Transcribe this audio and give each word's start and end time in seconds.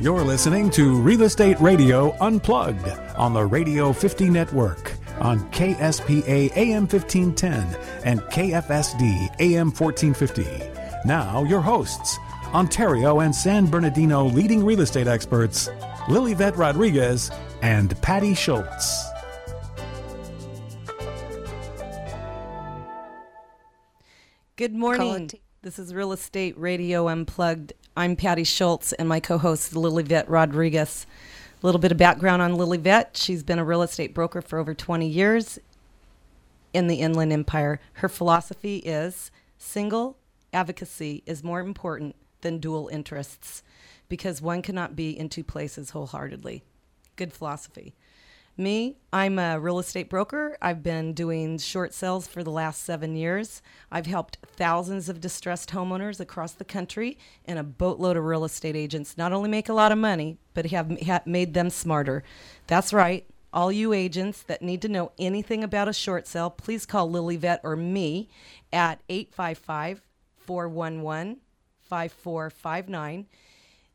You're 0.00 0.22
listening 0.22 0.70
to 0.70 0.98
Real 0.98 1.24
Estate 1.24 1.60
Radio 1.60 2.16
Unplugged 2.22 2.88
on 3.18 3.34
the 3.34 3.44
Radio 3.44 3.92
50 3.92 4.30
network 4.30 4.94
on 5.20 5.40
KSPA 5.50 6.56
AM 6.56 6.88
1510 6.88 7.78
and 8.06 8.20
KFSD 8.22 9.28
AM 9.40 9.70
1450. 9.70 10.70
Now, 11.04 11.44
your 11.44 11.60
hosts, 11.60 12.18
Ontario 12.54 13.20
and 13.20 13.34
San 13.34 13.66
Bernardino 13.66 14.24
leading 14.24 14.64
real 14.64 14.80
estate 14.80 15.06
experts, 15.06 15.68
Lilivette 16.08 16.56
Rodriguez 16.56 17.30
and 17.60 18.00
Patty 18.00 18.32
Schultz. 18.32 19.04
Good 24.56 24.72
morning. 24.72 25.30
This 25.60 25.78
is 25.78 25.92
Real 25.92 26.12
Estate 26.12 26.56
Radio 26.56 27.06
Unplugged. 27.06 27.74
I'm 27.96 28.14
Patty 28.14 28.44
Schultz 28.44 28.92
and 28.92 29.08
my 29.08 29.18
co 29.18 29.36
host, 29.36 29.74
Lilivette 29.74 30.28
Rodriguez. 30.28 31.06
A 31.60 31.66
little 31.66 31.80
bit 31.80 31.90
of 31.90 31.98
background 31.98 32.40
on 32.40 32.54
Lilivette. 32.54 33.16
She's 33.16 33.42
been 33.42 33.58
a 33.58 33.64
real 33.64 33.82
estate 33.82 34.14
broker 34.14 34.40
for 34.40 34.58
over 34.58 34.74
20 34.74 35.08
years 35.08 35.58
in 36.72 36.86
the 36.86 36.96
Inland 36.96 37.32
Empire. 37.32 37.80
Her 37.94 38.08
philosophy 38.08 38.76
is 38.78 39.32
single 39.58 40.16
advocacy 40.52 41.22
is 41.26 41.42
more 41.42 41.60
important 41.60 42.14
than 42.42 42.58
dual 42.58 42.88
interests 42.88 43.62
because 44.08 44.40
one 44.40 44.62
cannot 44.62 44.94
be 44.94 45.10
in 45.10 45.28
two 45.28 45.44
places 45.44 45.90
wholeheartedly. 45.90 46.62
Good 47.16 47.32
philosophy. 47.32 47.94
Me, 48.56 48.96
I'm 49.12 49.38
a 49.38 49.58
real 49.58 49.78
estate 49.78 50.10
broker. 50.10 50.58
I've 50.60 50.82
been 50.82 51.14
doing 51.14 51.56
short 51.58 51.94
sales 51.94 52.26
for 52.26 52.42
the 52.42 52.50
last 52.50 52.84
seven 52.84 53.16
years. 53.16 53.62
I've 53.90 54.06
helped 54.06 54.38
thousands 54.44 55.08
of 55.08 55.20
distressed 55.20 55.70
homeowners 55.70 56.20
across 56.20 56.52
the 56.52 56.64
country 56.64 57.16
and 57.46 57.58
a 57.58 57.62
boatload 57.62 58.16
of 58.16 58.24
real 58.24 58.44
estate 58.44 58.76
agents 58.76 59.16
not 59.16 59.32
only 59.32 59.48
make 59.48 59.68
a 59.68 59.72
lot 59.72 59.92
of 59.92 59.98
money, 59.98 60.36
but 60.52 60.66
have, 60.66 61.26
made 61.26 61.54
them 61.54 61.70
smarter. 61.70 62.22
That's 62.66 62.92
right. 62.92 63.24
All 63.52 63.72
you 63.72 63.92
agents 63.92 64.42
that 64.42 64.62
need 64.62 64.82
to 64.82 64.88
know 64.88 65.12
anything 65.18 65.64
about 65.64 65.88
a 65.88 65.92
short 65.92 66.26
sale, 66.26 66.50
please 66.50 66.86
call 66.86 67.10
Lilivette 67.10 67.60
or 67.64 67.76
me 67.76 68.28
at 68.72 69.00
855 69.08 70.02
411 70.36 71.38
5459. 71.80 73.26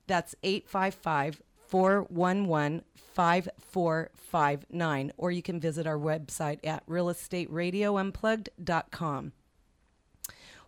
That's 0.07 0.35
855 0.43 1.41
411 1.67 2.83
5459. 3.13 5.11
Or 5.17 5.31
you 5.31 5.41
can 5.41 5.59
visit 5.59 5.87
our 5.87 5.97
website 5.97 6.59
at 6.63 6.85
realestateradiounplugged.com. 6.87 9.31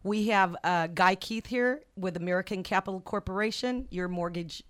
We 0.04 0.28
have 0.28 0.56
uh, 0.64 0.86
Guy 0.88 1.16
Keith 1.16 1.48
here 1.48 1.82
with 1.98 2.16
American 2.16 2.64
Capital 2.64 3.02
Corporation, 3.02 3.88
your 3.92 4.08
mortgage 4.08 4.64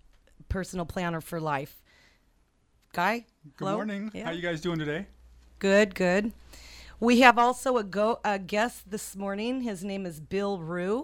personal 0.49 0.85
planner 0.85 1.21
for 1.21 1.39
life. 1.39 1.83
Guy, 2.93 3.25
Good 3.57 3.65
hello? 3.65 3.75
morning. 3.75 4.09
Yeah. 4.13 4.25
How 4.25 4.31
you 4.31 4.41
guys 4.41 4.61
doing 4.61 4.79
today? 4.79 5.05
Good, 5.59 5.93
good. 5.93 6.31
We 6.99 7.19
have 7.21 7.37
also 7.37 7.77
a, 7.77 7.83
go, 7.83 8.19
a 8.25 8.39
guest 8.39 8.89
this 8.89 9.15
morning. 9.15 9.61
His 9.61 9.83
name 9.83 10.07
is 10.07 10.19
Bill 10.19 10.57
Ruh. 10.59 11.03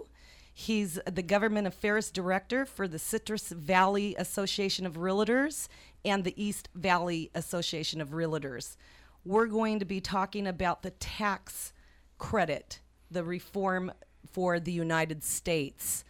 He's 0.53 0.99
the 1.11 1.23
Government 1.23 1.65
Affairs 1.65 2.11
Director 2.11 2.65
for 2.65 2.87
the 2.87 2.99
Citrus 2.99 3.49
Valley 3.49 4.15
Association 4.19 4.85
of 4.85 4.93
Realtors 4.93 5.67
and 6.05 6.23
the 6.23 6.41
East 6.41 6.69
Valley 6.75 7.31
Association 7.33 7.99
of 7.99 8.09
Realtors. 8.09 8.77
We're 9.25 9.47
going 9.47 9.79
to 9.79 9.85
be 9.85 9.99
talking 9.99 10.45
about 10.45 10.83
the 10.83 10.91
tax 10.91 11.73
credit, 12.19 12.81
the 13.09 13.23
reform 13.23 13.91
for 14.31 14.59
the 14.59 14.71
United 14.71 15.23
States. 15.23 16.03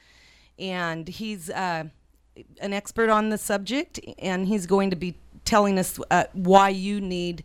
And 0.60 1.08
he's 1.08 1.50
uh, 1.50 1.86
an 2.60 2.74
expert 2.74 3.10
on 3.10 3.30
the 3.30 3.38
subject, 3.38 4.00
and 4.20 4.48
he's 4.48 4.66
going 4.66 4.90
to 4.90 4.96
be 4.98 5.16
telling 5.46 5.80
us 5.80 6.00
uh, 6.12 6.26
why 6.34 6.70
you 6.70 7.00
need 7.00 7.44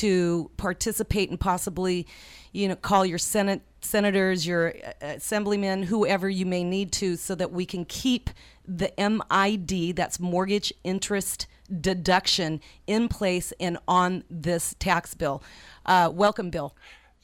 to 0.00 0.50
participate 0.56 1.30
and 1.30 1.38
possibly, 1.38 2.06
you 2.52 2.68
know, 2.68 2.76
call 2.76 3.04
your 3.04 3.18
senate 3.18 3.62
senators, 3.80 4.46
your 4.46 4.74
uh, 4.84 4.92
assemblymen, 5.00 5.82
whoever 5.82 6.28
you 6.28 6.46
may 6.46 6.64
need 6.64 6.92
to, 6.92 7.16
so 7.16 7.34
that 7.34 7.52
we 7.52 7.66
can 7.66 7.84
keep 7.84 8.30
the 8.66 8.92
MID, 8.96 9.96
that's 9.96 10.20
mortgage 10.20 10.72
interest 10.84 11.46
deduction, 11.80 12.60
in 12.86 13.08
place 13.08 13.52
and 13.58 13.78
on 13.88 14.24
this 14.30 14.74
tax 14.78 15.14
bill. 15.14 15.42
Uh, 15.86 16.10
welcome, 16.12 16.50
Bill. 16.50 16.74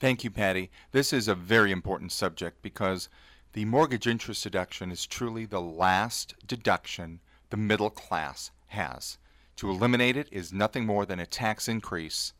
Thank 0.00 0.24
you, 0.24 0.30
Patty. 0.30 0.70
This 0.92 1.12
is 1.12 1.28
a 1.28 1.34
very 1.34 1.72
important 1.72 2.12
subject 2.12 2.62
because 2.62 3.08
the 3.52 3.64
mortgage 3.64 4.06
interest 4.06 4.42
deduction 4.44 4.90
is 4.90 5.06
truly 5.06 5.44
the 5.44 5.60
last 5.60 6.34
deduction 6.46 7.20
the 7.50 7.56
middle 7.56 7.90
class 7.90 8.50
has. 8.68 9.18
To 9.56 9.70
eliminate 9.70 10.16
it 10.16 10.28
is 10.30 10.52
nothing 10.52 10.86
more 10.86 11.04
than 11.04 11.18
a 11.18 11.26
tax 11.26 11.66
increase 11.66 12.32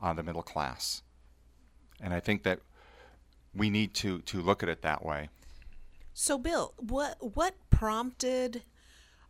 on 0.00 0.16
the 0.16 0.22
middle 0.22 0.42
class. 0.42 1.02
And 2.00 2.14
I 2.14 2.20
think 2.20 2.42
that 2.44 2.60
we 3.54 3.70
need 3.70 3.94
to, 3.94 4.20
to 4.20 4.40
look 4.40 4.62
at 4.62 4.68
it 4.68 4.82
that 4.82 5.04
way. 5.04 5.28
So, 6.14 6.38
Bill, 6.38 6.74
what 6.76 7.34
what 7.34 7.54
prompted 7.70 8.62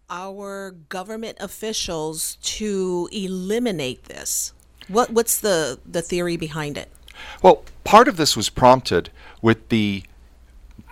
our 0.08 0.72
government 0.72 1.38
officials 1.40 2.36
to 2.42 3.08
eliminate 3.12 4.04
this? 4.04 4.52
What 4.88 5.10
what's 5.10 5.38
the 5.38 5.78
the 5.86 6.02
theory 6.02 6.36
behind 6.36 6.76
it? 6.76 6.90
Well, 7.42 7.64
part 7.84 8.08
of 8.08 8.16
this 8.16 8.36
was 8.36 8.48
prompted 8.48 9.10
with 9.42 9.68
the 9.68 10.04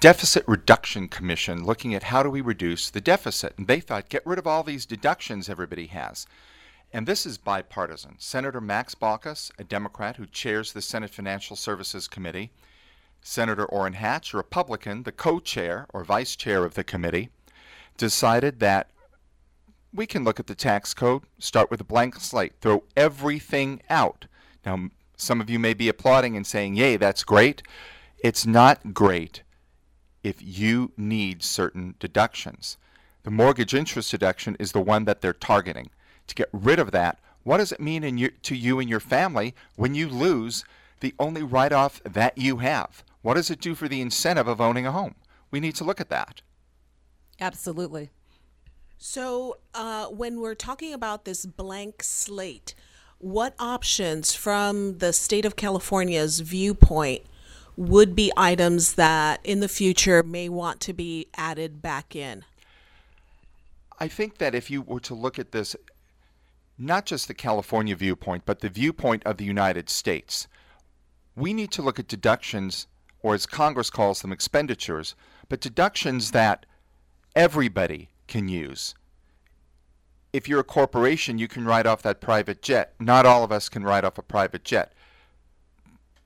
Deficit 0.01 0.45
Reduction 0.47 1.09
Commission 1.09 1.65
looking 1.65 1.95
at 1.95 2.05
how 2.05 2.23
do 2.23 2.31
we 2.31 2.41
reduce 2.41 2.91
the 2.91 3.01
deficit. 3.01 3.55
And 3.57 3.67
they 3.67 3.81
thought, 3.81 4.09
get 4.09 4.25
rid 4.25 4.39
of 4.39 4.47
all 4.47 4.63
these 4.63 4.87
deductions 4.87 5.49
everybody 5.49 5.87
has. 5.87 6.27
And 6.93 7.07
this 7.07 7.27
is 7.27 7.37
bipartisan. 7.37 8.17
Senator 8.19 8.61
Max 8.61 8.95
Baucus, 8.95 9.51
a 9.59 9.65
Democrat 9.65 10.17
who 10.17 10.27
chairs 10.27 10.73
the 10.73 10.81
Senate 10.81 11.11
Financial 11.11 11.55
Services 11.55 12.09
Committee, 12.09 12.51
Senator 13.21 13.67
Orrin 13.67 13.95
Hatch, 13.95 14.33
a 14.33 14.39
Republican, 14.39 15.03
the 15.03 15.13
co 15.13 15.39
chair 15.39 15.87
or 15.93 16.03
vice 16.03 16.35
chair 16.35 16.65
of 16.65 16.75
the 16.75 16.85
committee, 16.85 17.29
decided 17.99 18.61
that 18.61 18.91
we 19.93 20.07
can 20.07 20.25
look 20.25 20.41
at 20.41 20.47
the 20.47 20.55
tax 20.55 20.95
code, 20.95 21.23
start 21.39 21.71
with 21.71 21.81
a 21.81 21.85
blank 21.85 22.17
slate, 22.17 22.55
throw 22.61 22.85
everything 22.97 23.83
out. 23.91 24.27
Now, 24.65 24.89
some 25.17 25.41
of 25.41 25.51
you 25.51 25.59
may 25.59 25.75
be 25.75 25.89
applauding 25.89 26.37
and 26.37 26.47
saying, 26.47 26.77
Yay, 26.77 26.97
that's 26.97 27.25
great. 27.25 27.63
It's 28.19 28.47
not 28.47 28.95
great 28.95 29.43
if 30.23 30.37
you 30.41 30.93
need 30.97 31.43
certain 31.43 31.95
deductions. 31.99 32.77
The 33.25 33.31
mortgage 33.31 33.75
interest 33.75 34.11
deduction 34.11 34.57
is 34.59 34.73
the 34.73 34.81
one 34.81 35.05
that 35.05 35.21
they're 35.21 35.33
targeting. 35.33 35.91
To 36.29 36.35
get 36.35 36.49
rid 36.53 36.79
of 36.79 36.93
that, 36.93 37.19
what 37.43 37.59
does 37.59 37.73
it 37.73 37.81
mean 37.81 38.05
in 38.05 38.19
your, 38.19 38.31
to 38.43 38.55
you 38.55 38.79
and 38.79 38.89
your 38.89 39.01
family 39.01 39.55
when 39.77 39.95
you 39.95 40.09
lose 40.09 40.65
the 41.01 41.15
only 41.19 41.43
write 41.43 41.73
off 41.73 42.03
that 42.05 42.39
you 42.39 42.59
have? 42.59 43.03
What 43.23 43.35
does 43.35 43.51
it 43.51 43.61
do 43.61 43.75
for 43.75 43.89
the 43.89 44.01
incentive 44.01 44.49
of 44.49 44.61
owning 44.61 44.87
a 44.87 44.93
home? 44.93 45.15
We 45.51 45.61
need 45.61 45.75
to 45.77 45.85
look 45.85 46.01
at 46.01 46.11
that. 46.11 46.43
Absolutely. 47.41 48.11
So, 48.99 49.59
uh, 49.75 50.07
when 50.07 50.41
we're 50.41 50.57
talking 50.57 50.93
about 50.93 51.25
this 51.25 51.47
blank 51.47 52.03
slate, 52.03 52.75
what 53.19 53.55
options 53.59 54.35
from 54.35 54.99
the 54.99 55.13
state 55.13 55.45
of 55.45 55.57
California's 55.57 56.41
viewpoint 56.41 57.23
would 57.77 58.17
be 58.17 58.33
items 58.37 58.95
that 58.95 59.41
in 59.45 59.61
the 59.61 59.69
future 59.69 60.23
may 60.25 60.49
want 60.49 60.81
to 60.81 60.93
be 60.93 61.29
added 61.37 61.81
back 61.81 62.17
in? 62.17 62.45
I 64.01 64.09
think 64.09 64.39
that 64.39 64.55
if 64.55 64.71
you 64.71 64.83
were 64.83 65.01
to 65.01 65.15
look 65.15 65.39
at 65.39 65.53
this, 65.53 65.77
not 66.79 67.05
just 67.05 67.27
the 67.27 67.35
California 67.35 67.97
viewpoint, 67.97 68.45
but 68.47 68.61
the 68.61 68.69
viewpoint 68.69 69.23
of 69.25 69.37
the 69.37 69.45
United 69.45 69.91
States, 69.91 70.47
we 71.35 71.53
need 71.53 71.73
to 71.73 71.83
look 71.83 71.99
at 71.99 72.09
deductions, 72.09 72.87
or 73.21 73.35
as 73.35 73.47
Congress 73.47 73.91
calls 73.91 74.23
them, 74.23 74.33
expenditures, 74.33 75.15
but 75.49 75.61
deductions 75.61 76.31
that 76.31 76.67
everybody 77.35 78.09
can 78.27 78.49
use. 78.49 78.95
If 80.33 80.49
you're 80.49 80.61
a 80.61 80.65
corporation, 80.65 81.39
you 81.39 81.49
can 81.49 81.65
write 81.65 81.87
off 81.87 82.03
that 82.03 82.21
private 82.21 82.63
jet. 82.63 82.95
Not 83.01 83.27
all 83.27 83.43
of 83.43 83.51
us 83.51 83.69
can 83.69 83.83
write 83.83 84.05
off 84.05 84.19
a 84.19 84.23
private 84.23 84.63
jet. 84.63 84.93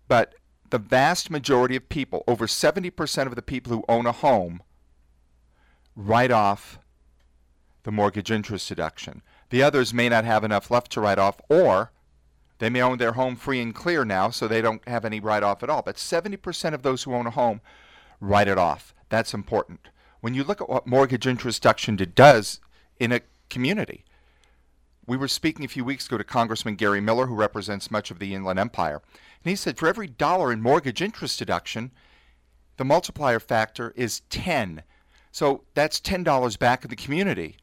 But 0.09 0.35
the 0.71 0.79
vast 0.79 1.31
majority 1.31 1.77
of 1.77 1.89
people, 1.89 2.25
over 2.27 2.47
70% 2.47 3.27
of 3.27 3.37
the 3.37 3.43
people 3.43 3.73
who 3.73 3.85
own 3.89 4.07
a 4.07 4.13
home, 4.13 4.63
write 5.95 6.31
off 6.31 6.79
the 7.85 7.93
mortgage 7.93 8.31
interest 8.31 8.69
deduction. 8.69 9.23
The 9.53 9.63
others 9.63 9.93
may 9.93 10.09
not 10.09 10.25
have 10.25 10.45
enough 10.45 10.71
left 10.71 10.91
to 10.93 11.01
write 11.03 11.19
off, 11.19 11.39
or 11.51 11.93
they 12.59 12.71
may 12.71 12.81
own 12.81 12.97
their 12.97 13.13
home 13.13 13.37
free 13.37 13.61
and 13.61 13.75
clear 13.75 14.03
now, 14.03 14.31
so 14.31 14.49
they 14.49 14.63
don't 14.63 14.83
have 14.89 15.05
any 15.05 15.21
write 15.21 15.43
off 15.43 15.63
at 15.63 15.69
all. 15.69 15.83
But 15.83 15.97
70% 15.97 16.73
of 16.73 16.81
those 16.81 17.03
who 17.03 17.13
own 17.13 17.27
a 17.27 17.31
home 17.31 17.61
write 18.19 18.49
it 18.49 18.57
off. 18.57 18.95
That's 19.11 19.35
important. 19.35 19.89
When 20.23 20.33
you 20.33 20.43
look 20.43 20.63
at 20.63 20.71
what 20.71 20.87
mortgage 20.87 21.27
interest 21.27 21.61
deduction 21.61 21.97
does 22.15 22.61
in 22.99 23.13
a 23.13 23.21
community, 23.51 24.07
we 25.07 25.19
were 25.19 25.29
speaking 25.29 25.67
a 25.67 25.69
few 25.69 25.85
weeks 25.85 26.07
ago 26.07 26.17
to 26.17 26.25
Congressman 26.25 26.77
Gary 26.77 27.03
Miller, 27.03 27.27
who 27.27 27.35
represents 27.35 27.91
much 27.91 28.11
of 28.11 28.21
the 28.21 28.35
Inland 28.35 28.59
Empire, 28.59 29.03
and 29.45 29.51
he 29.51 29.55
said 29.55 29.77
for 29.77 29.87
every 29.87 30.07
dollar 30.07 30.51
in 30.51 30.63
mortgage 30.63 31.03
interest 31.03 31.39
deduction, 31.39 31.91
the 32.79 32.87
multiplier 32.87 33.39
factor 33.39 33.93
is 33.97 34.21
10. 34.31 34.83
So 35.31 35.65
that's 35.75 36.01
$10 36.01 36.59
back 36.59 36.85
in 36.85 36.89
the 36.89 36.97
community 36.97 37.59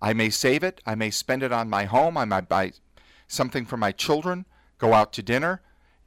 I 0.00 0.12
may 0.12 0.30
save 0.30 0.62
it. 0.62 0.80
I 0.86 0.94
may 0.94 1.10
spend 1.10 1.42
it 1.42 1.52
on 1.52 1.70
my 1.70 1.84
home. 1.84 2.16
I 2.16 2.24
might 2.24 2.48
buy 2.48 2.72
something 3.26 3.64
for 3.64 3.76
my 3.76 3.92
children, 3.92 4.46
go 4.78 4.92
out 4.92 5.12
to 5.14 5.22
dinner. 5.22 5.62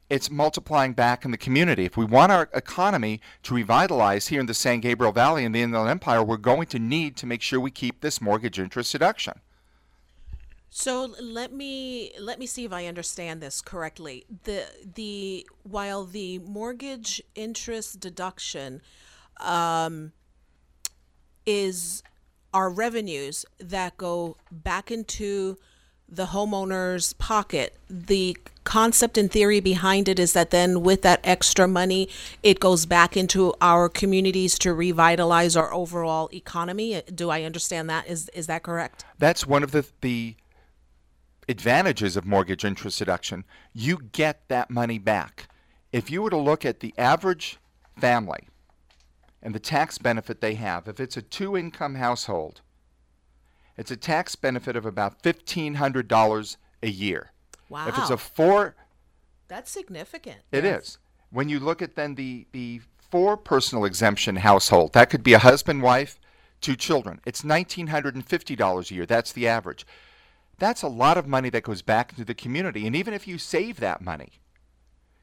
It's 0.10 0.32
multiplying 0.32 0.94
back 0.94 1.24
in 1.24 1.32
the 1.32 1.38
community. 1.38 1.86
If 1.86 1.96
we 1.96 2.06
want 2.06 2.32
our 2.32 2.50
economy 2.54 3.22
to 3.44 3.54
revitalize 3.54 4.28
here 4.28 4.40
in 4.40 4.48
the 4.48 4.56
San 4.56 4.80
Gabriel 4.80 5.12
Valley 5.12 5.46
and 5.46 5.54
the 5.54 5.62
Inland 5.62 5.90
Empire, 5.90 6.24
we're 6.24 6.38
going 6.38 6.66
to 6.68 6.80
need 6.80 7.16
to 7.18 7.28
make 7.28 7.44
sure 7.44 7.60
we 7.60 7.70
keep 7.70 8.02
this 8.02 8.20
mortgage 8.20 8.58
interest 8.58 8.92
deduction. 8.92 9.40
So 10.72 11.14
let 11.20 11.52
me 11.52 12.12
let 12.20 12.40
me 12.40 12.46
see 12.46 12.64
if 12.64 12.72
I 12.72 12.86
understand 12.86 13.42
this 13.42 13.62
correctly. 13.62 14.26
The 14.44 14.66
the 14.96 15.48
while 15.64 16.06
the 16.06 16.40
mortgage 16.40 17.22
interest 17.36 18.00
deduction 18.00 18.82
um, 19.40 20.12
is 21.46 22.04
our 22.54 22.70
revenues 22.70 23.46
that 23.60 23.98
go 23.98 24.38
back 24.52 24.92
into 24.92 25.58
the 26.12 26.28
homeowner's 26.28 27.14
pocket. 27.14 27.76
The 27.90 28.36
concept 28.64 29.18
and 29.18 29.32
theory 29.32 29.60
behind 29.60 30.08
it 30.08 30.20
is 30.20 30.34
that 30.34 30.52
then 30.52 30.82
with 30.82 31.02
that 31.04 31.20
extra 31.24 31.68
money, 31.68 32.10
it 32.44 32.60
goes 32.60 32.86
back 32.86 33.16
into 33.16 33.54
our 33.62 33.90
communities 33.90 34.58
to 34.60 34.74
revitalize 34.74 35.56
our 35.56 35.74
overall 35.74 36.30
economy. 36.34 37.02
Do 37.14 37.30
I 37.30 37.44
understand 37.44 37.90
that? 37.90 38.08
Is 38.08 38.30
is 38.30 38.48
that 38.48 38.64
correct? 38.64 39.06
That's 39.18 39.46
one 39.46 39.64
of 39.64 39.72
the 39.72 39.86
the 40.02 40.36
advantages 41.48 42.16
of 42.16 42.26
mortgage 42.26 42.64
interest 42.64 43.00
deduction. 43.00 43.44
You 43.74 44.00
get 44.12 44.48
that 44.50 44.70
money 44.70 45.00
back. 45.00 45.48
If 45.92 46.12
you 46.12 46.22
were 46.22 46.30
to 46.30 46.38
look 46.38 46.66
at 46.66 46.80
the 46.80 46.94
average 46.98 47.58
family 48.00 48.49
and 49.42 49.56
the 49.56 49.60
tax 49.60 49.98
benefit 49.98 50.42
they 50.42 50.56
have, 50.56 50.88
if 50.88 51.00
it's 51.00 51.18
a 51.18 51.22
two 51.22 51.58
income 51.58 51.96
household, 51.96 52.62
it's 53.78 53.92
a 53.92 53.98
tax 53.98 54.36
benefit 54.36 54.76
of 54.76 54.86
about 54.86 55.24
$1,500 55.24 56.58
a 56.84 56.90
year. 56.90 57.32
Wow. 57.70 57.88
If 57.88 57.98
it's 57.98 58.10
a 58.10 58.18
four, 58.18 58.76
That's 59.48 59.72
significant. 59.72 60.38
it 60.52 60.66
is. 60.66 60.98
When 61.32 61.48
you 61.48 61.60
look 61.60 61.82
at 61.82 61.96
then 61.96 62.16
the, 62.16 62.48
the 62.52 62.82
four 63.10 63.38
personal 63.38 63.86
exemption 63.86 64.38
household, 64.38 64.94
that 64.94 65.10
could 65.10 65.24
be 65.24 65.34
a 65.34 65.40
husband, 65.40 65.82
wife, 65.82 66.20
two 66.60 66.76
children. 66.76 67.22
It's 67.26 67.44
$1,950 67.44 68.92
a 68.92 68.94
year. 68.94 69.06
That's 69.06 69.32
the 69.32 69.48
average. 69.48 69.86
That's 70.58 70.82
a 70.82 70.88
lot 70.88 71.18
of 71.18 71.26
money 71.28 71.50
that 71.52 71.64
goes 71.64 71.82
back 71.82 72.12
into 72.12 72.26
the 72.26 72.34
community. 72.34 72.86
And 72.86 72.96
even 72.96 73.14
if 73.14 73.28
you 73.28 73.38
save 73.38 73.80
that 73.80 74.02
money, 74.02 74.34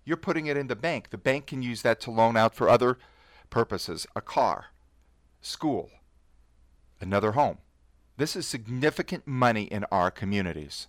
you're 0.05 0.17
putting 0.17 0.47
it 0.47 0.57
in 0.57 0.69
the 0.69 0.77
bank. 0.77 1.11
The 1.11 1.19
bank 1.19 1.49
can 1.49 1.63
use 1.63 1.83
that 1.83 2.01
to 2.03 2.11
loan 2.11 2.37
out 2.37 2.55
for 2.55 2.69
other 2.71 2.97
purposes 3.51 4.07
a 4.15 4.21
car, 4.21 4.67
school, 5.41 5.91
another 7.01 7.33
home. 7.33 7.59
This 8.17 8.37
is 8.37 8.47
significant 8.47 9.27
money 9.27 9.65
in 9.65 9.85
our 9.93 10.11
communities. 10.11 10.89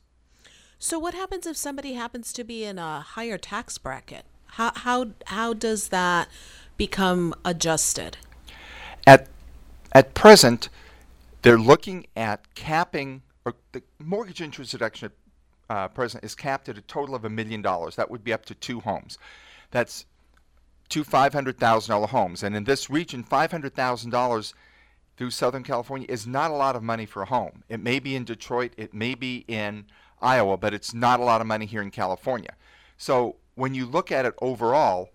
So 0.79 0.99
what 0.99 1.13
happens 1.13 1.45
if 1.45 1.57
somebody 1.57 1.93
happens 1.93 2.31
to 2.33 2.43
be 2.43 2.63
in 2.63 2.77
a 2.77 3.01
higher 3.01 3.37
tax 3.37 3.77
bracket? 3.77 4.25
How 4.51 4.71
how 4.75 5.07
how 5.25 5.53
does 5.53 5.89
that 5.89 6.29
become 6.77 7.33
adjusted? 7.43 8.17
At 9.05 9.27
at 9.91 10.13
present, 10.13 10.69
they're 11.41 11.57
looking 11.57 12.05
at 12.15 12.53
capping 12.55 13.23
or 13.43 13.55
the 13.71 13.81
mortgage 13.99 14.41
interest 14.41 14.71
deduction 14.71 15.07
at 15.07 15.11
uh, 15.69 15.87
present 15.89 16.23
is 16.23 16.35
capped 16.35 16.69
at 16.69 16.77
a 16.77 16.81
total 16.81 17.15
of 17.15 17.25
a 17.25 17.29
million 17.29 17.61
dollars. 17.61 17.95
That 17.95 18.09
would 18.09 18.23
be 18.23 18.31
up 18.31 18.45
to 18.45 18.55
two 18.55 18.79
homes. 18.79 19.17
That's 19.71 20.05
thousand 20.89 21.91
dollar 21.91 22.07
homes, 22.07 22.43
and 22.43 22.55
in 22.55 22.63
this 22.63 22.89
region, 22.89 23.23
five 23.23 23.51
hundred 23.51 23.73
thousand 23.73 24.11
dollars 24.11 24.53
through 25.17 25.31
Southern 25.31 25.63
California 25.63 26.05
is 26.09 26.27
not 26.27 26.51
a 26.51 26.53
lot 26.53 26.75
of 26.75 26.83
money 26.83 27.05
for 27.05 27.23
a 27.23 27.25
home. 27.25 27.63
It 27.69 27.81
may 27.81 27.99
be 27.99 28.15
in 28.15 28.23
Detroit, 28.23 28.73
it 28.77 28.93
may 28.93 29.15
be 29.15 29.45
in 29.47 29.85
Iowa, 30.21 30.57
but 30.57 30.73
it's 30.73 30.93
not 30.93 31.19
a 31.19 31.23
lot 31.23 31.41
of 31.41 31.47
money 31.47 31.65
here 31.65 31.81
in 31.81 31.91
California. 31.91 32.55
So 32.97 33.37
when 33.55 33.73
you 33.73 33.85
look 33.85 34.11
at 34.11 34.25
it 34.25 34.35
overall, 34.41 35.09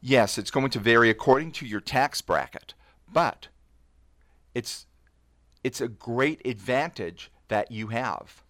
yes, 0.00 0.38
it's 0.38 0.50
going 0.50 0.70
to 0.70 0.78
vary 0.78 1.10
according 1.10 1.52
to 1.52 1.66
your 1.66 1.80
tax 1.80 2.22
bracket, 2.22 2.74
but 3.12 3.48
it's 4.54 4.86
it's 5.62 5.80
a 5.80 5.88
great 5.88 6.40
advantage 6.46 7.30
that 7.48 7.70
you 7.70 7.88
have. 7.88 8.42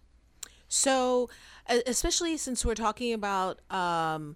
So, 0.69 1.29
especially 1.67 2.37
since 2.37 2.65
we're 2.65 2.75
talking 2.75 3.13
about 3.13 3.59
um, 3.71 4.35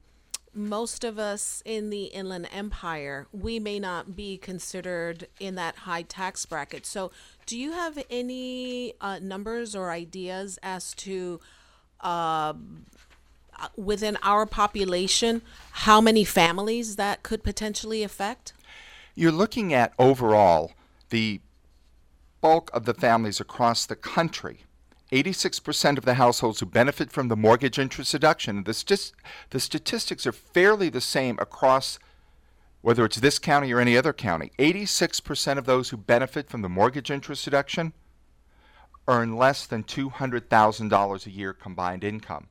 most 0.54 1.04
of 1.04 1.18
us 1.18 1.62
in 1.66 1.90
the 1.90 2.06
Inland 2.06 2.48
Empire, 2.52 3.28
we 3.32 3.60
may 3.60 3.80
not 3.80 4.16
be 4.16 4.38
considered 4.38 5.28
in 5.40 5.56
that 5.56 5.78
high 5.78 6.02
tax 6.02 6.46
bracket. 6.46 6.86
So, 6.86 7.12
do 7.46 7.58
you 7.58 7.72
have 7.72 7.98
any 8.10 8.94
uh, 9.02 9.20
numbers 9.22 9.76
or 9.76 9.92
ideas 9.92 10.60
as 10.62 10.94
to 10.96 11.40
um, 12.02 12.86
uh, 13.60 13.68
within 13.76 14.18
our 14.24 14.46
population 14.46 15.42
how 15.72 16.02
many 16.02 16.24
families 16.24 16.96
that 16.96 17.24
could 17.24 17.44
potentially 17.44 18.04
affect? 18.04 18.54
You're 19.16 19.32
looking 19.32 19.74
at 19.74 19.94
overall 20.00 20.72
the 21.10 21.42
bulk 22.42 22.72
of 22.74 22.86
the 22.86 22.94
families 22.94 23.40
across 23.40 23.86
the 23.86 23.96
country. 23.96 24.62
86% 25.12 25.98
of 25.98 26.06
the 26.06 26.14
households 26.14 26.60
who 26.60 26.66
benefit 26.66 27.12
from 27.12 27.28
the 27.28 27.36
mortgage 27.36 27.78
interest 27.78 28.14
deduction, 28.14 28.64
the, 28.64 28.74
st- 28.74 29.12
the 29.50 29.60
statistics 29.60 30.26
are 30.26 30.32
fairly 30.32 30.90
the 30.90 31.02
same 31.02 31.38
across 31.40 32.00
whether 32.82 33.06
it's 33.06 33.20
this 33.20 33.38
county 33.38 33.72
or 33.74 33.80
any 33.80 33.96
other 33.96 34.14
county. 34.14 34.52
86% 34.58 35.58
of 35.58 35.66
those 35.66 35.90
who 35.90 35.98
benefit 35.98 36.50
from 36.50 36.62
the 36.62 36.70
mortgage 36.70 37.12
interest 37.12 37.46
deduction 37.46 37.94
earn 39.08 39.36
less 39.36 39.68
than 39.68 39.84
$200,000 39.84 41.26
a 41.26 41.30
year 41.30 41.54
combined 41.54 42.04
income. 42.04 42.48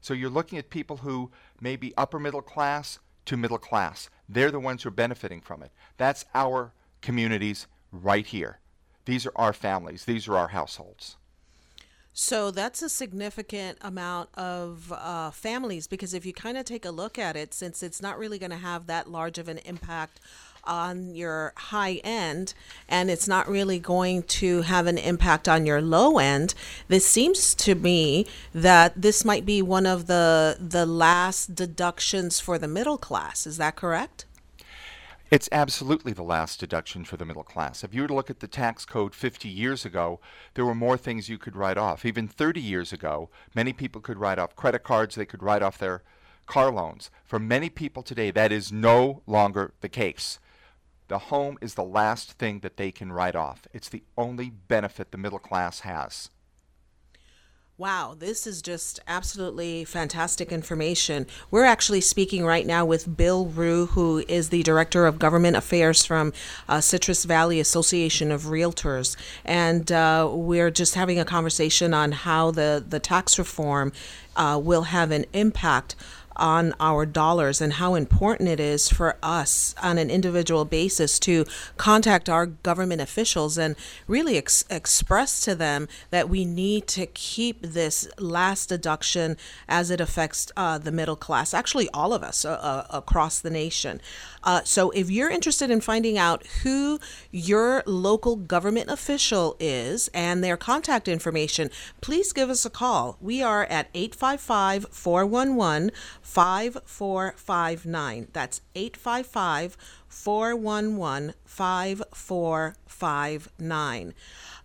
So 0.00 0.14
you're 0.14 0.30
looking 0.30 0.58
at 0.58 0.70
people 0.70 0.98
who 0.98 1.30
may 1.60 1.76
be 1.76 1.94
upper 1.96 2.18
middle 2.18 2.42
class 2.42 2.98
to 3.24 3.36
middle 3.36 3.58
class. 3.58 4.08
They're 4.28 4.50
the 4.50 4.60
ones 4.60 4.82
who 4.82 4.88
are 4.88 4.92
benefiting 4.92 5.40
from 5.40 5.62
it. 5.62 5.72
That's 5.96 6.24
our 6.34 6.72
communities 7.02 7.66
right 7.90 8.26
here. 8.26 8.60
These 9.06 9.26
are 9.26 9.32
our 9.36 9.52
families, 9.52 10.04
these 10.04 10.28
are 10.28 10.36
our 10.36 10.48
households. 10.48 11.16
So 12.20 12.50
that's 12.50 12.82
a 12.82 12.88
significant 12.88 13.78
amount 13.80 14.30
of 14.34 14.92
uh, 14.92 15.30
families 15.30 15.86
because 15.86 16.14
if 16.14 16.26
you 16.26 16.32
kind 16.32 16.58
of 16.58 16.64
take 16.64 16.84
a 16.84 16.90
look 16.90 17.16
at 17.16 17.36
it, 17.36 17.54
since 17.54 17.80
it's 17.80 18.02
not 18.02 18.18
really 18.18 18.40
going 18.40 18.50
to 18.50 18.56
have 18.56 18.88
that 18.88 19.08
large 19.08 19.38
of 19.38 19.46
an 19.46 19.58
impact 19.58 20.18
on 20.64 21.14
your 21.14 21.52
high 21.56 22.00
end 22.02 22.54
and 22.88 23.08
it's 23.08 23.28
not 23.28 23.48
really 23.48 23.78
going 23.78 24.24
to 24.24 24.62
have 24.62 24.88
an 24.88 24.98
impact 24.98 25.48
on 25.48 25.64
your 25.64 25.80
low 25.80 26.18
end 26.18 26.52
this 26.88 27.06
seems 27.06 27.54
to 27.54 27.74
me 27.76 28.26
that 28.52 29.00
this 29.00 29.24
might 29.24 29.46
be 29.46 29.62
one 29.62 29.86
of 29.86 30.08
the 30.08 30.58
the 30.60 30.84
last 30.84 31.54
deductions 31.54 32.40
for 32.40 32.58
the 32.58 32.68
middle 32.68 32.98
class. 32.98 33.46
Is 33.46 33.56
that 33.58 33.76
correct 33.76 34.26
It's 35.30 35.48
absolutely 35.52 36.14
the 36.14 36.22
last 36.22 36.58
deduction 36.58 37.04
for 37.04 37.18
the 37.18 37.26
middle 37.26 37.42
class. 37.42 37.84
If 37.84 37.92
you 37.92 38.00
were 38.00 38.08
to 38.08 38.14
look 38.14 38.30
at 38.30 38.40
the 38.40 38.48
tax 38.48 38.86
code 38.86 39.14
50 39.14 39.46
years 39.46 39.84
ago, 39.84 40.20
there 40.54 40.64
were 40.64 40.74
more 40.74 40.96
things 40.96 41.28
you 41.28 41.36
could 41.36 41.54
write 41.54 41.76
off. 41.76 42.06
Even 42.06 42.26
30 42.26 42.62
years 42.62 42.94
ago, 42.94 43.28
many 43.54 43.74
people 43.74 44.00
could 44.00 44.16
write 44.16 44.38
off 44.38 44.56
credit 44.56 44.84
cards, 44.84 45.16
they 45.16 45.26
could 45.26 45.42
write 45.42 45.60
off 45.60 45.76
their 45.76 46.02
car 46.46 46.72
loans. 46.72 47.10
For 47.24 47.38
many 47.38 47.68
people 47.68 48.02
today, 48.02 48.30
that 48.30 48.50
is 48.50 48.72
no 48.72 49.20
longer 49.26 49.74
the 49.82 49.90
case. 49.90 50.38
The 51.08 51.18
home 51.18 51.58
is 51.60 51.74
the 51.74 51.84
last 51.84 52.32
thing 52.32 52.60
that 52.60 52.78
they 52.78 52.90
can 52.90 53.12
write 53.12 53.36
off. 53.36 53.66
It's 53.74 53.90
the 53.90 54.04
only 54.16 54.48
benefit 54.48 55.10
the 55.10 55.18
middle 55.18 55.38
class 55.38 55.80
has. 55.80 56.30
Wow, 57.78 58.16
this 58.18 58.44
is 58.44 58.60
just 58.60 58.98
absolutely 59.06 59.84
fantastic 59.84 60.50
information. 60.50 61.28
We're 61.52 61.64
actually 61.64 62.00
speaking 62.00 62.44
right 62.44 62.66
now 62.66 62.84
with 62.84 63.16
Bill 63.16 63.46
Ruh, 63.46 63.86
who 63.86 64.24
is 64.26 64.48
the 64.48 64.64
Director 64.64 65.06
of 65.06 65.20
Government 65.20 65.56
Affairs 65.56 66.04
from 66.04 66.32
uh, 66.68 66.80
Citrus 66.80 67.24
Valley 67.24 67.60
Association 67.60 68.32
of 68.32 68.46
Realtors. 68.46 69.16
And 69.44 69.92
uh, 69.92 70.28
we're 70.28 70.72
just 70.72 70.96
having 70.96 71.20
a 71.20 71.24
conversation 71.24 71.94
on 71.94 72.10
how 72.10 72.50
the, 72.50 72.84
the 72.84 72.98
tax 72.98 73.38
reform 73.38 73.92
uh, 74.34 74.60
will 74.60 74.82
have 74.82 75.12
an 75.12 75.26
impact 75.32 75.94
on 76.38 76.74
our 76.80 77.04
dollars 77.04 77.60
and 77.60 77.74
how 77.74 77.94
important 77.94 78.48
it 78.48 78.60
is 78.60 78.88
for 78.88 79.16
us 79.22 79.74
on 79.82 79.98
an 79.98 80.10
individual 80.10 80.64
basis 80.64 81.18
to 81.18 81.44
contact 81.76 82.28
our 82.28 82.46
government 82.46 83.00
officials 83.00 83.58
and 83.58 83.76
really 84.06 84.36
ex- 84.36 84.64
express 84.70 85.40
to 85.40 85.54
them 85.54 85.88
that 86.10 86.28
we 86.28 86.44
need 86.44 86.86
to 86.86 87.06
keep 87.06 87.60
this 87.62 88.08
last 88.18 88.68
deduction 88.68 89.36
as 89.68 89.90
it 89.90 90.00
affects 90.00 90.50
uh, 90.56 90.78
the 90.78 90.92
middle 90.92 91.16
class, 91.16 91.52
actually, 91.52 91.88
all 91.92 92.12
of 92.12 92.22
us 92.22 92.44
uh, 92.44 92.50
uh, 92.50 92.86
across 92.90 93.40
the 93.40 93.50
nation. 93.50 94.00
Uh, 94.48 94.64
so, 94.64 94.90
if 94.92 95.10
you're 95.10 95.28
interested 95.28 95.70
in 95.70 95.78
finding 95.78 96.16
out 96.16 96.42
who 96.62 96.98
your 97.30 97.82
local 97.84 98.34
government 98.34 98.88
official 98.88 99.54
is 99.60 100.08
and 100.14 100.42
their 100.42 100.56
contact 100.56 101.06
information, 101.06 101.68
please 102.00 102.32
give 102.32 102.48
us 102.48 102.64
a 102.64 102.70
call. 102.70 103.18
We 103.20 103.42
are 103.42 103.66
at 103.66 103.90
855 103.92 104.86
411 104.90 105.90
5459. 106.22 108.28
That's 108.32 108.62
855 108.74 109.76
411 110.08 111.34
5459. 111.44 114.14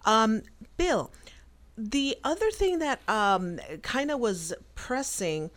Um, 0.05 0.43
Bill, 0.77 1.11
the 1.77 2.15
other 2.23 2.51
thing 2.51 2.79
that 2.79 3.01
um, 3.09 3.59
kind 3.81 4.11
of 4.11 4.21
was 4.21 4.53
pressing 4.75 5.51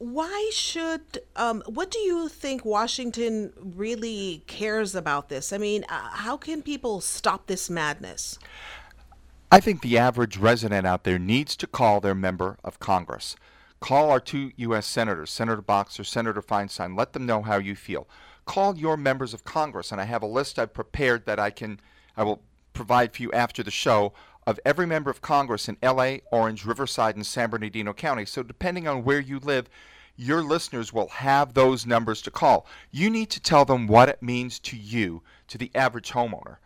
why 0.00 0.50
should 0.50 1.20
um, 1.36 1.62
what 1.66 1.90
do 1.90 1.98
you 1.98 2.26
think 2.26 2.64
washington 2.64 3.52
really 3.60 4.42
cares 4.46 4.94
about 4.94 5.28
this? 5.28 5.52
I 5.52 5.58
mean 5.58 5.84
uh, 5.90 6.08
how 6.12 6.38
can 6.38 6.62
people 6.62 7.02
stop 7.02 7.46
this 7.46 7.68
madness? 7.68 8.38
I 9.52 9.60
think 9.60 9.82
the 9.82 9.98
average 9.98 10.38
resident 10.38 10.86
out 10.86 11.04
there 11.04 11.18
needs 11.18 11.54
to 11.56 11.66
call 11.66 12.00
their 12.00 12.14
member 12.14 12.56
of 12.64 12.80
congress. 12.80 13.36
Call 13.78 14.10
our 14.10 14.20
two 14.20 14.52
u.s 14.56 14.86
senators 14.86 15.30
senator 15.30 15.60
boxer 15.60 16.02
senator 16.02 16.40
feinstein. 16.40 16.96
Let 16.96 17.12
them 17.12 17.26
know 17.26 17.42
how 17.42 17.58
you 17.58 17.76
feel. 17.76 18.08
Call 18.46 18.78
your 18.78 18.96
members 18.96 19.34
of 19.34 19.44
congress 19.44 19.92
and 19.92 20.00
i 20.00 20.04
have 20.04 20.22
a 20.22 20.26
list 20.26 20.58
i've 20.58 20.72
prepared 20.72 21.26
that 21.26 21.38
i 21.38 21.50
can 21.50 21.78
i 22.16 22.22
will 22.22 22.40
provide 22.72 23.14
for 23.14 23.22
you 23.22 23.30
after 23.32 23.62
the 23.62 23.70
show 23.70 24.14
of 24.50 24.58
every 24.64 24.84
member 24.84 25.10
of 25.10 25.22
Congress 25.22 25.68
in 25.68 25.76
LA, 25.80 26.16
Orange, 26.32 26.66
Riverside, 26.66 27.14
and 27.14 27.24
San 27.24 27.50
Bernardino 27.50 27.92
County. 27.92 28.26
So, 28.26 28.42
depending 28.42 28.88
on 28.88 29.04
where 29.04 29.20
you 29.20 29.38
live, 29.38 29.70
your 30.16 30.42
listeners 30.42 30.92
will 30.92 31.06
have 31.08 31.54
those 31.54 31.86
numbers 31.86 32.20
to 32.22 32.32
call. 32.32 32.66
You 32.90 33.10
need 33.10 33.30
to 33.30 33.40
tell 33.40 33.64
them 33.64 33.86
what 33.86 34.08
it 34.08 34.20
means 34.20 34.58
to 34.60 34.76
you, 34.76 35.22
to 35.46 35.56
the 35.56 35.70
average 35.72 36.10
homeowner. 36.10 36.56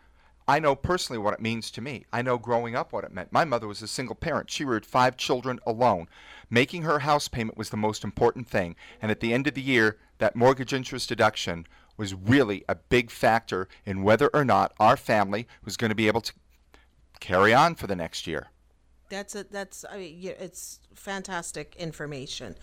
I 0.47 0.57
know 0.57 0.75
personally 0.75 1.19
what 1.19 1.35
it 1.35 1.41
means 1.41 1.69
to 1.71 1.81
me. 1.81 2.05
I 2.11 2.23
know 2.23 2.39
growing 2.39 2.75
up 2.75 2.91
what 2.91 3.03
it 3.03 3.13
meant. 3.13 3.31
My 3.31 3.45
mother 3.45 3.67
was 3.67 3.83
a 3.83 3.87
single 3.87 4.15
parent. 4.15 4.49
She 4.49 4.65
reared 4.65 4.85
five 4.85 5.15
children 5.15 5.59
alone. 5.65 6.07
Making 6.49 6.81
her 6.83 6.99
house 6.99 7.27
payment 7.27 7.57
was 7.57 7.69
the 7.69 7.77
most 7.77 8.03
important 8.03 8.47
thing. 8.47 8.75
And 8.99 9.11
at 9.11 9.19
the 9.19 9.31
end 9.31 9.45
of 9.45 9.53
the 9.53 9.61
year, 9.61 9.97
that 10.17 10.35
mortgage 10.35 10.73
interest 10.73 11.09
deduction 11.09 11.67
was 11.97 12.15
really 12.15 12.63
a 12.67 12.75
big 12.75 13.11
factor 13.11 13.67
in 13.85 14.03
whether 14.03 14.29
or 14.33 14.43
not 14.43 14.73
our 14.79 14.97
family 14.97 15.47
was 15.63 15.77
going 15.77 15.89
to 15.89 15.95
be 15.95 16.07
able 16.07 16.21
to 16.21 16.33
carry 17.19 17.53
on 17.53 17.75
for 17.75 17.87
the 17.87 17.95
next 17.95 18.27
year. 18.27 18.47
That's 19.09 19.35
a, 19.35 19.43
that's 19.43 19.85
I 19.89 19.97
mean, 19.97 20.33
it's 20.39 20.79
fantastic 20.93 21.75
information. 21.77 22.55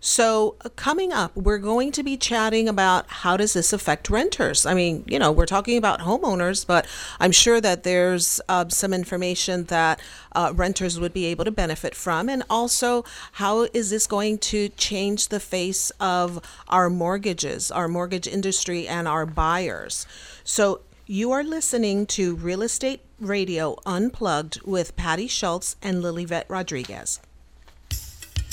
So, 0.00 0.56
uh, 0.64 0.68
coming 0.70 1.12
up, 1.12 1.34
we're 1.34 1.58
going 1.58 1.90
to 1.92 2.02
be 2.02 2.16
chatting 2.16 2.68
about 2.68 3.08
how 3.08 3.36
does 3.36 3.54
this 3.54 3.72
affect 3.72 4.10
renters. 4.10 4.66
I 4.66 4.74
mean, 4.74 5.04
you 5.06 5.18
know, 5.18 5.32
we're 5.32 5.46
talking 5.46 5.78
about 5.78 6.00
homeowners, 6.00 6.66
but 6.66 6.86
I'm 7.18 7.32
sure 7.32 7.60
that 7.60 7.82
there's 7.82 8.40
uh, 8.48 8.68
some 8.68 8.92
information 8.92 9.64
that 9.64 10.00
uh, 10.32 10.52
renters 10.54 11.00
would 11.00 11.14
be 11.14 11.24
able 11.26 11.44
to 11.46 11.50
benefit 11.50 11.94
from, 11.94 12.28
and 12.28 12.42
also 12.50 13.04
how 13.32 13.62
is 13.72 13.90
this 13.90 14.06
going 14.06 14.38
to 14.38 14.68
change 14.70 15.28
the 15.28 15.40
face 15.40 15.90
of 15.98 16.40
our 16.68 16.90
mortgages, 16.90 17.70
our 17.70 17.88
mortgage 17.88 18.28
industry, 18.28 18.86
and 18.86 19.08
our 19.08 19.24
buyers. 19.24 20.06
So, 20.44 20.82
you 21.06 21.30
are 21.32 21.44
listening 21.44 22.06
to 22.06 22.34
Real 22.36 22.62
Estate 22.62 23.02
Radio 23.20 23.76
Unplugged 23.86 24.60
with 24.62 24.96
Patty 24.96 25.28
Schultz 25.28 25.76
and 25.82 26.02
Lilivette 26.02 26.46
Rodriguez. 26.48 27.20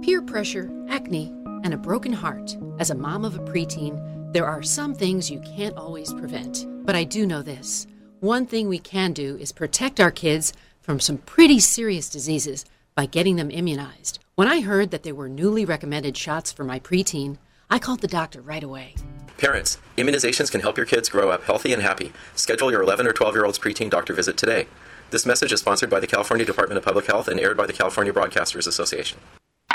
Peer 0.00 0.22
pressure, 0.22 0.70
acne, 0.88 1.34
and 1.62 1.74
a 1.74 1.78
broken 1.78 2.12
heart. 2.12 2.56
As 2.78 2.90
a 2.90 2.94
mom 2.94 3.24
of 3.24 3.36
a 3.36 3.40
preteen, 3.40 4.32
there 4.32 4.46
are 4.46 4.62
some 4.62 4.94
things 4.94 5.30
you 5.30 5.40
can't 5.40 5.76
always 5.76 6.12
prevent. 6.12 6.66
But 6.84 6.96
I 6.96 7.04
do 7.04 7.26
know 7.26 7.42
this 7.42 7.86
one 8.20 8.46
thing 8.46 8.68
we 8.68 8.78
can 8.78 9.12
do 9.12 9.36
is 9.38 9.50
protect 9.52 10.00
our 10.00 10.10
kids 10.10 10.52
from 10.80 11.00
some 11.00 11.18
pretty 11.18 11.58
serious 11.60 12.08
diseases 12.08 12.64
by 12.94 13.06
getting 13.06 13.36
them 13.36 13.50
immunized. 13.50 14.18
When 14.34 14.48
I 14.48 14.60
heard 14.60 14.90
that 14.90 15.02
there 15.02 15.14
were 15.14 15.28
newly 15.28 15.64
recommended 15.64 16.16
shots 16.16 16.52
for 16.52 16.64
my 16.64 16.78
preteen, 16.78 17.38
I 17.68 17.78
called 17.78 18.00
the 18.00 18.08
doctor 18.08 18.40
right 18.40 18.62
away. 18.62 18.94
Parents, 19.38 19.78
immunizations 19.96 20.50
can 20.50 20.60
help 20.60 20.76
your 20.76 20.86
kids 20.86 21.08
grow 21.08 21.30
up 21.30 21.42
healthy 21.44 21.72
and 21.72 21.82
happy. 21.82 22.12
Schedule 22.34 22.70
your 22.70 22.82
11 22.82 23.06
or 23.06 23.12
12 23.12 23.34
year 23.34 23.44
old's 23.44 23.58
preteen 23.58 23.90
doctor 23.90 24.14
visit 24.14 24.36
today. 24.36 24.66
This 25.10 25.26
message 25.26 25.52
is 25.52 25.60
sponsored 25.60 25.90
by 25.90 26.00
the 26.00 26.06
California 26.06 26.46
Department 26.46 26.78
of 26.78 26.84
Public 26.84 27.06
Health 27.06 27.28
and 27.28 27.38
aired 27.38 27.56
by 27.56 27.66
the 27.66 27.72
California 27.72 28.12
Broadcasters 28.12 28.66
Association. 28.66 29.18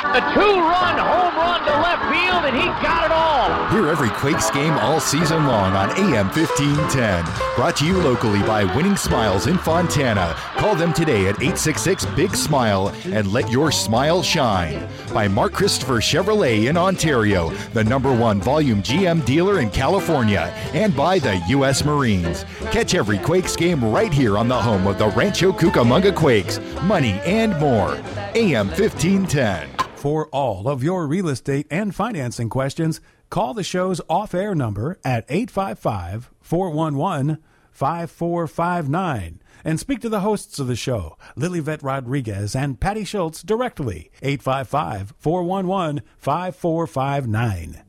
A 0.04 0.22
two-run 0.34 0.98
home 1.00 1.36
run 1.36 1.60
to 1.66 1.72
left 1.82 2.04
field, 2.13 2.46
and 2.46 2.56
he 2.56 2.68
got 2.86 3.06
it 3.06 3.12
all. 3.12 3.68
Hear 3.70 3.88
every 3.88 4.10
Quakes 4.10 4.51
game 4.51 4.74
all 4.74 5.00
season 5.00 5.48
long 5.48 5.74
on 5.74 5.89
AM 5.98 6.27
1510. 6.27 7.25
Brought 7.56 7.77
to 7.77 7.86
you 7.86 7.98
locally 7.98 8.42
by 8.44 8.63
Winning 8.75 8.96
Smiles 8.96 9.48
in 9.48 9.58
Fontana. 9.58 10.36
Call 10.56 10.75
them 10.75 10.94
today 10.94 11.27
at 11.27 11.36
866-BIG-SMILE 11.38 12.94
and 13.06 13.34
let 13.34 13.50
your 13.51 13.72
smile 13.72 14.22
shine. 14.22 14.88
By 15.13 15.27
Mark 15.27 15.54
Christopher 15.54 15.98
Chevrolet 15.98 16.70
in 16.70 16.77
Ontario, 16.77 17.50
the 17.74 17.84
number 17.84 18.16
one 18.16 18.39
volume 18.39 18.84
GM 18.84 19.25
dealer 19.25 19.60
in 19.62 19.72
California, 19.72 20.54
and 20.75 20.96
by 20.96 21.18
the 21.18 21.42
U.S. 21.50 21.84
Marines. 21.84 22.46
Catch 22.72 22.94
every 22.94 23.18
Quakes 23.18 23.56
game 23.56 23.84
right 23.84 24.13
here 24.13 24.38
on 24.38 24.48
the 24.48 24.62
home 24.62 24.86
of 24.86 25.00
the 25.00 25.08
Rancho 25.10 25.51
Cucamonga 25.51 26.16
Quakes. 26.16 26.60
Money 26.84 27.20
and 27.25 27.58
more. 27.60 27.98
AM 28.36 28.68
1510. 28.68 29.77
For 29.98 30.27
all 30.27 30.68
of 30.68 30.84
your 30.84 31.08
real 31.08 31.27
estate 31.27 31.66
and 31.72 31.94
financing 31.94 32.50
questions, 32.50 33.01
call 33.32 33.56
the 33.56 33.63
show's 33.63 34.00
off 34.08 34.36
air 34.36 34.54
number 34.54 35.00
at 35.04 35.25
855 35.27 36.30
411 36.39 37.39
5459 37.72 39.42
and 39.66 39.80
speak 39.80 40.00
to 40.01 40.10
the 40.10 40.20
hosts 40.20 40.60
of 40.60 40.68
the 40.68 40.75
show, 40.75 41.18
Lilivette 41.36 41.82
Rodriguez 41.82 42.56
and 42.56 42.80
Patty 42.80 43.04
Schultz, 43.04 43.42
directly. 43.42 44.12
855 44.22 45.16
411 45.18 46.04
5459. 46.20 47.87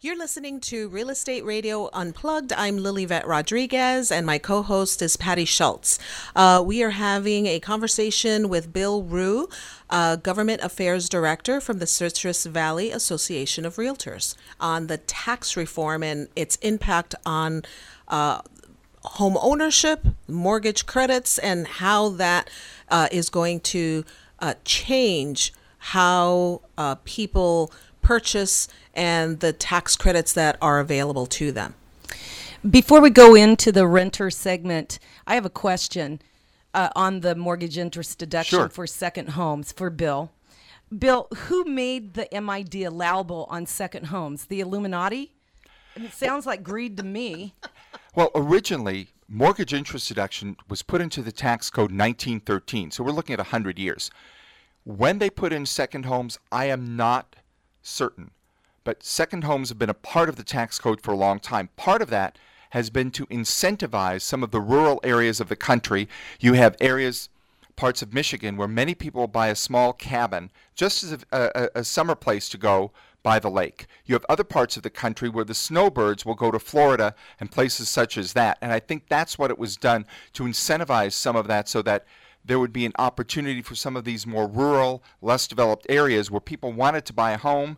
You're 0.00 0.16
listening 0.16 0.60
to 0.60 0.88
Real 0.90 1.10
Estate 1.10 1.44
Radio 1.44 1.90
Unplugged. 1.92 2.52
I'm 2.52 2.78
Lilivette 2.78 3.26
Rodriguez, 3.26 4.12
and 4.12 4.24
my 4.24 4.38
co 4.38 4.62
host 4.62 5.02
is 5.02 5.16
Patty 5.16 5.44
Schultz. 5.44 5.98
Uh, 6.36 6.62
we 6.64 6.84
are 6.84 6.90
having 6.90 7.46
a 7.46 7.58
conversation 7.58 8.48
with 8.48 8.72
Bill 8.72 9.02
Ruh, 9.02 9.48
uh, 9.90 10.14
Government 10.14 10.62
Affairs 10.62 11.08
Director 11.08 11.60
from 11.60 11.80
the 11.80 11.86
Citrus 11.88 12.46
Valley 12.46 12.92
Association 12.92 13.66
of 13.66 13.74
Realtors, 13.74 14.36
on 14.60 14.86
the 14.86 14.98
tax 14.98 15.56
reform 15.56 16.04
and 16.04 16.28
its 16.36 16.54
impact 16.62 17.16
on 17.26 17.62
uh, 18.06 18.42
home 19.02 19.36
ownership, 19.40 20.06
mortgage 20.28 20.86
credits, 20.86 21.38
and 21.38 21.66
how 21.66 22.10
that 22.10 22.48
uh, 22.88 23.08
is 23.10 23.28
going 23.28 23.58
to 23.62 24.04
uh, 24.38 24.54
change 24.64 25.52
how 25.78 26.60
uh, 26.76 26.94
people 27.04 27.72
purchase 28.00 28.68
and 28.98 29.38
the 29.38 29.52
tax 29.52 29.94
credits 29.96 30.32
that 30.32 30.58
are 30.60 30.80
available 30.80 31.24
to 31.24 31.52
them. 31.52 31.74
Before 32.68 33.00
we 33.00 33.10
go 33.10 33.36
into 33.36 33.70
the 33.70 33.86
renter 33.86 34.28
segment, 34.28 34.98
I 35.24 35.36
have 35.36 35.46
a 35.46 35.50
question 35.50 36.20
uh, 36.74 36.88
on 36.96 37.20
the 37.20 37.36
mortgage 37.36 37.78
interest 37.78 38.18
deduction 38.18 38.58
Sure. 38.58 38.68
for 38.68 38.86
second 38.88 39.30
homes 39.30 39.70
for 39.70 39.88
Bill. 39.88 40.32
Bill, 40.96 41.28
who 41.36 41.64
made 41.64 42.14
the 42.14 42.28
MID 42.32 42.74
allowable 42.84 43.46
on 43.48 43.66
second 43.66 44.06
homes? 44.06 44.46
The 44.46 44.60
Illuminati? 44.60 45.32
It 45.94 46.12
sounds 46.12 46.44
like 46.44 46.64
greed 46.64 46.96
to 46.96 47.04
me. 47.04 47.54
Well, 48.16 48.30
originally, 48.34 49.10
mortgage 49.28 49.72
interest 49.72 50.08
deduction 50.08 50.56
was 50.68 50.82
put 50.82 51.00
into 51.00 51.22
the 51.22 51.30
tax 51.30 51.70
code 51.70 51.92
1913, 51.92 52.90
so 52.90 53.04
we're 53.04 53.12
looking 53.12 53.34
at 53.34 53.38
100 53.38 53.78
years. 53.78 54.10
When 54.82 55.18
they 55.18 55.30
put 55.30 55.52
in 55.52 55.66
second 55.66 56.04
homes, 56.06 56.38
I 56.50 56.64
am 56.66 56.96
not 56.96 57.36
certain, 57.82 58.30
but 58.84 59.02
second 59.02 59.44
homes 59.44 59.68
have 59.68 59.78
been 59.78 59.90
a 59.90 59.94
part 59.94 60.28
of 60.28 60.36
the 60.36 60.44
tax 60.44 60.78
code 60.78 61.00
for 61.00 61.12
a 61.12 61.16
long 61.16 61.40
time. 61.40 61.68
Part 61.76 62.02
of 62.02 62.10
that 62.10 62.38
has 62.70 62.90
been 62.90 63.10
to 63.12 63.26
incentivize 63.26 64.22
some 64.22 64.42
of 64.42 64.50
the 64.50 64.60
rural 64.60 65.00
areas 65.02 65.40
of 65.40 65.48
the 65.48 65.56
country. 65.56 66.08
You 66.40 66.54
have 66.54 66.76
areas, 66.80 67.28
parts 67.76 68.02
of 68.02 68.12
Michigan, 68.12 68.56
where 68.56 68.68
many 68.68 68.94
people 68.94 69.26
buy 69.26 69.48
a 69.48 69.54
small 69.54 69.92
cabin 69.92 70.50
just 70.74 71.02
as 71.02 71.12
a, 71.12 71.18
a, 71.32 71.68
a 71.80 71.84
summer 71.84 72.14
place 72.14 72.48
to 72.50 72.58
go 72.58 72.92
by 73.22 73.38
the 73.38 73.50
lake. 73.50 73.86
You 74.06 74.14
have 74.14 74.24
other 74.28 74.44
parts 74.44 74.76
of 74.76 74.82
the 74.82 74.90
country 74.90 75.28
where 75.28 75.44
the 75.44 75.54
snowbirds 75.54 76.24
will 76.24 76.34
go 76.34 76.50
to 76.50 76.58
Florida 76.58 77.14
and 77.40 77.50
places 77.50 77.88
such 77.88 78.16
as 78.16 78.32
that. 78.34 78.58
And 78.60 78.72
I 78.72 78.80
think 78.80 79.08
that's 79.08 79.38
what 79.38 79.50
it 79.50 79.58
was 79.58 79.76
done 79.76 80.06
to 80.34 80.44
incentivize 80.44 81.12
some 81.12 81.36
of 81.36 81.46
that 81.48 81.68
so 81.68 81.82
that 81.82 82.06
there 82.44 82.58
would 82.58 82.72
be 82.72 82.86
an 82.86 82.92
opportunity 82.98 83.60
for 83.60 83.74
some 83.74 83.96
of 83.96 84.04
these 84.04 84.26
more 84.26 84.46
rural, 84.46 85.02
less 85.20 85.46
developed 85.46 85.86
areas 85.88 86.30
where 86.30 86.40
people 86.40 86.72
wanted 86.72 87.04
to 87.06 87.12
buy 87.12 87.32
a 87.32 87.38
home 87.38 87.76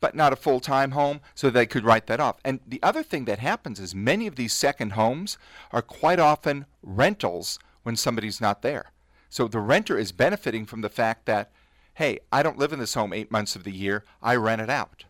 but 0.00 0.14
not 0.14 0.32
a 0.32 0.36
full 0.36 0.60
time 0.60 0.92
home, 0.92 1.20
so 1.34 1.50
they 1.50 1.66
could 1.66 1.84
write 1.84 2.06
that 2.06 2.20
off. 2.20 2.36
And 2.44 2.60
the 2.66 2.82
other 2.82 3.02
thing 3.02 3.24
that 3.26 3.38
happens 3.38 3.80
is 3.80 3.94
many 3.94 4.26
of 4.26 4.36
these 4.36 4.52
second 4.52 4.92
homes 4.92 5.38
are 5.72 5.82
quite 5.82 6.18
often 6.18 6.66
rentals 6.82 7.58
when 7.82 7.96
somebody's 7.96 8.40
not 8.40 8.62
there. 8.62 8.92
So 9.28 9.48
the 9.48 9.60
renter 9.60 9.98
is 9.98 10.12
benefiting 10.12 10.66
from 10.66 10.80
the 10.80 10.88
fact 10.88 11.26
that, 11.26 11.50
hey, 11.94 12.20
I 12.32 12.42
don't 12.42 12.58
live 12.58 12.72
in 12.72 12.78
this 12.78 12.94
home 12.94 13.12
eight 13.12 13.30
months 13.30 13.56
of 13.56 13.64
the 13.64 13.72
year, 13.72 14.04
I 14.22 14.36
rent 14.36 14.62
it 14.62 14.70
out. 14.70 15.04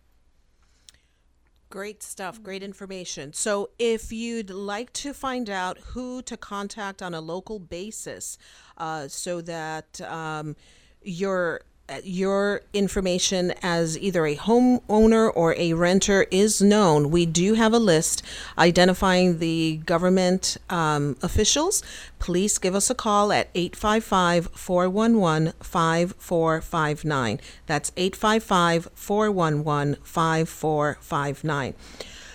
Great 1.71 2.03
stuff, 2.03 2.43
great 2.43 2.63
information. 2.63 3.35
So, 3.35 3.69
if 3.79 4.11
you'd 4.11 4.49
like 4.49 4.91
to 4.95 5.13
find 5.13 5.51
out 5.51 5.77
who 5.79 6.23
to 6.23 6.35
contact 6.35 7.03
on 7.03 7.13
a 7.13 7.21
local 7.21 7.59
basis, 7.59 8.39
uh, 8.79 9.07
so 9.09 9.43
that 9.43 10.01
um, 10.01 10.57
your 11.03 11.61
your 12.05 12.63
information 12.73 13.53
as 13.63 13.99
either 13.99 14.27
a 14.27 14.37
homeowner 14.37 15.31
or 15.35 15.55
a 15.57 15.73
renter 15.73 16.27
is 16.31 16.61
known, 16.61 17.11
we 17.11 17.27
do 17.27 17.55
have 17.55 17.73
a 17.73 17.79
list 17.79 18.23
identifying 18.57 19.39
the 19.39 19.79
government 19.87 20.57
um, 20.71 21.17
officials. 21.23 21.83
Please 22.19 22.59
give 22.59 22.75
us 22.75 22.91
a 22.91 22.95
call 22.95 23.33
at 23.33 23.49
855 23.55 24.49
411 24.53 25.53
5459. 25.61 27.41
That's 27.67 27.93
855 27.97 28.89
411 28.95 29.97
5459. 30.03 31.75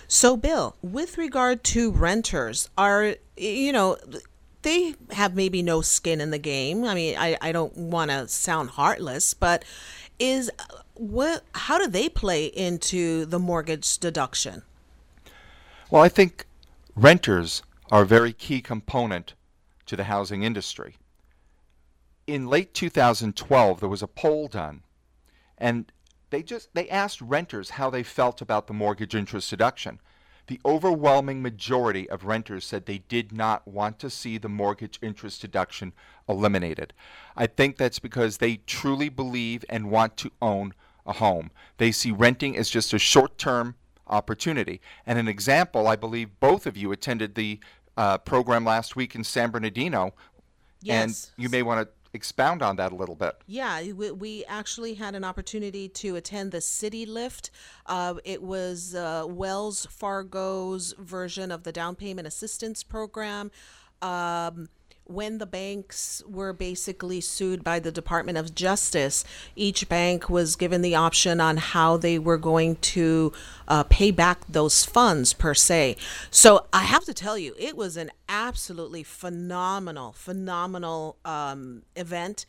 So, 0.07 0.37
Bill, 0.37 0.75
with 0.83 1.17
regard 1.17 1.63
to 1.65 1.91
renters, 1.91 2.69
are, 2.77 3.15
you 3.35 3.71
know, 3.71 3.97
they 4.63 4.95
have 5.11 5.35
maybe 5.35 5.61
no 5.61 5.81
skin 5.81 6.19
in 6.19 6.31
the 6.31 6.39
game. 6.39 6.83
I 6.83 6.95
mean, 6.95 7.15
I, 7.17 7.37
I 7.41 7.51
don't 7.51 7.75
want 7.77 8.11
to 8.11 8.27
sound 8.27 8.71
heartless, 8.71 9.33
but 9.33 9.63
is 10.19 10.51
what 10.95 11.43
how 11.53 11.77
do 11.77 11.87
they 11.87 12.09
play 12.09 12.45
into 12.45 13.25
the 13.25 13.39
mortgage 13.39 13.97
deduction? 13.97 14.63
Well, 15.89 16.01
I 16.01 16.09
think 16.09 16.45
renters 16.95 17.61
are 17.91 18.03
a 18.03 18.05
very 18.05 18.33
key 18.33 18.61
component 18.61 19.33
to 19.85 19.95
the 19.95 20.05
housing 20.05 20.43
industry. 20.43 20.97
In 22.25 22.47
late 22.47 22.73
2012, 22.73 23.79
there 23.79 23.89
was 23.89 24.01
a 24.01 24.07
poll 24.07 24.47
done, 24.47 24.83
and 25.57 25.91
they 26.29 26.41
just 26.41 26.73
they 26.73 26.89
asked 26.89 27.21
renters 27.21 27.71
how 27.71 27.89
they 27.89 28.03
felt 28.03 28.41
about 28.41 28.67
the 28.67 28.73
mortgage 28.73 29.13
interest 29.13 29.49
deduction. 29.49 29.99
The 30.47 30.59
overwhelming 30.65 31.41
majority 31.41 32.09
of 32.09 32.25
renters 32.25 32.65
said 32.65 32.85
they 32.85 32.99
did 32.99 33.31
not 33.31 33.67
want 33.67 33.97
to 33.99 34.09
see 34.09 34.37
the 34.37 34.49
mortgage 34.49 34.99
interest 35.01 35.41
deduction 35.41 35.93
eliminated. 36.27 36.93
I 37.35 37.47
think 37.47 37.77
that's 37.77 37.99
because 37.99 38.37
they 38.37 38.57
truly 38.67 39.09
believe 39.09 39.63
and 39.69 39.89
want 39.89 40.17
to 40.17 40.31
own 40.41 40.73
a 41.05 41.13
home. 41.13 41.51
They 41.77 41.91
see 41.91 42.11
renting 42.11 42.57
as 42.57 42.69
just 42.69 42.93
a 42.93 42.99
short 42.99 43.37
term 43.37 43.75
opportunity. 44.07 44.81
And 45.05 45.17
an 45.17 45.27
example, 45.27 45.87
I 45.87 45.95
believe 45.95 46.39
both 46.39 46.65
of 46.65 46.77
you 46.77 46.91
attended 46.91 47.35
the 47.35 47.59
uh, 47.95 48.17
program 48.19 48.65
last 48.65 48.95
week 48.95 49.15
in 49.15 49.23
San 49.23 49.49
Bernardino. 49.51 50.13
Yes. 50.81 51.31
And 51.37 51.43
you 51.43 51.49
may 51.49 51.63
want 51.63 51.87
to 51.87 52.02
expound 52.13 52.61
on 52.61 52.75
that 52.77 52.91
a 52.91 52.95
little 52.95 53.15
bit. 53.15 53.35
Yeah, 53.47 53.81
we, 53.91 54.11
we 54.11 54.45
actually 54.45 54.93
had 54.93 55.15
an 55.15 55.23
opportunity 55.23 55.89
to 55.89 56.15
attend 56.15 56.51
the 56.51 56.61
City 56.61 57.05
Lift. 57.05 57.51
Uh, 57.85 58.15
it 58.23 58.41
was 58.41 58.95
uh, 58.95 59.25
Wells 59.27 59.87
Fargo's 59.89 60.93
version 60.97 61.51
of 61.51 61.63
the 61.63 61.71
down 61.71 61.95
payment 61.95 62.27
assistance 62.27 62.83
program. 62.83 63.51
Um, 64.01 64.69
when 65.05 65.37
the 65.37 65.45
banks 65.45 66.23
were 66.27 66.53
basically 66.53 67.19
sued 67.19 67.63
by 67.63 67.79
the 67.79 67.91
Department 67.91 68.37
of 68.37 68.55
Justice, 68.55 69.25
each 69.55 69.89
bank 69.89 70.29
was 70.29 70.55
given 70.55 70.81
the 70.81 70.95
option 70.95 71.41
on 71.41 71.57
how 71.57 71.97
they 71.97 72.17
were 72.17 72.37
going 72.37 72.77
to 72.77 73.33
uh, 73.67 73.83
pay 73.83 74.11
back 74.11 74.39
those 74.47 74.85
funds, 74.85 75.33
per 75.33 75.53
se. 75.53 75.97
So 76.31 76.67
I 76.71 76.83
have 76.83 77.03
to 77.05 77.13
tell 77.13 77.37
you, 77.37 77.53
it 77.59 77.75
was 77.75 77.97
an 77.97 78.11
absolutely 78.29 79.03
phenomenal, 79.03 80.13
phenomenal 80.13 81.17
um, 81.25 81.83
event 81.95 82.45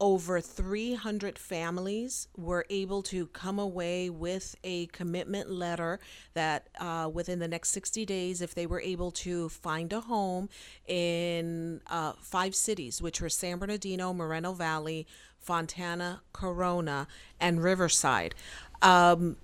over 0.00 0.40
300 0.40 1.38
families 1.38 2.28
were 2.36 2.66
able 2.68 3.02
to 3.02 3.26
come 3.28 3.58
away 3.58 4.10
with 4.10 4.56
a 4.64 4.86
commitment 4.86 5.50
letter 5.50 6.00
that 6.34 6.68
uh, 6.80 7.08
within 7.12 7.38
the 7.38 7.48
next 7.48 7.70
60 7.70 8.04
days, 8.04 8.42
if 8.42 8.54
they 8.54 8.66
were 8.66 8.80
able 8.80 9.10
to 9.10 9.48
find 9.48 9.92
a 9.92 10.00
home 10.00 10.48
in 10.86 11.80
uh, 11.86 12.12
five 12.20 12.54
cities, 12.54 13.00
which 13.00 13.20
were 13.20 13.28
San 13.28 13.58
Bernardino, 13.58 14.12
Moreno 14.12 14.52
Valley, 14.52 15.06
Fontana, 15.38 16.22
Corona, 16.32 17.06
and 17.38 17.62
Riverside. 17.62 18.34
Um, 18.82 19.36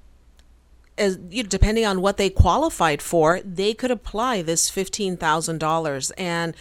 as 0.99 1.19
you 1.31 1.43
depending 1.43 1.87
on 1.87 2.03
what 2.03 2.17
they 2.17 2.29
qualified 2.29 3.01
for, 3.01 3.41
they 3.41 3.73
could 3.73 3.91
apply 3.91 4.43
this 4.43 4.69
fifteen 4.69 5.17
thousand 5.17 5.59
dollars. 5.59 6.11
And 6.13 6.55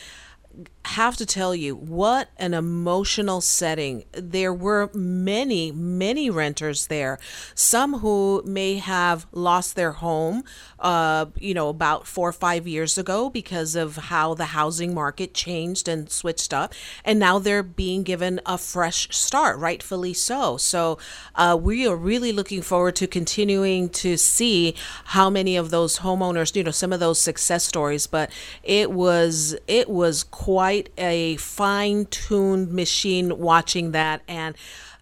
have 0.90 1.18
to 1.18 1.26
tell 1.26 1.54
you 1.54 1.76
what 1.76 2.30
an 2.38 2.54
emotional 2.54 3.42
setting. 3.42 4.06
There 4.12 4.54
were 4.54 4.90
many, 4.94 5.72
many 5.72 6.30
renters 6.30 6.88
there. 6.88 7.20
Some 7.54 8.00
who 8.00 8.42
may 8.46 8.76
have 8.76 9.28
lost 9.32 9.76
their 9.76 9.92
home, 9.92 10.44
uh, 10.80 11.28
you 11.38 11.54
know, 11.54 11.70
about 11.70 12.08
four 12.08 12.30
or 12.30 12.34
five 12.34 12.68
years 12.68 12.98
ago 12.98 13.30
because 13.30 13.76
of 13.76 13.96
how 13.96 14.34
the 14.34 14.46
housing 14.46 14.94
market 14.94 15.34
changed 15.34 15.88
and 15.88 16.10
switched 16.10 16.54
up, 16.54 16.74
and 17.06 17.20
now 17.20 17.38
they're 17.38 17.64
being 17.64 18.04
given 18.04 18.40
a 18.46 18.58
fresh 18.58 19.08
start, 19.16 19.58
rightfully 19.60 20.14
so. 20.14 20.58
So 20.58 20.98
uh, 21.36 21.58
we 21.60 21.88
are 21.88 21.96
really 21.96 22.32
looking 22.32 22.62
forward 22.62 22.96
to 22.98 23.08
continuing 23.08 23.90
to 23.90 24.18
see 24.18 24.76
how 25.06 25.30
many 25.30 25.56
of 25.56 25.70
those 25.70 26.00
homeowners, 26.00 26.56
you 26.56 26.64
know, 26.64 26.72
some 26.72 26.94
of 26.94 27.00
those 27.00 27.20
success 27.20 27.66
stories. 27.66 28.08
But 28.08 28.32
it 28.64 28.92
was 28.92 29.56
it 29.68 29.90
was 29.90 30.24
quite 30.24 30.79
a 30.98 31.36
fine-tuned 31.38 32.72
machine 32.72 33.38
watching 33.38 33.92
that 33.92 34.22
and 34.28 34.56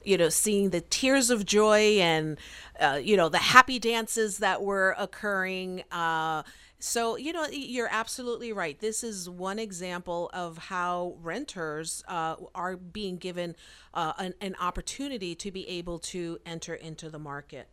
you 0.03 0.17
know 0.17 0.29
seeing 0.29 0.69
the 0.69 0.81
tears 0.81 1.29
of 1.29 1.45
joy 1.45 1.99
and 1.99 2.37
uh, 2.79 2.99
you 3.01 3.17
know 3.17 3.29
the 3.29 3.37
happy 3.37 3.79
dances 3.79 4.37
that 4.39 4.61
were 4.61 4.95
occurring 4.97 5.83
uh, 5.91 6.41
so 6.79 7.17
you 7.17 7.33
know 7.33 7.45
you're 7.51 7.89
absolutely 7.91 8.53
right 8.53 8.79
this 8.79 9.03
is 9.03 9.29
one 9.29 9.59
example 9.59 10.29
of 10.33 10.57
how 10.57 11.15
renters 11.21 12.03
uh, 12.07 12.35
are 12.55 12.77
being 12.77 13.17
given 13.17 13.55
uh, 13.93 14.13
an, 14.17 14.33
an 14.41 14.55
opportunity 14.59 15.35
to 15.35 15.51
be 15.51 15.67
able 15.67 15.99
to 15.99 16.39
enter 16.45 16.73
into 16.73 17.09
the 17.09 17.19
market 17.19 17.67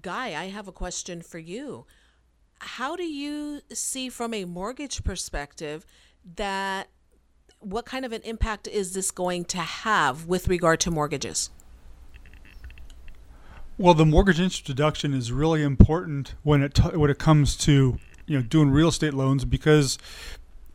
Guy, 0.00 0.40
I 0.40 0.46
have 0.46 0.68
a 0.68 0.72
question 0.72 1.20
for 1.20 1.38
you. 1.38 1.84
How 2.60 2.94
do 2.94 3.04
you 3.04 3.60
see 3.72 4.08
from 4.08 4.32
a 4.34 4.44
mortgage 4.44 5.02
perspective 5.02 5.84
that 6.36 6.88
what 7.60 7.84
kind 7.84 8.04
of 8.04 8.12
an 8.12 8.22
impact 8.22 8.66
is 8.66 8.92
this 8.94 9.10
going 9.10 9.44
to 9.46 9.58
have 9.58 10.26
with 10.26 10.48
regard 10.48 10.80
to 10.80 10.90
mortgages? 10.90 11.50
Well, 13.78 13.94
the 13.94 14.06
mortgage 14.06 14.40
interest 14.40 14.66
deduction 14.66 15.14
is 15.14 15.32
really 15.32 15.62
important 15.62 16.34
when 16.42 16.62
it 16.62 16.74
t- 16.74 16.82
when 16.82 17.10
it 17.10 17.18
comes 17.18 17.56
to 17.58 17.98
you 18.26 18.38
know 18.38 18.42
doing 18.42 18.70
real 18.70 18.88
estate 18.88 19.14
loans 19.14 19.44
because 19.44 19.98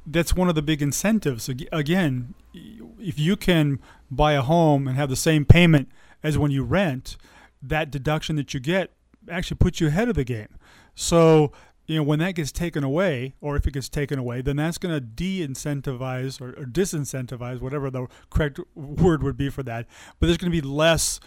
that's 0.07 0.35
one 0.35 0.49
of 0.49 0.55
the 0.55 0.61
big 0.61 0.81
incentives. 0.81 1.49
Again, 1.71 2.33
if 2.53 3.19
you 3.19 3.35
can 3.35 3.79
buy 4.09 4.33
a 4.33 4.41
home 4.41 4.87
and 4.87 4.97
have 4.97 5.09
the 5.09 5.15
same 5.15 5.45
payment 5.45 5.89
as 6.23 6.37
when 6.37 6.51
you 6.51 6.63
rent, 6.63 7.17
that 7.61 7.91
deduction 7.91 8.35
that 8.35 8.53
you 8.53 8.59
get 8.59 8.91
actually 9.29 9.57
puts 9.57 9.79
you 9.79 9.87
ahead 9.87 10.09
of 10.09 10.15
the 10.15 10.23
game. 10.23 10.49
So, 10.95 11.51
you 11.85 11.97
know, 11.97 12.03
when 12.03 12.19
that 12.19 12.35
gets 12.35 12.51
taken 12.51 12.83
away, 12.83 13.35
or 13.41 13.55
if 13.55 13.67
it 13.67 13.73
gets 13.73 13.89
taken 13.89 14.19
away, 14.19 14.41
then 14.41 14.55
that's 14.55 14.77
going 14.77 14.93
to 14.93 15.01
de-incentivize 15.01 16.41
or, 16.41 16.49
or 16.49 16.65
disincentivize, 16.65 17.61
whatever 17.61 17.89
the 17.89 18.07
correct 18.29 18.59
word 18.75 19.23
would 19.23 19.37
be 19.37 19.49
for 19.49 19.63
that. 19.63 19.85
But 20.19 20.27
there's 20.27 20.37
going 20.37 20.51
to 20.51 20.61
be 20.61 20.65
less. 20.65 21.19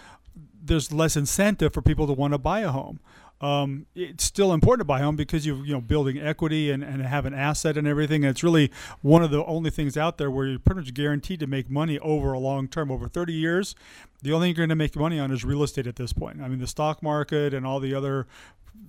There's 0.61 0.93
less 0.93 1.17
incentive 1.17 1.73
for 1.73 1.83
people 1.83 2.07
to 2.07 2.13
want 2.13 2.35
to 2.35 2.39
buy 2.39 2.61
a 2.61 2.71
home 2.71 3.01
um, 3.41 3.87
it's 3.95 4.25
still 4.25 4.53
important 4.53 4.81
to 4.81 4.85
buy 4.85 5.01
a 5.01 5.05
home 5.05 5.17
because 5.17 5.47
you 5.47 5.63
you 5.63 5.73
know 5.73 5.81
building 5.81 6.19
equity 6.19 6.71
and, 6.71 6.83
and 6.83 7.03
have 7.03 7.25
an 7.25 7.35
asset 7.35 7.77
and 7.77 7.87
everything. 7.87 8.25
And 8.25 8.31
it's 8.31 8.43
really 8.43 8.71
one 9.01 9.23
of 9.23 9.31
the 9.31 9.45
only 9.45 9.71
things 9.71 9.97
out 9.97 10.19
there 10.19 10.31
where 10.31 10.47
you're 10.47 10.59
pretty 10.59 10.81
much 10.81 10.95
guaranteed 10.95 11.41
to 11.41 11.47
make 11.47 11.71
money 11.71 11.99
over 12.01 12.33
a 12.33 12.39
long 12.39 12.69
term, 12.69 12.91
over 12.91 13.09
30 13.09 13.33
years. 13.33 13.75
The 14.23 14.33
only 14.33 14.49
thing 14.49 14.57
you're 14.57 14.67
going 14.67 14.71
to 14.71 14.77
make 14.77 14.97
money 14.97 15.21
on 15.21 15.31
is 15.31 15.45
real 15.45 15.63
estate 15.63 15.87
at 15.87 15.97
this 15.97 16.13
point. 16.13 16.43
I 16.43 16.49
mean, 16.49 16.59
the 16.59 16.67
stock 16.67 17.03
market 17.03 17.55
and 17.55 17.65
all 17.65 17.79
the 17.79 17.95
other 17.95 18.27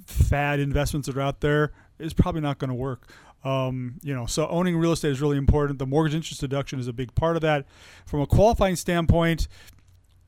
fad 0.06 0.60
investments 0.60 1.08
that 1.08 1.17
are 1.17 1.21
out 1.21 1.41
there 1.41 1.71
is 1.97 2.13
probably 2.13 2.41
not 2.41 2.58
going 2.58 2.69
to 2.69 2.75
work. 2.75 3.10
Um, 3.43 3.99
you 4.04 4.13
know, 4.13 4.25
so 4.25 4.47
owning 4.47 4.78
real 4.78 4.91
estate 4.91 5.12
is 5.12 5.21
really 5.21 5.38
important. 5.38 5.80
The 5.80 5.86
mortgage 5.86 6.15
interest 6.15 6.41
deduction 6.41 6.80
is 6.80 6.88
a 6.88 6.93
big 6.93 7.15
part 7.15 7.36
of 7.36 7.41
that. 7.41 7.65
From 8.06 8.21
a 8.21 8.28
qualifying 8.28 8.75
standpoint, 8.75 9.47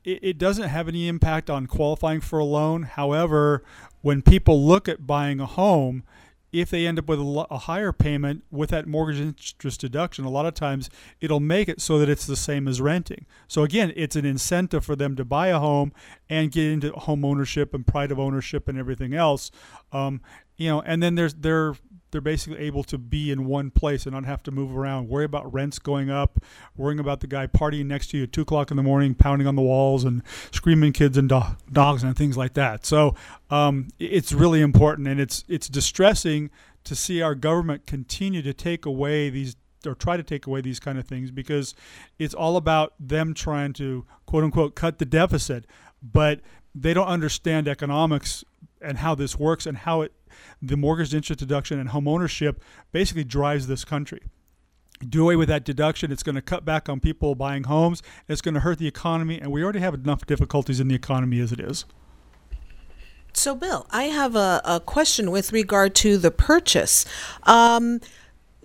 it, 0.04 0.18
it 0.22 0.38
doesn't 0.38 0.68
have 0.68 0.88
any 0.88 1.08
impact 1.08 1.50
on 1.50 1.66
qualifying 1.66 2.20
for 2.20 2.38
a 2.38 2.44
loan. 2.44 2.84
However, 2.84 3.62
when 4.00 4.22
people 4.22 4.64
look 4.64 4.88
at 4.88 5.06
buying 5.06 5.40
a 5.40 5.46
home, 5.46 6.04
if 6.52 6.70
they 6.70 6.86
end 6.86 6.98
up 6.98 7.08
with 7.08 7.18
a, 7.18 7.46
a, 7.50 7.58
higher 7.58 7.92
payment 7.92 8.44
with 8.50 8.70
that 8.70 8.86
mortgage 8.86 9.20
interest 9.20 9.80
deduction, 9.80 10.24
a 10.24 10.30
lot 10.30 10.44
of 10.44 10.54
times 10.54 10.90
it'll 11.20 11.40
make 11.40 11.68
it 11.68 11.80
so 11.80 11.98
that 11.98 12.08
it's 12.08 12.26
the 12.26 12.36
same 12.36 12.68
as 12.68 12.80
renting. 12.80 13.26
So 13.48 13.62
again, 13.62 13.92
it's 13.96 14.16
an 14.16 14.26
incentive 14.26 14.84
for 14.84 14.94
them 14.94 15.16
to 15.16 15.24
buy 15.24 15.48
a 15.48 15.58
home 15.58 15.92
and 16.28 16.52
get 16.52 16.66
into 16.66 16.92
home 16.92 17.24
ownership 17.24 17.72
and 17.72 17.86
pride 17.86 18.12
of 18.12 18.20
ownership 18.20 18.68
and 18.68 18.78
everything 18.78 19.14
else. 19.14 19.50
Um, 19.92 20.20
you 20.56 20.68
know, 20.68 20.82
and 20.82 21.02
then 21.02 21.14
there's 21.14 21.34
there 21.34 21.74
they're 22.12 22.20
basically 22.20 22.58
able 22.60 22.84
to 22.84 22.98
be 22.98 23.30
in 23.30 23.46
one 23.46 23.70
place 23.70 24.06
and 24.06 24.14
not 24.14 24.24
have 24.24 24.42
to 24.44 24.50
move 24.50 24.76
around, 24.76 25.08
worry 25.08 25.24
about 25.24 25.52
rents 25.52 25.78
going 25.78 26.10
up, 26.10 26.38
worrying 26.76 27.00
about 27.00 27.20
the 27.20 27.26
guy 27.26 27.46
partying 27.46 27.86
next 27.86 28.08
to 28.10 28.18
you 28.18 28.24
at 28.24 28.32
two 28.32 28.42
o'clock 28.42 28.70
in 28.70 28.76
the 28.76 28.82
morning, 28.82 29.14
pounding 29.14 29.48
on 29.48 29.56
the 29.56 29.62
walls 29.62 30.04
and 30.04 30.22
screaming 30.52 30.92
kids 30.92 31.16
and 31.16 31.30
do- 31.30 31.42
dogs 31.72 32.04
and 32.04 32.16
things 32.16 32.36
like 32.36 32.54
that. 32.54 32.86
So 32.86 33.14
um, 33.50 33.88
it's 33.98 34.32
really 34.32 34.60
important, 34.60 35.08
and 35.08 35.18
it's 35.18 35.42
it's 35.48 35.68
distressing 35.68 36.50
to 36.84 36.94
see 36.94 37.22
our 37.22 37.34
government 37.34 37.86
continue 37.86 38.42
to 38.42 38.52
take 38.52 38.86
away 38.86 39.30
these 39.30 39.56
or 39.86 39.94
try 39.94 40.16
to 40.16 40.22
take 40.22 40.46
away 40.46 40.60
these 40.60 40.78
kind 40.78 40.98
of 40.98 41.06
things 41.06 41.30
because 41.30 41.74
it's 42.18 42.34
all 42.34 42.56
about 42.56 42.94
them 43.00 43.34
trying 43.34 43.72
to 43.72 44.04
quote 44.26 44.44
unquote 44.44 44.74
cut 44.74 44.98
the 44.98 45.04
deficit, 45.04 45.66
but 46.02 46.40
they 46.74 46.94
don't 46.94 47.08
understand 47.08 47.68
economics 47.68 48.44
and 48.80 48.98
how 48.98 49.14
this 49.14 49.38
works 49.38 49.66
and 49.66 49.78
how 49.78 50.02
it 50.02 50.12
the 50.60 50.76
mortgage 50.76 51.14
interest 51.14 51.40
deduction 51.40 51.78
and 51.78 51.90
home 51.90 52.08
ownership 52.08 52.62
basically 52.92 53.24
drives 53.24 53.66
this 53.66 53.84
country. 53.84 54.22
Do 55.08 55.24
away 55.24 55.36
with 55.36 55.48
that 55.48 55.64
deduction. 55.64 56.12
It's 56.12 56.22
going 56.22 56.36
to 56.36 56.42
cut 56.42 56.64
back 56.64 56.88
on 56.88 57.00
people 57.00 57.34
buying 57.34 57.64
homes. 57.64 58.02
It's 58.28 58.40
going 58.40 58.54
to 58.54 58.60
hurt 58.60 58.78
the 58.78 58.86
economy, 58.86 59.40
and 59.40 59.50
we 59.50 59.62
already 59.62 59.80
have 59.80 59.94
enough 59.94 60.26
difficulties 60.26 60.78
in 60.78 60.86
the 60.88 60.94
economy 60.94 61.40
as 61.40 61.50
it 61.50 61.58
is. 61.58 61.84
So, 63.34 63.54
Bill, 63.54 63.86
I 63.90 64.04
have 64.04 64.36
a, 64.36 64.60
a 64.64 64.78
question 64.78 65.30
with 65.30 65.52
regard 65.52 65.94
to 65.96 66.18
the 66.18 66.30
purchase. 66.30 67.04
Um, 67.44 68.00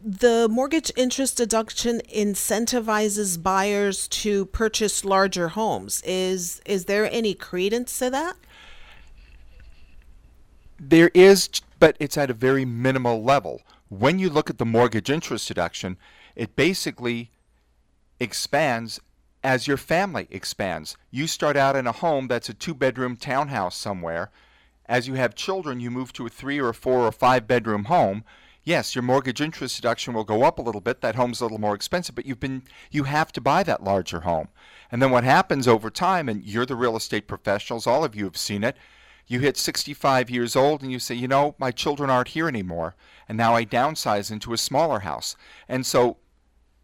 the 0.04 0.48
mortgage 0.50 0.92
interest 0.96 1.38
deduction 1.38 2.02
incentivizes 2.14 3.42
buyers 3.42 4.08
to 4.10 4.46
purchase 4.48 5.04
larger 5.04 5.50
homes. 5.50 6.04
Is 6.06 6.62
is 6.66 6.86
there 6.86 7.12
any 7.12 7.34
credence 7.34 7.98
to 8.00 8.10
that? 8.12 8.36
There 10.80 11.10
is, 11.14 11.50
but 11.80 11.96
it's 12.00 12.18
at 12.18 12.30
a 12.30 12.34
very 12.34 12.66
minimal 12.66 13.24
level. 13.24 13.62
When 13.90 14.20
you 14.20 14.30
look 14.30 14.50
at 14.50 14.58
the 14.58 14.66
mortgage 14.66 15.10
interest 15.10 15.48
deduction, 15.48 15.98
it 16.36 16.56
basically 16.56 17.32
expands 18.20 19.00
as 19.44 19.68
your 19.68 19.78
family 19.78 20.28
expands. 20.30 20.98
You 21.12 21.28
start 21.28 21.56
out 21.56 21.76
in 21.76 21.88
a 21.88 21.92
home 21.92 22.28
that's 22.28 22.50
a 22.50 22.54
two 22.54 22.74
bedroom 22.74 23.16
townhouse 23.16 23.78
somewhere. 23.78 24.32
As 24.86 25.08
you 25.08 25.16
have 25.16 25.36
children, 25.36 25.80
you 25.80 25.92
move 25.92 26.14
to 26.14 26.26
a 26.26 26.30
three 26.30 26.60
or 26.60 26.70
a 26.70 26.74
four 26.74 27.02
or 27.02 27.12
five 27.12 27.48
bedroom 27.48 27.86
home. 27.86 28.24
Yes, 28.64 28.96
your 28.96 29.04
mortgage 29.04 29.40
interest 29.40 29.78
deduction 29.78 30.14
will 30.14 30.26
go 30.26 30.44
up 30.44 30.60
a 30.60 30.62
little 30.62 30.82
bit. 30.82 31.00
That 31.00 31.16
home's 31.16 31.40
a 31.40 31.46
little 31.46 31.60
more 31.60 31.76
expensive, 31.76 32.16
but 32.16 32.26
you've 32.26 32.40
been 32.40 32.64
you 32.92 33.04
have 33.04 33.32
to 33.34 33.42
buy 33.42 33.64
that 33.64 33.84
larger 33.84 34.22
home. 34.22 34.50
And 34.92 35.02
then 35.02 35.12
what 35.12 35.24
happens 35.24 35.68
over 35.68 35.90
time, 35.90 36.28
and 36.28 36.44
you're 36.44 36.66
the 36.66 36.76
real 36.76 36.98
estate 36.98 37.28
professionals, 37.28 37.88
all 37.88 38.04
of 38.04 38.16
you 38.16 38.26
have 38.26 38.38
seen 38.38 38.64
it, 38.64 38.76
you 39.28 39.40
hit 39.40 39.58
65 39.58 40.30
years 40.30 40.56
old 40.56 40.82
and 40.82 40.92
you 40.92 41.00
say, 41.00 41.14
you 41.14 41.28
know, 41.28 41.56
my 41.58 41.72
children 41.72 42.10
aren't 42.10 42.30
here 42.30 42.48
anymore, 42.48 42.96
and 43.28 43.38
now 43.38 43.56
I 43.56 43.66
downsize 43.66 44.32
into 44.32 44.54
a 44.54 44.58
smaller 44.58 45.00
house. 45.00 45.36
And 45.68 45.86
so 45.86 46.18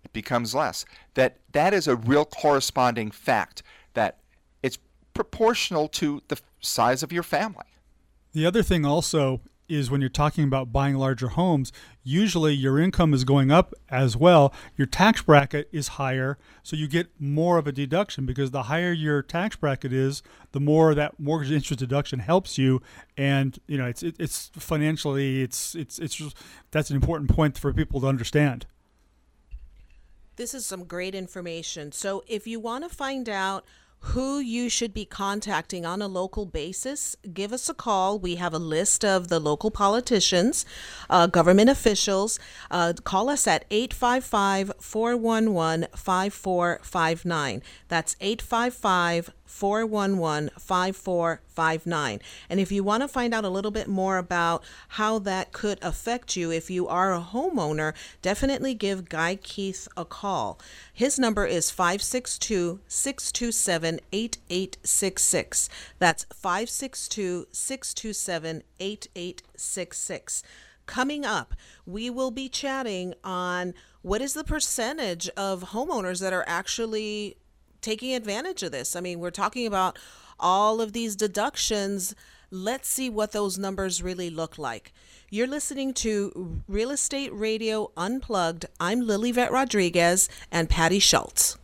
it 0.03 0.11
becomes 0.11 0.53
less. 0.53 0.85
That 1.13 1.37
that 1.53 1.73
is 1.73 1.87
a 1.87 1.95
real 1.95 2.25
corresponding 2.25 3.11
fact 3.11 3.63
that 3.93 4.19
it's 4.61 4.77
proportional 5.13 5.87
to 5.89 6.21
the 6.27 6.39
size 6.59 7.01
of 7.01 7.11
your 7.11 7.23
family. 7.23 7.65
The 8.33 8.45
other 8.45 8.63
thing 8.63 8.85
also 8.85 9.41
is 9.69 9.89
when 9.89 10.01
you're 10.01 10.09
talking 10.09 10.43
about 10.43 10.71
buying 10.71 10.95
larger 10.95 11.29
homes, 11.29 11.71
usually 12.03 12.53
your 12.53 12.79
income 12.79 13.13
is 13.13 13.23
going 13.23 13.51
up 13.51 13.73
as 13.89 14.15
well. 14.17 14.53
Your 14.75 14.87
tax 14.87 15.21
bracket 15.21 15.69
is 15.71 15.89
higher, 15.89 16.37
so 16.61 16.75
you 16.75 16.87
get 16.87 17.09
more 17.19 17.57
of 17.57 17.67
a 17.67 17.71
deduction 17.71 18.25
because 18.25 18.51
the 18.51 18.63
higher 18.63 18.91
your 18.91 19.21
tax 19.21 19.55
bracket 19.55 19.93
is, 19.93 20.21
the 20.51 20.59
more 20.59 20.93
that 20.93 21.19
mortgage 21.19 21.51
interest 21.51 21.79
deduction 21.79 22.19
helps 22.19 22.57
you. 22.57 22.81
And 23.17 23.57
you 23.67 23.77
know, 23.77 23.85
it's 23.85 24.03
it, 24.03 24.15
it's 24.19 24.51
financially, 24.53 25.41
it's 25.41 25.75
it's 25.75 25.99
it's 25.99 26.15
just, 26.15 26.35
that's 26.71 26.89
an 26.89 26.95
important 26.95 27.29
point 27.29 27.57
for 27.57 27.73
people 27.73 28.01
to 28.01 28.07
understand. 28.07 28.65
This 30.35 30.53
is 30.53 30.65
some 30.65 30.85
great 30.85 31.13
information. 31.13 31.91
So 31.91 32.23
if 32.27 32.47
you 32.47 32.59
want 32.59 32.89
to 32.89 32.95
find 32.95 33.29
out 33.29 33.65
who 34.07 34.39
you 34.39 34.69
should 34.69 34.93
be 34.93 35.05
contacting 35.05 35.85
on 35.85 36.01
a 36.01 36.07
local 36.07 36.45
basis, 36.45 37.15
give 37.33 37.53
us 37.53 37.69
a 37.69 37.73
call. 37.73 38.19
We 38.19 38.35
have 38.35 38.53
a 38.53 38.59
list 38.59 39.05
of 39.05 39.29
the 39.29 39.39
local 39.39 39.71
politicians, 39.71 40.65
uh, 41.09 41.27
government 41.27 41.69
officials. 41.69 42.37
Uh, 42.69 42.93
call 43.05 43.29
us 43.29 43.47
at 43.47 43.63
855 43.71 44.73
411 44.79 45.87
5459. 45.95 47.63
That's 47.87 48.17
855 48.19 49.31
411 49.45 50.51
5459. 50.57 52.19
And 52.49 52.59
if 52.59 52.71
you 52.71 52.83
want 52.83 53.01
to 53.01 53.07
find 53.07 53.33
out 53.33 53.45
a 53.45 53.49
little 53.49 53.71
bit 53.71 53.87
more 53.87 54.17
about 54.17 54.63
how 54.89 55.19
that 55.19 55.51
could 55.51 55.79
affect 55.81 56.35
you 56.35 56.51
if 56.51 56.69
you 56.69 56.87
are 56.87 57.13
a 57.13 57.21
homeowner, 57.21 57.93
definitely 58.21 58.73
give 58.73 59.09
Guy 59.09 59.35
Keith 59.35 59.87
a 59.95 60.05
call. 60.05 60.59
His 60.93 61.19
number 61.19 61.45
is 61.45 61.71
562 61.71 62.79
627 62.87 63.99
8866. 64.11 65.69
That's 65.99 66.25
562 66.33 67.47
627 67.51 68.63
8866. 68.79 70.43
Coming 70.85 71.25
up, 71.25 71.53
we 71.85 72.09
will 72.09 72.31
be 72.31 72.49
chatting 72.49 73.13
on 73.23 73.73
what 74.01 74.21
is 74.21 74.33
the 74.33 74.43
percentage 74.43 75.29
of 75.29 75.69
homeowners 75.69 76.19
that 76.19 76.33
are 76.33 76.43
actually 76.45 77.37
taking 77.83 78.15
advantage 78.15 78.63
of 78.63 78.71
this. 78.71 78.95
I 78.95 79.01
mean, 79.01 79.19
we're 79.19 79.29
talking 79.29 79.67
about 79.67 79.99
all 80.39 80.81
of 80.81 80.93
these 80.93 81.15
deductions. 81.15 82.15
Let's 82.49 82.87
see 82.87 83.09
what 83.09 83.31
those 83.31 83.59
numbers 83.59 84.01
really 84.01 84.29
look 84.29 84.57
like. 84.57 84.93
You're 85.29 85.47
listening 85.47 85.93
to 85.95 86.61
Real 86.67 86.91
Estate 86.91 87.33
Radio 87.33 87.91
Unplugged. 87.97 88.67
I'm 88.79 89.01
Lilivette 89.01 89.51
Rodriguez 89.51 90.29
and 90.51 90.69
Patty 90.69 90.99
Schultz. 90.99 91.57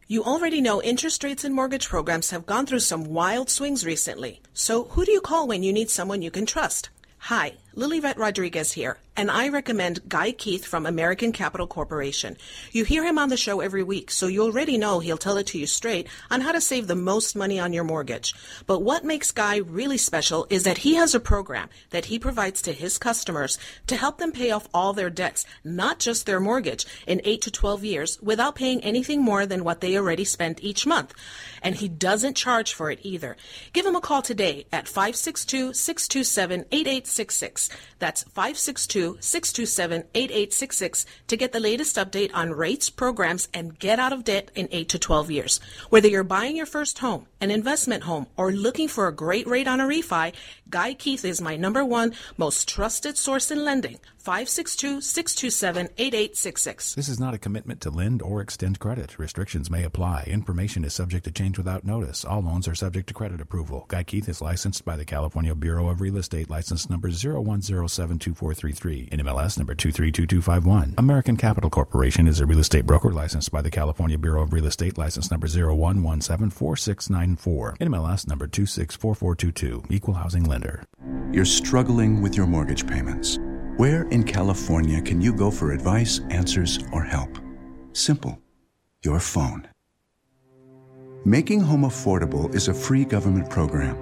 You 0.08 0.22
already 0.22 0.60
know 0.60 0.80
interest 0.82 1.24
rates 1.24 1.44
and 1.44 1.54
mortgage 1.54 1.88
programs 1.88 2.30
have 2.30 2.46
gone 2.46 2.64
through 2.64 2.80
some 2.80 3.04
wild 3.04 3.50
swings 3.50 3.84
recently. 3.84 4.40
So, 4.54 4.84
who 4.84 5.04
do 5.04 5.12
you 5.12 5.20
call 5.20 5.48
when 5.48 5.62
you 5.62 5.72
need 5.72 5.90
someone 5.90 6.22
you 6.22 6.30
can 6.30 6.46
trust? 6.46 6.90
Hi, 7.18 7.54
Lilivette 7.78 8.16
Rodriguez 8.16 8.72
here, 8.72 8.96
and 9.18 9.30
I 9.30 9.50
recommend 9.50 10.08
Guy 10.08 10.32
Keith 10.32 10.64
from 10.64 10.86
American 10.86 11.30
Capital 11.30 11.66
Corporation. 11.66 12.38
You 12.72 12.84
hear 12.84 13.04
him 13.04 13.18
on 13.18 13.28
the 13.28 13.36
show 13.36 13.60
every 13.60 13.82
week, 13.82 14.10
so 14.10 14.28
you 14.28 14.44
already 14.44 14.78
know 14.78 14.98
he'll 14.98 15.18
tell 15.18 15.36
it 15.36 15.48
to 15.48 15.58
you 15.58 15.66
straight 15.66 16.08
on 16.30 16.40
how 16.40 16.52
to 16.52 16.60
save 16.62 16.86
the 16.86 16.94
most 16.94 17.36
money 17.36 17.60
on 17.60 17.74
your 17.74 17.84
mortgage. 17.84 18.34
But 18.66 18.80
what 18.80 19.04
makes 19.04 19.30
Guy 19.30 19.58
really 19.58 19.98
special 19.98 20.46
is 20.48 20.62
that 20.62 20.78
he 20.78 20.94
has 20.94 21.14
a 21.14 21.20
program 21.20 21.68
that 21.90 22.06
he 22.06 22.18
provides 22.18 22.62
to 22.62 22.72
his 22.72 22.96
customers 22.96 23.58
to 23.88 23.96
help 23.96 24.16
them 24.16 24.32
pay 24.32 24.52
off 24.52 24.68
all 24.72 24.94
their 24.94 25.10
debts, 25.10 25.44
not 25.62 25.98
just 25.98 26.24
their 26.24 26.40
mortgage, 26.40 26.86
in 27.06 27.20
8 27.24 27.42
to 27.42 27.50
12 27.50 27.84
years 27.84 28.18
without 28.22 28.54
paying 28.54 28.82
anything 28.82 29.20
more 29.20 29.44
than 29.44 29.64
what 29.64 29.82
they 29.82 29.98
already 29.98 30.24
spent 30.24 30.64
each 30.64 30.86
month. 30.86 31.12
And 31.62 31.74
he 31.74 31.88
doesn't 31.88 32.38
charge 32.38 32.72
for 32.72 32.90
it 32.90 33.00
either. 33.02 33.36
Give 33.74 33.84
him 33.84 33.96
a 33.96 34.00
call 34.00 34.22
today 34.22 34.64
at 34.72 34.88
562 34.88 35.74
627 35.74 36.64
8866. 36.72 37.65
That's 37.98 38.22
562 38.24 39.18
627 39.20 40.04
8866 40.14 41.06
to 41.28 41.36
get 41.36 41.52
the 41.52 41.60
latest 41.60 41.96
update 41.96 42.30
on 42.34 42.50
rates, 42.50 42.90
programs, 42.90 43.48
and 43.54 43.78
get 43.78 43.98
out 43.98 44.12
of 44.12 44.24
debt 44.24 44.50
in 44.54 44.68
8 44.70 44.88
to 44.90 44.98
12 44.98 45.30
years. 45.30 45.60
Whether 45.90 46.08
you're 46.08 46.24
buying 46.24 46.56
your 46.56 46.66
first 46.66 46.98
home, 46.98 47.26
an 47.40 47.50
investment 47.50 48.04
home, 48.04 48.26
or 48.36 48.52
looking 48.52 48.88
for 48.88 49.08
a 49.08 49.12
great 49.12 49.46
rate 49.46 49.68
on 49.68 49.80
a 49.80 49.86
refi, 49.86 50.32
Guy 50.68 50.94
Keith 50.94 51.24
is 51.24 51.40
my 51.40 51.56
number 51.56 51.84
one 51.84 52.14
most 52.36 52.68
trusted 52.68 53.16
source 53.16 53.50
in 53.50 53.64
lending. 53.64 53.98
562 54.26 55.02
627 55.02 55.88
8866. 55.98 56.96
This 56.96 57.08
is 57.08 57.20
not 57.20 57.32
a 57.32 57.38
commitment 57.38 57.80
to 57.82 57.90
lend 57.90 58.22
or 58.22 58.40
extend 58.40 58.80
credit. 58.80 59.20
Restrictions 59.20 59.70
may 59.70 59.84
apply. 59.84 60.24
Information 60.26 60.84
is 60.84 60.94
subject 60.94 61.22
to 61.26 61.30
change 61.30 61.58
without 61.58 61.84
notice. 61.84 62.24
All 62.24 62.40
loans 62.40 62.66
are 62.66 62.74
subject 62.74 63.06
to 63.06 63.14
credit 63.14 63.40
approval. 63.40 63.84
Guy 63.86 64.02
Keith 64.02 64.28
is 64.28 64.40
licensed 64.40 64.84
by 64.84 64.96
the 64.96 65.04
California 65.04 65.54
Bureau 65.54 65.88
of 65.88 66.00
Real 66.00 66.16
Estate, 66.16 66.50
license 66.50 66.90
number 66.90 67.08
01072433, 67.08 69.10
NMLS 69.10 69.58
number 69.58 69.76
232251. 69.76 70.94
American 70.98 71.36
Capital 71.36 71.70
Corporation 71.70 72.26
is 72.26 72.40
a 72.40 72.46
real 72.46 72.58
estate 72.58 72.84
broker 72.84 73.12
licensed 73.12 73.52
by 73.52 73.62
the 73.62 73.70
California 73.70 74.18
Bureau 74.18 74.42
of 74.42 74.52
Real 74.52 74.66
Estate, 74.66 74.98
license 74.98 75.30
number 75.30 75.46
01174694, 77.26 77.78
NMLS 77.78 78.28
number 78.28 78.46
264422, 78.46 79.84
Equal 79.90 80.14
Housing 80.14 80.44
Lender. 80.44 80.84
You're 81.32 81.44
struggling 81.44 82.22
with 82.22 82.36
your 82.36 82.46
mortgage 82.46 82.86
payments. 82.86 83.38
Where 83.76 84.04
in 84.08 84.24
California 84.24 85.02
can 85.02 85.20
you 85.20 85.32
go 85.34 85.50
for 85.50 85.72
advice, 85.72 86.20
answers, 86.30 86.78
or 86.92 87.02
help? 87.02 87.38
Simple. 87.92 88.38
Your 89.02 89.20
phone. 89.20 89.68
Making 91.24 91.60
Home 91.60 91.82
Affordable 91.82 92.54
is 92.54 92.68
a 92.68 92.74
free 92.74 93.04
government 93.04 93.50
program. 93.50 93.96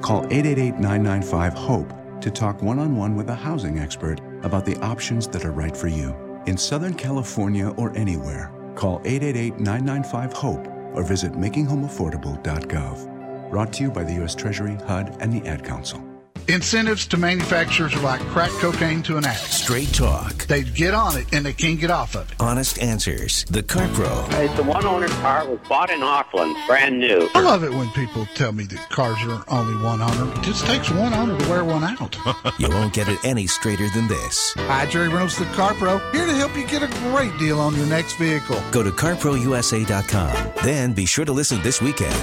Call 0.00 0.24
888-995-HOPE 0.26 2.20
to 2.20 2.30
talk 2.30 2.62
one-on-one 2.62 3.16
with 3.16 3.30
a 3.30 3.34
housing 3.34 3.78
expert 3.78 4.20
about 4.42 4.64
the 4.64 4.76
options 4.76 5.26
that 5.28 5.44
are 5.44 5.52
right 5.52 5.76
for 5.76 5.88
you. 5.88 6.14
In 6.46 6.56
Southern 6.56 6.94
California 6.94 7.68
or 7.70 7.96
anywhere, 7.96 8.52
call 8.74 9.00
888-995-HOPE 9.00 10.77
or 10.98 11.04
visit 11.04 11.32
makinghomeaffordable.gov. 11.32 13.50
Brought 13.50 13.72
to 13.74 13.84
you 13.84 13.90
by 13.90 14.04
the 14.04 14.14
U.S. 14.14 14.34
Treasury, 14.34 14.76
HUD, 14.86 15.16
and 15.20 15.32
the 15.32 15.48
Ad 15.48 15.64
Council. 15.64 16.07
Incentives 16.48 17.06
to 17.08 17.16
manufacturers 17.16 17.94
are 17.94 18.00
like 18.00 18.20
crack 18.28 18.50
cocaine 18.52 19.02
to 19.02 19.16
an 19.16 19.24
addict. 19.24 19.52
Straight 19.52 19.92
talk. 19.92 20.46
They 20.46 20.62
get 20.62 20.94
on 20.94 21.16
it 21.16 21.26
and 21.32 21.44
they 21.44 21.52
can't 21.52 21.78
get 21.78 21.90
off 21.90 22.14
of 22.14 22.30
it. 22.30 22.36
Honest 22.40 22.80
answers. 22.80 23.44
The 23.44 23.62
Car 23.62 23.88
Pro. 23.92 24.26
It's 24.30 24.58
a 24.58 24.62
one 24.62 24.86
owner 24.86 25.08
car 25.08 25.46
was 25.46 25.58
bought 25.68 25.90
in 25.90 26.02
Auckland, 26.02 26.56
brand 26.66 27.00
new. 27.00 27.28
I 27.34 27.40
love 27.40 27.64
it 27.64 27.72
when 27.72 27.90
people 27.90 28.26
tell 28.34 28.52
me 28.52 28.64
that 28.64 28.88
cars 28.90 29.18
are 29.24 29.44
only 29.48 29.82
one 29.82 30.00
owner. 30.00 30.32
It 30.38 30.42
just 30.42 30.64
takes 30.66 30.90
one 30.90 31.12
owner 31.12 31.38
to 31.38 31.48
wear 31.50 31.64
one 31.64 31.84
out. 31.84 32.16
you 32.58 32.68
won't 32.68 32.92
get 32.92 33.08
it 33.08 33.18
any 33.24 33.46
straighter 33.46 33.88
than 33.90 34.08
this. 34.08 34.54
Hi, 34.56 34.86
Jerry 34.86 35.08
Reynolds, 35.08 35.36
the 35.38 35.44
Car 35.46 35.74
Pro, 35.74 35.98
here 36.12 36.26
to 36.26 36.34
help 36.34 36.56
you 36.56 36.66
get 36.66 36.82
a 36.82 36.88
great 37.10 37.36
deal 37.38 37.60
on 37.60 37.74
your 37.76 37.86
next 37.86 38.14
vehicle. 38.16 38.60
Go 38.70 38.82
to 38.82 38.90
carprousa.com. 38.90 40.52
Then 40.64 40.92
be 40.92 41.06
sure 41.06 41.24
to 41.24 41.32
listen 41.32 41.62
this 41.62 41.82
weekend. 41.82 42.14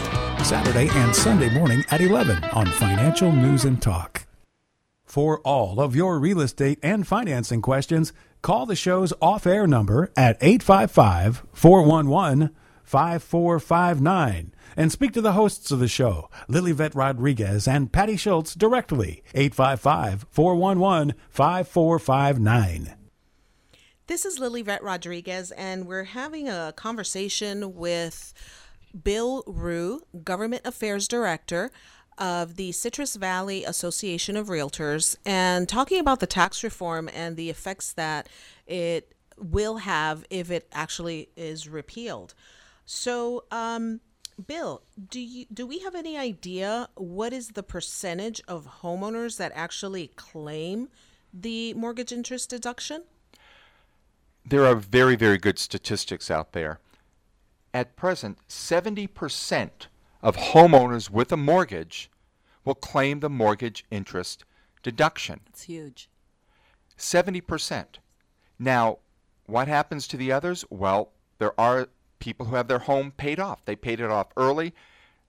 Saturday 0.45 0.89
and 0.89 1.15
Sunday 1.15 1.49
morning 1.49 1.83
at 1.89 2.01
11 2.01 2.43
on 2.45 2.67
Financial 2.67 3.31
News 3.31 3.65
and 3.65 3.81
Talk. 3.81 4.04
For 5.15 5.39
all 5.45 5.79
of 5.79 5.95
your 5.95 6.19
real 6.19 6.41
estate 6.41 6.77
and 6.83 7.07
financing 7.07 7.61
questions, 7.61 8.11
call 8.41 8.65
the 8.65 8.75
show's 8.75 9.13
off 9.21 9.47
air 9.47 9.65
number 9.65 10.11
at 10.17 10.35
855 10.41 11.43
411 11.53 12.53
5459 12.83 14.53
and 14.75 14.91
speak 14.91 15.13
to 15.13 15.21
the 15.21 15.31
hosts 15.31 15.71
of 15.71 15.79
the 15.79 15.87
show, 15.87 16.29
Lilivette 16.49 16.95
Rodriguez 16.95 17.65
and 17.65 17.93
Patty 17.93 18.17
Schultz, 18.17 18.55
directly. 18.55 19.23
855 19.33 20.25
411 20.31 21.13
5459. 21.29 22.95
This 24.07 24.25
is 24.25 24.37
Lilivette 24.37 24.83
Rodriguez, 24.83 25.51
and 25.51 25.87
we're 25.87 26.03
having 26.03 26.49
a 26.49 26.73
conversation 26.75 27.73
with 27.73 28.33
Bill 29.01 29.45
Ruh, 29.47 29.99
Government 30.25 30.63
Affairs 30.65 31.07
Director 31.07 31.71
of 32.17 32.55
the 32.55 32.71
Citrus 32.71 33.15
Valley 33.15 33.63
Association 33.63 34.35
of 34.37 34.47
Realtors 34.47 35.15
and 35.25 35.67
talking 35.67 35.99
about 35.99 36.19
the 36.19 36.27
tax 36.27 36.63
reform 36.63 37.09
and 37.13 37.37
the 37.37 37.49
effects 37.49 37.93
that 37.93 38.29
it 38.67 39.13
will 39.37 39.77
have 39.77 40.25
if 40.29 40.49
it 40.49 40.67
actually 40.71 41.29
is 41.35 41.67
repealed. 41.67 42.33
So, 42.85 43.45
um, 43.51 43.99
Bill, 44.47 44.81
do 45.09 45.19
you 45.19 45.45
do 45.53 45.65
we 45.65 45.79
have 45.79 45.95
any 45.95 46.17
idea 46.17 46.89
what 46.95 47.31
is 47.31 47.49
the 47.49 47.63
percentage 47.63 48.41
of 48.47 48.81
homeowners 48.81 49.37
that 49.37 49.51
actually 49.55 50.07
claim 50.15 50.89
the 51.33 51.73
mortgage 51.73 52.11
interest 52.11 52.49
deduction? 52.49 53.03
There 54.45 54.65
are 54.65 54.75
very, 54.75 55.15
very 55.15 55.37
good 55.37 55.57
statistics 55.57 56.29
out 56.29 56.51
there. 56.51 56.79
At 57.73 57.95
present, 57.95 58.37
70% 58.47 59.69
of 60.25 60.35
homeowners 60.37 61.11
with 61.11 61.31
a 61.31 61.37
mortgage 61.37 62.09
will 62.65 62.73
claim 62.73 63.19
the 63.19 63.29
mortgage 63.29 63.85
interest 63.91 64.43
deduction. 64.81 65.39
It's 65.45 65.61
huge. 65.61 66.09
70%. 66.97 67.85
Now, 68.57 68.97
what 69.45 69.67
happens 69.67 70.07
to 70.07 70.17
the 70.17 70.31
others? 70.31 70.65
Well, 70.71 71.11
there 71.37 71.57
are 71.61 71.89
people 72.17 72.47
who 72.47 72.55
have 72.55 72.67
their 72.67 72.79
home 72.79 73.11
paid 73.11 73.39
off. 73.39 73.63
They 73.65 73.75
paid 73.75 73.99
it 73.99 74.09
off 74.09 74.29
early, 74.35 74.73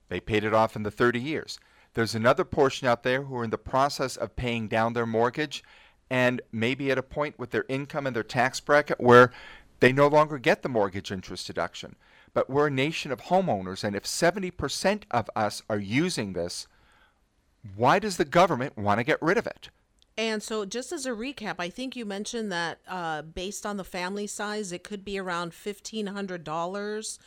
they 0.08 0.18
paid 0.18 0.44
it 0.44 0.54
off 0.54 0.74
in 0.74 0.82
the 0.82 0.90
30 0.90 1.20
years. 1.20 1.58
There's 1.92 2.14
another 2.14 2.44
portion 2.44 2.88
out 2.88 3.02
there 3.02 3.24
who 3.24 3.36
are 3.36 3.44
in 3.44 3.50
the 3.50 3.58
process 3.58 4.16
of 4.16 4.34
paying 4.34 4.66
down 4.66 4.94
their 4.94 5.04
mortgage 5.04 5.62
and 6.08 6.40
maybe 6.52 6.90
at 6.90 6.96
a 6.96 7.02
point 7.02 7.38
with 7.38 7.50
their 7.50 7.66
income 7.68 8.06
and 8.06 8.16
their 8.16 8.22
tax 8.22 8.60
bracket 8.60 8.98
where 8.98 9.30
they 9.80 9.92
no 9.92 10.06
longer 10.08 10.38
get 10.38 10.62
the 10.62 10.70
mortgage 10.70 11.12
interest 11.12 11.46
deduction. 11.46 11.96
But 12.36 12.50
we're 12.50 12.66
a 12.66 12.70
nation 12.70 13.12
of 13.12 13.22
homeowners, 13.22 13.82
and 13.82 13.96
if 13.96 14.04
70% 14.04 15.04
of 15.10 15.30
us 15.34 15.62
are 15.70 15.78
using 15.78 16.34
this, 16.34 16.66
why 17.74 17.98
does 17.98 18.18
the 18.18 18.26
government 18.26 18.76
want 18.76 19.00
to 19.00 19.04
get 19.04 19.16
rid 19.22 19.38
of 19.38 19.46
it? 19.46 19.70
And 20.18 20.42
so, 20.42 20.66
just 20.66 20.92
as 20.92 21.06
a 21.06 21.12
recap, 21.12 21.54
I 21.58 21.70
think 21.70 21.96
you 21.96 22.04
mentioned 22.04 22.52
that 22.52 22.80
uh, 22.86 23.22
based 23.22 23.64
on 23.64 23.78
the 23.78 23.84
family 23.84 24.26
size, 24.26 24.70
it 24.70 24.84
could 24.84 25.02
be 25.02 25.18
around 25.18 25.54
fifteen 25.54 26.08
hundred 26.08 26.44
dollars 26.44 27.18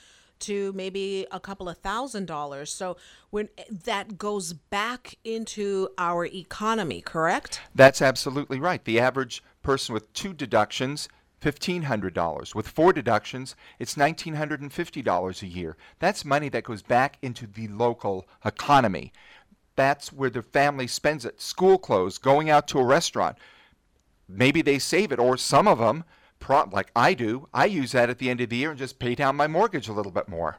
to 0.42 0.72
maybe 0.74 1.26
a 1.32 1.40
couple 1.40 1.68
of 1.68 1.80
thousand 1.80 2.28
dollars. 2.28 2.72
So, 2.72 2.96
when 3.32 3.50
that 3.86 4.20
goes 4.20 4.54
back 4.54 5.18
into 5.24 5.90
our 5.98 6.28
economy, 6.28 7.02
correct? 7.02 7.62
That's 7.74 8.04
absolutely 8.04 8.60
right. 8.60 8.86
The 8.86 9.00
average 9.00 9.42
person 9.64 9.94
with 9.94 10.14
two 10.14 10.34
deductions. 10.34 11.10
$1,500. 11.42 12.54
With 12.56 12.68
four 12.68 12.94
deductions, 12.94 13.56
it's 13.80 13.96
$1,950 13.96 15.42
a 15.42 15.48
year. 15.48 15.78
That's 16.00 16.26
money 16.26 16.50
that 16.50 16.64
goes 16.64 16.82
back 16.82 17.18
into 17.22 17.48
the 17.48 17.68
local 17.68 18.28
economy 18.44 19.14
that's 19.80 20.12
where 20.12 20.30
the 20.30 20.42
family 20.42 20.88
spends 20.88 21.24
it. 21.24 21.40
School 21.40 21.78
clothes, 21.78 22.18
going 22.18 22.50
out 22.50 22.68
to 22.68 22.80
a 22.80 22.84
restaurant. 22.84 23.38
Maybe 24.28 24.62
they 24.62 24.78
save 24.78 25.14
it, 25.14 25.20
or 25.20 25.38
some 25.38 25.70
of 25.70 25.80
them, 25.80 26.04
like 26.50 26.92
I 26.98 27.14
do, 27.14 27.48
I 27.54 27.64
use 27.64 27.94
that 27.94 28.10
at 28.10 28.18
the 28.18 28.30
end 28.30 28.42
of 28.42 28.50
the 28.50 28.58
year 28.58 28.72
and 28.72 28.78
just 28.78 29.00
pay 29.00 29.16
down 29.16 29.38
my 29.38 29.48
mortgage 29.48 29.88
a 29.88 29.94
little 29.94 30.12
bit 30.12 30.28
more. 30.28 30.58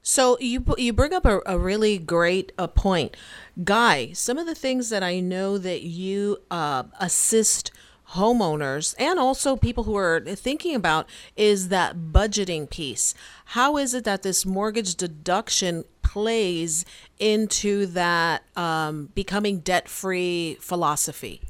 So 0.00 0.38
you 0.38 0.64
you 0.78 0.92
bring 0.92 1.12
up 1.12 1.24
a, 1.24 1.40
a 1.44 1.58
really 1.58 1.98
great 1.98 2.52
uh, 2.56 2.68
point, 2.68 3.16
Guy. 3.64 4.12
Some 4.12 4.38
of 4.38 4.46
the 4.46 4.54
things 4.54 4.90
that 4.90 5.02
I 5.02 5.18
know 5.18 5.58
that 5.58 5.82
you 5.82 6.38
uh, 6.48 6.84
assist 7.00 7.72
homeowners 8.12 8.94
and 8.98 9.18
also 9.18 9.56
people 9.56 9.84
who 9.84 9.96
are 9.96 10.20
thinking 10.20 10.74
about 10.74 11.08
is 11.34 11.68
that 11.68 11.96
budgeting 12.12 12.70
piece. 12.70 13.14
How 13.46 13.76
is 13.76 13.94
it 13.94 14.04
that 14.04 14.22
this 14.22 14.46
mortgage 14.46 14.94
deduction 14.94 15.84
plays 16.02 16.84
into 17.18 17.86
that 17.86 18.44
um, 18.56 19.10
becoming 19.14 19.58
debt 19.58 19.88
free 19.88 20.56
philosophy? 20.60 21.40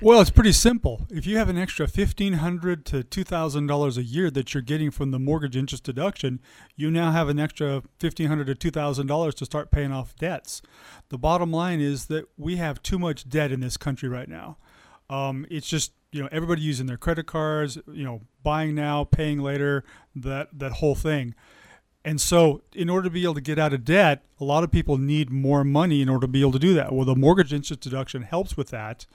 Well, 0.00 0.20
it's 0.20 0.28
pretty 0.28 0.52
simple. 0.52 1.06
If 1.08 1.26
you 1.26 1.38
have 1.38 1.48
an 1.48 1.56
extra 1.56 1.88
fifteen 1.88 2.34
hundred 2.34 2.84
to 2.86 3.02
two 3.02 3.24
thousand 3.24 3.68
dollars 3.68 3.96
a 3.96 4.02
year 4.02 4.30
that 4.32 4.52
you're 4.52 4.62
getting 4.62 4.90
from 4.90 5.12
the 5.12 5.18
mortgage 5.18 5.56
interest 5.56 5.84
deduction, 5.84 6.40
you 6.76 6.90
now 6.90 7.10
have 7.12 7.30
an 7.30 7.38
extra 7.38 7.82
fifteen 7.98 8.28
hundred 8.28 8.48
to 8.48 8.54
two 8.54 8.70
thousand 8.70 9.06
dollars 9.06 9.34
to 9.36 9.46
start 9.46 9.70
paying 9.70 9.92
off 9.92 10.14
debts. 10.16 10.60
The 11.08 11.16
bottom 11.16 11.50
line 11.50 11.80
is 11.80 12.06
that 12.06 12.26
we 12.36 12.56
have 12.56 12.82
too 12.82 12.98
much 12.98 13.26
debt 13.26 13.50
in 13.50 13.60
this 13.60 13.78
country 13.78 14.08
right 14.10 14.28
now. 14.28 14.58
Um, 15.10 15.46
it's 15.50 15.68
just 15.68 15.92
you 16.12 16.22
know 16.22 16.28
everybody 16.30 16.62
using 16.62 16.86
their 16.86 16.96
credit 16.96 17.26
cards, 17.26 17.78
you 17.92 18.04
know, 18.04 18.22
buying 18.42 18.74
now, 18.74 19.04
paying 19.04 19.40
later, 19.40 19.84
that 20.14 20.48
that 20.58 20.72
whole 20.72 20.94
thing. 20.94 21.34
And 22.06 22.20
so, 22.20 22.62
in 22.74 22.90
order 22.90 23.08
to 23.08 23.10
be 23.10 23.22
able 23.22 23.34
to 23.34 23.40
get 23.40 23.58
out 23.58 23.72
of 23.72 23.84
debt, 23.84 24.24
a 24.38 24.44
lot 24.44 24.62
of 24.62 24.70
people 24.70 24.98
need 24.98 25.30
more 25.30 25.64
money 25.64 26.02
in 26.02 26.08
order 26.10 26.26
to 26.26 26.30
be 26.30 26.42
able 26.42 26.52
to 26.52 26.58
do 26.58 26.74
that. 26.74 26.92
Well, 26.92 27.06
the 27.06 27.16
mortgage 27.16 27.52
interest 27.52 27.80
deduction 27.80 28.22
helps 28.22 28.56
with 28.56 28.68
that. 28.68 29.06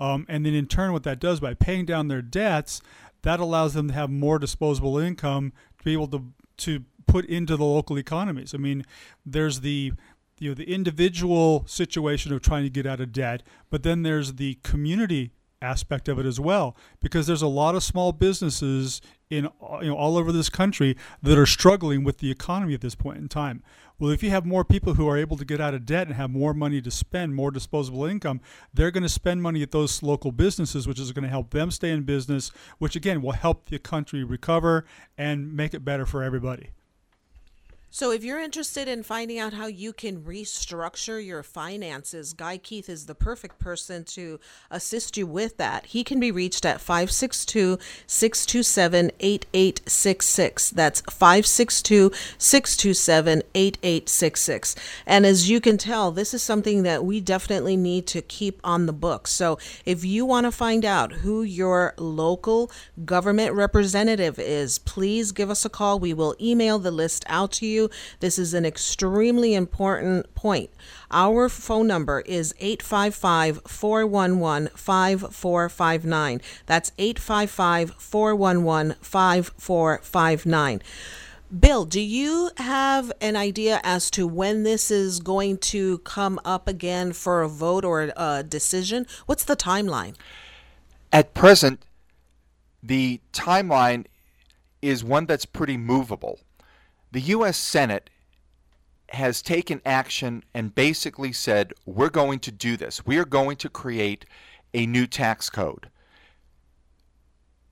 Um, 0.00 0.24
and 0.28 0.46
then 0.46 0.54
in 0.54 0.66
turn, 0.66 0.92
what 0.92 1.02
that 1.02 1.20
does 1.20 1.40
by 1.40 1.52
paying 1.52 1.84
down 1.84 2.08
their 2.08 2.22
debts, 2.22 2.80
that 3.22 3.38
allows 3.38 3.74
them 3.74 3.88
to 3.88 3.94
have 3.94 4.08
more 4.10 4.38
disposable 4.38 4.96
income 4.96 5.52
to 5.78 5.84
be 5.84 5.92
able 5.92 6.08
to 6.08 6.32
to 6.58 6.84
put 7.06 7.24
into 7.26 7.56
the 7.56 7.64
local 7.64 7.98
economies. 7.98 8.54
I 8.54 8.58
mean, 8.58 8.84
there's 9.26 9.60
the 9.60 9.92
you 10.38 10.50
know 10.50 10.54
the 10.54 10.72
individual 10.72 11.64
situation 11.66 12.32
of 12.32 12.40
trying 12.40 12.64
to 12.64 12.70
get 12.70 12.86
out 12.86 13.00
of 13.00 13.12
debt, 13.12 13.42
but 13.70 13.82
then 13.82 14.02
there's 14.02 14.34
the 14.34 14.58
community 14.62 15.32
aspect 15.60 16.08
of 16.08 16.18
it 16.18 16.26
as 16.26 16.38
well 16.38 16.76
because 17.00 17.26
there's 17.26 17.42
a 17.42 17.48
lot 17.48 17.74
of 17.74 17.82
small 17.82 18.12
businesses 18.12 19.00
in 19.30 19.48
you 19.82 19.88
know 19.88 19.96
all 19.96 20.16
over 20.16 20.32
this 20.32 20.48
country 20.48 20.96
that 21.22 21.36
are 21.36 21.46
struggling 21.46 22.04
with 22.04 22.18
the 22.18 22.30
economy 22.30 22.74
at 22.74 22.80
this 22.80 22.94
point 22.94 23.18
in 23.18 23.28
time. 23.28 23.62
Well, 23.98 24.10
if 24.10 24.22
you 24.22 24.30
have 24.30 24.46
more 24.46 24.64
people 24.64 24.94
who 24.94 25.08
are 25.08 25.16
able 25.16 25.36
to 25.36 25.44
get 25.44 25.60
out 25.60 25.74
of 25.74 25.84
debt 25.84 26.06
and 26.06 26.14
have 26.14 26.30
more 26.30 26.54
money 26.54 26.80
to 26.80 26.90
spend, 26.90 27.34
more 27.34 27.50
disposable 27.50 28.04
income, 28.04 28.40
they're 28.72 28.92
going 28.92 29.02
to 29.02 29.08
spend 29.08 29.42
money 29.42 29.60
at 29.60 29.72
those 29.72 30.04
local 30.04 30.30
businesses, 30.30 30.86
which 30.86 31.00
is 31.00 31.10
going 31.10 31.24
to 31.24 31.28
help 31.28 31.50
them 31.50 31.72
stay 31.72 31.90
in 31.90 32.04
business, 32.04 32.52
which 32.78 32.94
again 32.94 33.20
will 33.20 33.32
help 33.32 33.68
the 33.68 33.78
country 33.78 34.22
recover 34.22 34.84
and 35.16 35.52
make 35.52 35.74
it 35.74 35.84
better 35.84 36.06
for 36.06 36.22
everybody. 36.22 36.70
So, 37.90 38.10
if 38.12 38.22
you're 38.22 38.38
interested 38.38 38.86
in 38.86 39.02
finding 39.02 39.38
out 39.38 39.54
how 39.54 39.66
you 39.66 39.94
can 39.94 40.20
restructure 40.20 41.24
your 41.24 41.42
finances, 41.42 42.34
Guy 42.34 42.58
Keith 42.58 42.86
is 42.86 43.06
the 43.06 43.14
perfect 43.14 43.58
person 43.58 44.04
to 44.04 44.38
assist 44.70 45.16
you 45.16 45.26
with 45.26 45.56
that. 45.56 45.86
He 45.86 46.04
can 46.04 46.20
be 46.20 46.30
reached 46.30 46.66
at 46.66 46.82
562 46.82 47.78
627 48.06 49.10
8866. 49.18 50.70
That's 50.70 51.00
562 51.00 52.12
627 52.36 53.42
8866. 53.54 54.76
And 55.06 55.24
as 55.24 55.48
you 55.48 55.58
can 55.58 55.78
tell, 55.78 56.12
this 56.12 56.34
is 56.34 56.42
something 56.42 56.82
that 56.82 57.06
we 57.06 57.22
definitely 57.22 57.78
need 57.78 58.06
to 58.08 58.20
keep 58.20 58.60
on 58.62 58.84
the 58.84 58.92
books. 58.92 59.30
So, 59.30 59.58
if 59.86 60.04
you 60.04 60.26
want 60.26 60.44
to 60.44 60.52
find 60.52 60.84
out 60.84 61.12
who 61.12 61.42
your 61.42 61.94
local 61.96 62.70
government 63.06 63.54
representative 63.54 64.38
is, 64.38 64.78
please 64.78 65.32
give 65.32 65.48
us 65.48 65.64
a 65.64 65.70
call. 65.70 65.98
We 65.98 66.12
will 66.12 66.36
email 66.38 66.78
the 66.78 66.90
list 66.90 67.24
out 67.28 67.52
to 67.52 67.66
you 67.66 67.77
you. 67.78 67.90
This 68.20 68.38
is 68.38 68.54
an 68.54 68.66
extremely 68.66 69.54
important 69.54 70.34
point. 70.34 70.70
Our 71.10 71.48
phone 71.48 71.86
number 71.86 72.20
is 72.20 72.54
855 72.58 73.62
411 73.66 74.70
5459. 74.74 76.40
That's 76.66 76.92
855 76.98 77.94
411 77.98 78.96
5459. 79.00 80.82
Bill, 81.58 81.86
do 81.86 82.00
you 82.00 82.50
have 82.58 83.10
an 83.22 83.34
idea 83.34 83.80
as 83.82 84.10
to 84.10 84.26
when 84.26 84.64
this 84.64 84.90
is 84.90 85.18
going 85.18 85.56
to 85.58 85.98
come 85.98 86.38
up 86.44 86.68
again 86.68 87.14
for 87.14 87.40
a 87.40 87.48
vote 87.48 87.86
or 87.86 88.12
a 88.14 88.42
decision? 88.42 89.06
What's 89.24 89.44
the 89.44 89.56
timeline? 89.56 90.14
At 91.10 91.32
present, 91.32 91.86
the 92.82 93.22
timeline 93.32 94.04
is 94.82 95.02
one 95.02 95.24
that's 95.24 95.46
pretty 95.46 95.78
movable 95.78 96.40
the 97.12 97.20
U.S. 97.20 97.56
Senate 97.56 98.10
has 99.10 99.40
taken 99.40 99.80
action 99.86 100.44
and 100.52 100.74
basically 100.74 101.32
said, 101.32 101.72
we're 101.86 102.10
going 102.10 102.38
to 102.40 102.52
do 102.52 102.76
this. 102.76 103.06
We 103.06 103.16
are 103.18 103.24
going 103.24 103.56
to 103.56 103.68
create 103.68 104.26
a 104.74 104.86
new 104.86 105.06
tax 105.06 105.48
code. 105.48 105.88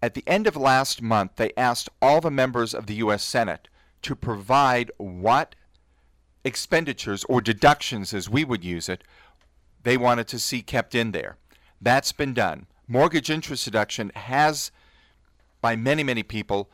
At 0.02 0.14
the 0.14 0.24
end 0.26 0.46
of 0.46 0.56
last 0.56 1.02
month, 1.02 1.32
they 1.36 1.52
asked 1.56 1.88
all 2.00 2.20
the 2.20 2.30
members 2.30 2.74
of 2.74 2.86
the 2.86 2.94
U.S. 2.94 3.22
Senate 3.22 3.68
to 4.02 4.14
provide 4.14 4.90
what 4.98 5.54
expenditures 6.44 7.24
or 7.24 7.40
deductions, 7.40 8.14
as 8.14 8.30
we 8.30 8.44
would 8.44 8.64
use 8.64 8.88
it, 8.88 9.02
they 9.82 9.96
wanted 9.96 10.28
to 10.28 10.38
see 10.38 10.62
kept 10.62 10.94
in 10.94 11.12
there. 11.12 11.36
That's 11.80 12.12
been 12.12 12.34
done. 12.34 12.66
Mortgage 12.88 13.30
interest 13.30 13.64
deduction 13.64 14.12
has, 14.14 14.70
by 15.60 15.76
many, 15.76 16.02
many 16.04 16.22
people, 16.22 16.70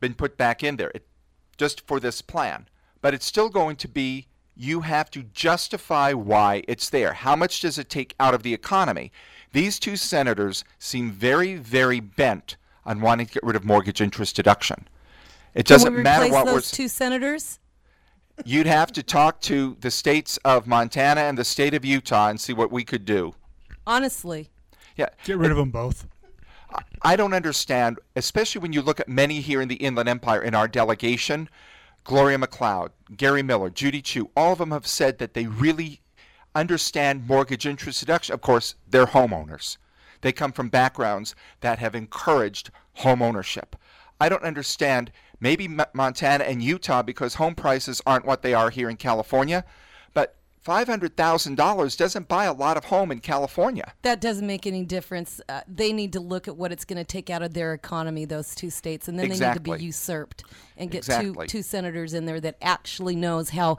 been 0.00 0.14
put 0.14 0.36
back 0.36 0.62
in 0.62 0.76
there. 0.76 0.92
It 0.94 1.06
just 1.56 1.86
for 1.86 2.00
this 2.00 2.22
plan. 2.22 2.68
But 3.00 3.14
it's 3.14 3.26
still 3.26 3.48
going 3.48 3.76
to 3.76 3.88
be 3.88 4.26
you 4.56 4.82
have 4.82 5.10
to 5.10 5.24
justify 5.24 6.12
why 6.12 6.62
it's 6.68 6.88
there. 6.90 7.12
How 7.12 7.34
much 7.34 7.60
does 7.60 7.78
it 7.78 7.90
take 7.90 8.14
out 8.20 8.34
of 8.34 8.42
the 8.42 8.54
economy? 8.54 9.10
These 9.52 9.78
two 9.78 9.96
senators 9.96 10.64
seem 10.78 11.10
very, 11.10 11.56
very 11.56 12.00
bent 12.00 12.56
on 12.86 13.00
wanting 13.00 13.26
to 13.26 13.32
get 13.34 13.42
rid 13.42 13.56
of 13.56 13.64
mortgage 13.64 14.00
interest 14.00 14.36
deduction. 14.36 14.86
It 15.54 15.66
doesn't 15.66 15.88
Can 15.88 15.96
we 15.96 16.02
matter 16.02 16.30
what 16.32 16.46
those 16.46 16.72
we're. 16.72 16.76
two 16.76 16.88
senators. 16.88 17.58
You'd 18.44 18.66
have 18.66 18.90
to 18.92 19.02
talk 19.02 19.40
to 19.42 19.76
the 19.80 19.90
states 19.90 20.38
of 20.44 20.66
Montana 20.66 21.22
and 21.22 21.38
the 21.38 21.44
state 21.44 21.74
of 21.74 21.84
Utah 21.84 22.28
and 22.28 22.40
see 22.40 22.52
what 22.52 22.72
we 22.72 22.84
could 22.84 23.04
do. 23.04 23.34
Honestly, 23.86 24.50
Yeah. 24.96 25.08
Get 25.24 25.38
rid 25.38 25.50
of 25.50 25.56
them 25.56 25.70
both. 25.70 26.06
I 27.02 27.16
don't 27.16 27.34
understand, 27.34 27.98
especially 28.16 28.60
when 28.60 28.72
you 28.72 28.82
look 28.82 29.00
at 29.00 29.08
many 29.08 29.40
here 29.40 29.60
in 29.60 29.68
the 29.68 29.76
Inland 29.76 30.08
Empire 30.08 30.42
in 30.42 30.54
our 30.54 30.68
delegation. 30.68 31.48
Gloria 32.04 32.38
McLeod, 32.38 32.90
Gary 33.16 33.42
Miller, 33.42 33.70
Judy 33.70 34.02
Chu, 34.02 34.30
all 34.36 34.52
of 34.52 34.58
them 34.58 34.70
have 34.70 34.86
said 34.86 35.18
that 35.18 35.34
they 35.34 35.46
really 35.46 36.00
understand 36.54 37.26
mortgage 37.26 37.66
interest 37.66 38.00
deduction. 38.00 38.34
Of 38.34 38.40
course, 38.40 38.74
they're 38.88 39.06
homeowners. 39.06 39.76
They 40.20 40.32
come 40.32 40.52
from 40.52 40.68
backgrounds 40.68 41.34
that 41.60 41.78
have 41.78 41.94
encouraged 41.94 42.70
home 42.94 43.22
ownership. 43.22 43.76
I 44.20 44.28
don't 44.28 44.42
understand 44.42 45.10
maybe 45.40 45.68
Montana 45.92 46.44
and 46.44 46.62
Utah 46.62 47.02
because 47.02 47.34
home 47.34 47.54
prices 47.54 48.00
aren't 48.06 48.24
what 48.24 48.42
they 48.42 48.54
are 48.54 48.70
here 48.70 48.88
in 48.88 48.96
California, 48.96 49.64
$500,000 50.64 51.96
doesn't 51.96 52.28
buy 52.28 52.44
a 52.44 52.52
lot 52.52 52.76
of 52.76 52.84
home 52.86 53.10
in 53.10 53.20
California. 53.20 53.92
that 54.02 54.20
doesn't 54.20 54.46
make 54.46 54.66
any 54.66 54.84
difference. 54.84 55.40
Uh, 55.48 55.60
they 55.68 55.92
need 55.92 56.12
to 56.12 56.20
look 56.20 56.48
at 56.48 56.56
what 56.56 56.72
it's 56.72 56.84
going 56.84 56.96
to 56.96 57.04
take 57.04 57.30
out 57.30 57.42
of 57.42 57.54
their 57.54 57.72
economy, 57.74 58.24
those 58.24 58.54
two 58.54 58.70
states, 58.70 59.08
and 59.08 59.18
then 59.18 59.28
they 59.28 59.38
need 59.38 59.54
to 59.54 59.60
be 59.60 59.72
usurped 59.84 60.44
and 60.76 60.90
get 60.90 60.98
Exactly. 60.98 61.46
two 61.46 61.58
two 61.58 61.62
senators 61.62 62.14
in 62.14 62.24
there 62.24 62.40
that 62.40 62.56
actually 62.62 63.14
knows 63.16 63.50
how 63.50 63.76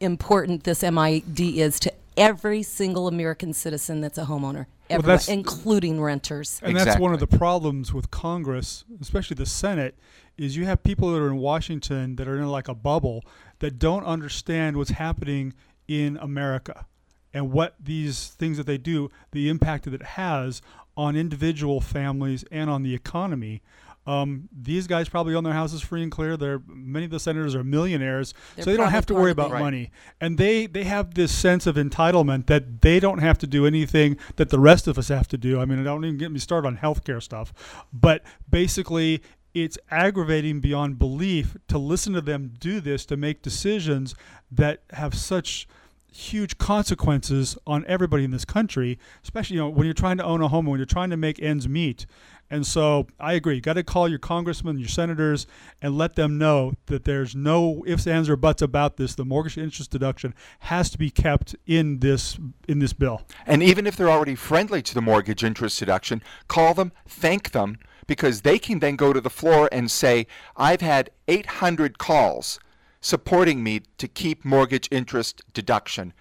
important 0.00 0.64
this 0.64 0.82
MID 0.82 1.40
is 1.40 1.78
to 1.80 1.92
every 2.16 2.62
single 2.62 3.08
American 3.08 3.52
citizen 3.52 4.00
that's 4.00 4.16
a 4.18 4.24
homeowner, 4.24 4.54
Well, 4.54 4.66
everyone, 4.90 5.06
that's- 5.08 5.28
including 5.28 6.00
renters. 6.00 6.60
And 6.62 6.76
that's 6.76 6.98
one 6.98 7.12
of 7.12 7.20
the 7.20 7.26
problems 7.26 7.92
with 7.92 8.10
Congress, 8.10 8.84
especially 9.00 9.34
the 9.34 9.46
Senate, 9.46 9.98
is 10.38 10.56
you 10.56 10.64
have 10.64 10.82
people 10.82 11.12
that 11.12 11.18
are 11.20 11.28
in 11.28 11.38
Washington 11.38 12.16
that 12.16 12.26
are 12.28 12.36
in 12.38 12.48
like 12.48 12.68
a 12.68 12.74
bubble 12.74 13.24
that 13.58 13.78
don't 13.78 14.04
understand 14.04 14.76
what's 14.76 14.90
happening 14.90 15.54
in 15.88 16.16
America 16.18 16.86
and 17.32 17.50
what 17.50 17.74
these 17.82 18.28
things 18.28 18.56
that 18.56 18.66
they 18.66 18.78
do, 18.78 19.10
the 19.32 19.48
impact 19.48 19.84
that 19.84 19.94
it 19.94 20.02
has 20.02 20.62
on 20.96 21.16
individual 21.16 21.80
families 21.80 22.44
and 22.52 22.70
on 22.70 22.82
the 22.82 22.94
economy. 22.94 23.60
Um, 24.06 24.50
these 24.52 24.86
guys 24.86 25.08
probably 25.08 25.34
own 25.34 25.44
their 25.44 25.54
houses 25.54 25.80
free 25.80 26.02
and 26.02 26.12
clear. 26.12 26.36
They're 26.36 26.60
many 26.66 27.06
of 27.06 27.10
the 27.10 27.18
senators 27.18 27.54
are 27.54 27.64
millionaires, 27.64 28.34
They're 28.54 28.64
so 28.66 28.70
they 28.70 28.76
don't 28.76 28.90
have 28.90 29.06
to 29.06 29.14
worry 29.14 29.30
about 29.30 29.50
the- 29.50 29.58
money. 29.58 29.90
And 30.20 30.36
they 30.36 30.66
they 30.66 30.84
have 30.84 31.14
this 31.14 31.32
sense 31.32 31.66
of 31.66 31.76
entitlement 31.76 32.46
that 32.46 32.82
they 32.82 33.00
don't 33.00 33.20
have 33.20 33.38
to 33.38 33.46
do 33.46 33.66
anything 33.66 34.18
that 34.36 34.50
the 34.50 34.58
rest 34.60 34.86
of 34.86 34.98
us 34.98 35.08
have 35.08 35.26
to 35.28 35.38
do. 35.38 35.58
I 35.58 35.64
mean, 35.64 35.78
I 35.80 35.84
don't 35.84 36.04
even 36.04 36.18
get 36.18 36.30
me 36.30 36.38
started 36.38 36.68
on 36.68 36.76
healthcare 36.76 37.22
stuff, 37.22 37.52
but 37.92 38.22
basically. 38.48 39.22
It's 39.54 39.78
aggravating 39.90 40.60
beyond 40.60 40.98
belief 40.98 41.56
to 41.68 41.78
listen 41.78 42.12
to 42.14 42.20
them 42.20 42.52
do 42.58 42.80
this 42.80 43.06
to 43.06 43.16
make 43.16 43.40
decisions 43.40 44.14
that 44.50 44.82
have 44.90 45.14
such 45.14 45.68
huge 46.12 46.58
consequences 46.58 47.58
on 47.66 47.84
everybody 47.88 48.24
in 48.24 48.30
this 48.30 48.44
country, 48.44 48.98
especially 49.22 49.56
you 49.56 49.62
know 49.62 49.68
when 49.68 49.84
you're 49.84 49.94
trying 49.94 50.16
to 50.16 50.24
own 50.24 50.40
a 50.42 50.48
home, 50.48 50.66
when 50.66 50.78
you're 50.78 50.86
trying 50.86 51.10
to 51.10 51.16
make 51.16 51.40
ends 51.42 51.68
meet. 51.68 52.06
And 52.50 52.66
so 52.66 53.06
I 53.18 53.32
agree. 53.32 53.56
You 53.56 53.60
got 53.60 53.72
to 53.72 53.82
call 53.82 54.08
your 54.08 54.18
congressmen, 54.18 54.78
your 54.78 54.88
senators, 54.88 55.46
and 55.80 55.96
let 55.96 56.14
them 56.14 56.38
know 56.38 56.74
that 56.86 57.04
there's 57.04 57.34
no 57.34 57.82
ifs, 57.86 58.06
ands, 58.06 58.28
or 58.28 58.36
buts 58.36 58.62
about 58.62 58.96
this. 58.96 59.14
The 59.14 59.24
mortgage 59.24 59.58
interest 59.58 59.90
deduction 59.90 60.34
has 60.60 60.90
to 60.90 60.98
be 60.98 61.10
kept 61.10 61.56
in 61.66 62.00
this 62.00 62.38
in 62.68 62.78
this 62.78 62.92
bill. 62.92 63.22
And 63.46 63.62
even 63.62 63.86
if 63.86 63.96
they're 63.96 64.10
already 64.10 64.34
friendly 64.34 64.82
to 64.82 64.94
the 64.94 65.02
mortgage 65.02 65.42
interest 65.42 65.78
deduction, 65.78 66.22
call 66.46 66.74
them, 66.74 66.92
thank 67.08 67.52
them, 67.52 67.78
because 68.06 68.42
they 68.42 68.58
can 68.58 68.78
then 68.78 68.96
go 68.96 69.12
to 69.12 69.20
the 69.20 69.30
floor 69.30 69.68
and 69.72 69.90
say, 69.90 70.26
I've 70.56 70.80
had 70.80 71.10
800 71.28 71.98
calls 71.98 72.58
supporting 73.00 73.62
me 73.62 73.82
to 73.98 74.08
keep 74.08 74.44
mortgage 74.44 74.88
interest 74.90 75.42
deduction. 75.52 76.12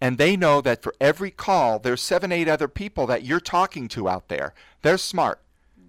And 0.00 0.16
they 0.16 0.36
know 0.36 0.60
that 0.60 0.82
for 0.82 0.94
every 1.00 1.30
call, 1.30 1.78
there's 1.78 2.02
seven, 2.02 2.32
eight 2.32 2.48
other 2.48 2.68
people 2.68 3.06
that 3.06 3.24
you're 3.24 3.40
talking 3.40 3.88
to 3.88 4.08
out 4.08 4.28
there. 4.28 4.54
They're 4.82 4.98
smart. 4.98 5.40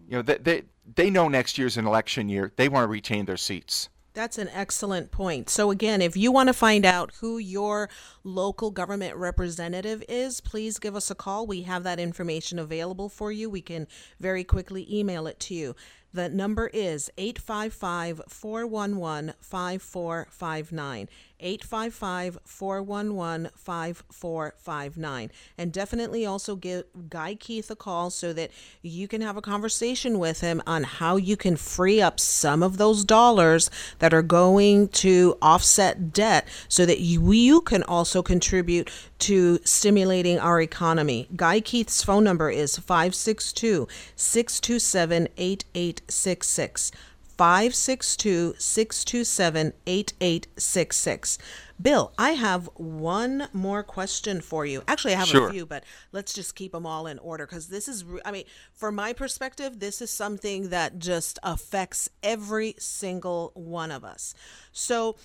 You 0.08 0.18
know, 0.18 0.22
they, 0.22 0.38
they, 0.38 0.64
they 0.96 1.10
know 1.10 1.28
next 1.28 1.58
year's 1.58 1.78
an 1.78 1.86
election 1.86 2.28
year. 2.28 2.52
They 2.56 2.68
want 2.68 2.84
to 2.84 2.88
retain 2.88 3.26
their 3.26 3.38
seats. 3.38 3.90
That's 4.14 4.38
an 4.38 4.50
excellent 4.50 5.12
point. 5.12 5.50
So, 5.50 5.72
again, 5.72 6.02
if 6.02 6.18
you 6.18 6.34
want 6.34 6.48
to 6.48 6.54
find 6.54 6.86
out 6.86 7.14
who 7.22 7.38
your 7.38 7.90
local 8.26 8.70
government 8.70 9.16
representative 9.16 10.04
is, 10.10 10.42
please 10.42 10.80
give 10.80 10.98
us 10.98 11.10
a 11.10 11.16
call. 11.16 11.48
We 11.48 11.62
have 11.62 11.84
that 11.84 12.00
information 12.00 12.60
available 12.60 13.08
for 13.08 13.32
you. 13.32 13.50
We 13.50 13.62
can 13.62 13.88
very 14.20 14.44
quickly 14.44 14.86
email 14.92 15.28
it 15.28 15.40
to 15.42 15.56
you. 15.56 15.76
The 16.14 16.28
number 16.28 16.70
is 16.74 17.10
855 17.18 18.22
411 18.28 19.34
5459. 19.40 21.10
855 21.42 22.38
411 22.46 23.50
5459. 23.56 25.32
And 25.58 25.74
definitely 25.74 26.26
also 26.26 26.56
give 26.56 26.86
Guy 27.10 27.36
Keith 27.36 27.70
a 27.72 27.76
call 27.76 28.10
so 28.10 28.34
that 28.34 28.52
you 28.82 29.08
can 29.08 29.22
have 29.22 29.38
a 29.38 29.42
conversation 29.42 30.20
with 30.20 30.42
him 30.42 30.62
on 30.66 30.84
how 30.84 31.16
you 31.16 31.36
can 31.36 31.56
free 31.56 32.02
up 32.02 32.20
some 32.20 32.64
of 32.64 32.78
those 32.78 33.04
dollars 33.04 33.70
that 34.00 34.14
are 34.14 34.22
going 34.22 34.88
to 34.90 35.38
offset 35.42 36.14
debt 36.14 36.48
so 36.68 36.86
that 36.86 37.00
you, 37.00 37.32
you 37.32 37.62
can 37.62 37.84
also 37.84 38.22
contribute 38.22 38.90
to 39.20 39.60
stimulating 39.64 40.40
our 40.40 40.62
economy. 40.62 41.28
Guy 41.36 41.60
Keith's 41.60 42.04
phone 42.04 42.24
number 42.24 42.50
is 42.50 42.78
562 42.78 43.88
627 44.16 45.28
8866. 45.38 46.92
562 47.38 48.56
627 48.58 49.74
8866. 49.86 51.38
Bill, 51.82 52.14
I 52.18 52.32
have 52.32 52.70
one 52.76 53.48
more 53.54 53.82
question 53.84 54.42
for 54.42 54.66
you. 54.66 54.84
Actually, 54.88 55.14
I 55.14 55.18
have 55.18 55.28
Sure. 55.28 55.50
a 55.50 55.52
few, 55.52 55.66
but 55.66 55.84
let's 56.12 56.34
just 56.34 56.56
keep 56.56 56.74
them 56.74 56.86
all 56.86 57.08
in 57.08 57.18
order 57.20 57.46
because 57.48 57.70
this 57.70 57.88
is, 57.88 58.06
I 58.24 58.32
mean, 58.32 58.44
from 58.74 58.96
my 58.96 59.14
perspective, 59.14 59.80
this 59.80 60.02
is 60.02 60.12
something 60.12 60.70
that 60.70 61.00
just 61.00 61.40
affects 61.42 62.10
every 62.22 62.76
single 62.78 63.52
one 63.56 63.90
of 63.92 64.04
us. 64.04 64.36
So, 64.72 65.16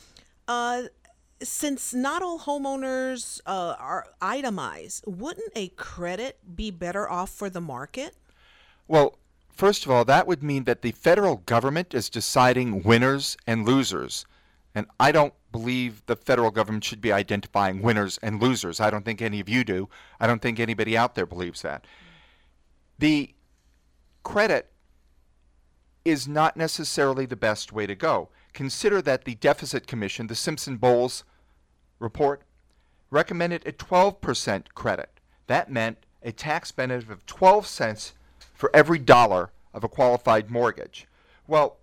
uh, 0.48 0.84
since 1.42 1.92
not 1.92 2.22
all 2.22 2.38
homeowners 2.38 3.40
uh, 3.44 3.74
are 3.78 4.06
itemized, 4.22 5.04
wouldn't 5.06 5.52
a 5.54 5.68
credit 5.68 6.38
be 6.56 6.70
better 6.70 7.06
off 7.10 7.28
for 7.30 7.50
the 7.50 7.60
market? 7.60 8.14
Well, 8.88 9.18
first 9.56 9.84
of 9.84 9.90
all, 9.90 10.04
that 10.04 10.26
would 10.26 10.42
mean 10.42 10.64
that 10.64 10.82
the 10.82 10.92
federal 10.92 11.36
government 11.36 11.94
is 11.94 12.08
deciding 12.10 12.82
winners 12.82 13.36
and 13.46 13.66
losers. 13.66 14.26
And 14.74 14.86
I 15.00 15.10
don't 15.10 15.32
believe 15.50 16.04
the 16.06 16.16
federal 16.16 16.50
government 16.50 16.84
should 16.84 17.00
be 17.00 17.12
identifying 17.12 17.80
winners 17.80 18.18
and 18.22 18.40
losers. 18.40 18.78
I 18.78 18.90
don't 18.90 19.04
think 19.04 19.22
any 19.22 19.40
of 19.40 19.48
you 19.48 19.64
do. 19.64 19.88
I 20.20 20.26
don't 20.26 20.42
think 20.42 20.60
anybody 20.60 20.96
out 20.96 21.14
there 21.14 21.26
believes 21.26 21.62
that. 21.62 21.86
The 22.98 23.34
credit 24.22 24.70
is 26.04 26.28
not 26.28 26.56
necessarily 26.56 27.26
the 27.26 27.36
best 27.36 27.72
way 27.72 27.86
to 27.86 27.94
go. 27.94 28.28
Consider 28.52 29.02
that 29.02 29.24
the 29.24 29.34
Deficit 29.34 29.86
Commission, 29.86 30.26
the 30.26 30.34
Simpson 30.34 30.76
Bowles 30.76 31.24
report, 31.98 32.42
recommended 33.10 33.66
a 33.66 33.72
12% 33.72 34.66
credit. 34.74 35.20
That 35.46 35.70
meant 35.70 35.98
a 36.22 36.32
tax 36.32 36.72
benefit 36.72 37.10
of 37.10 37.24
12 37.26 37.66
cents 37.66 38.12
for 38.56 38.70
every 38.74 38.98
dollar 38.98 39.52
of 39.72 39.84
a 39.84 39.88
qualified 39.88 40.50
mortgage. 40.50 41.06
Well, 41.46 41.76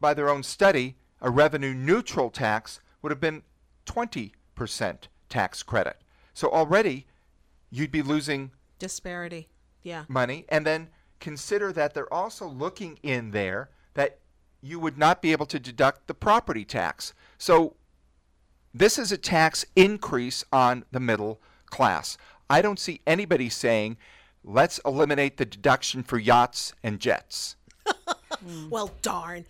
by 0.00 0.14
their 0.14 0.30
own 0.30 0.42
study, 0.42 0.96
a 1.20 1.30
revenue 1.30 1.74
neutral 1.74 2.30
tax 2.30 2.80
would 3.02 3.10
have 3.10 3.20
been 3.20 3.42
20% 3.86 4.32
tax 5.28 5.62
credit. 5.62 5.96
So 6.32 6.48
already 6.48 7.06
you'd 7.70 7.92
be 7.92 8.02
losing 8.02 8.52
Disparity. 8.78 9.48
Yeah. 9.82 10.04
money. 10.08 10.44
And 10.48 10.64
then 10.64 10.88
consider 11.20 11.72
that 11.72 11.94
they're 11.94 12.12
also 12.12 12.46
looking 12.46 12.98
in 13.02 13.32
there 13.32 13.70
that 13.94 14.18
you 14.60 14.78
would 14.78 14.96
not 14.96 15.20
be 15.20 15.32
able 15.32 15.46
to 15.46 15.58
deduct 15.58 16.06
the 16.06 16.14
property 16.14 16.64
tax. 16.64 17.12
So 17.38 17.74
this 18.72 18.98
is 18.98 19.10
a 19.10 19.18
tax 19.18 19.64
increase 19.74 20.44
on 20.52 20.84
the 20.92 21.00
middle 21.00 21.40
class. 21.66 22.16
I 22.48 22.62
don't 22.62 22.78
see 22.78 23.00
anybody 23.06 23.48
saying, 23.48 23.96
let's 24.44 24.78
eliminate 24.84 25.36
the 25.36 25.44
deduction 25.44 26.02
for 26.02 26.18
yachts 26.18 26.72
and 26.82 27.00
jets. 27.00 27.56
Well, 28.70 28.90
darn. 29.02 29.44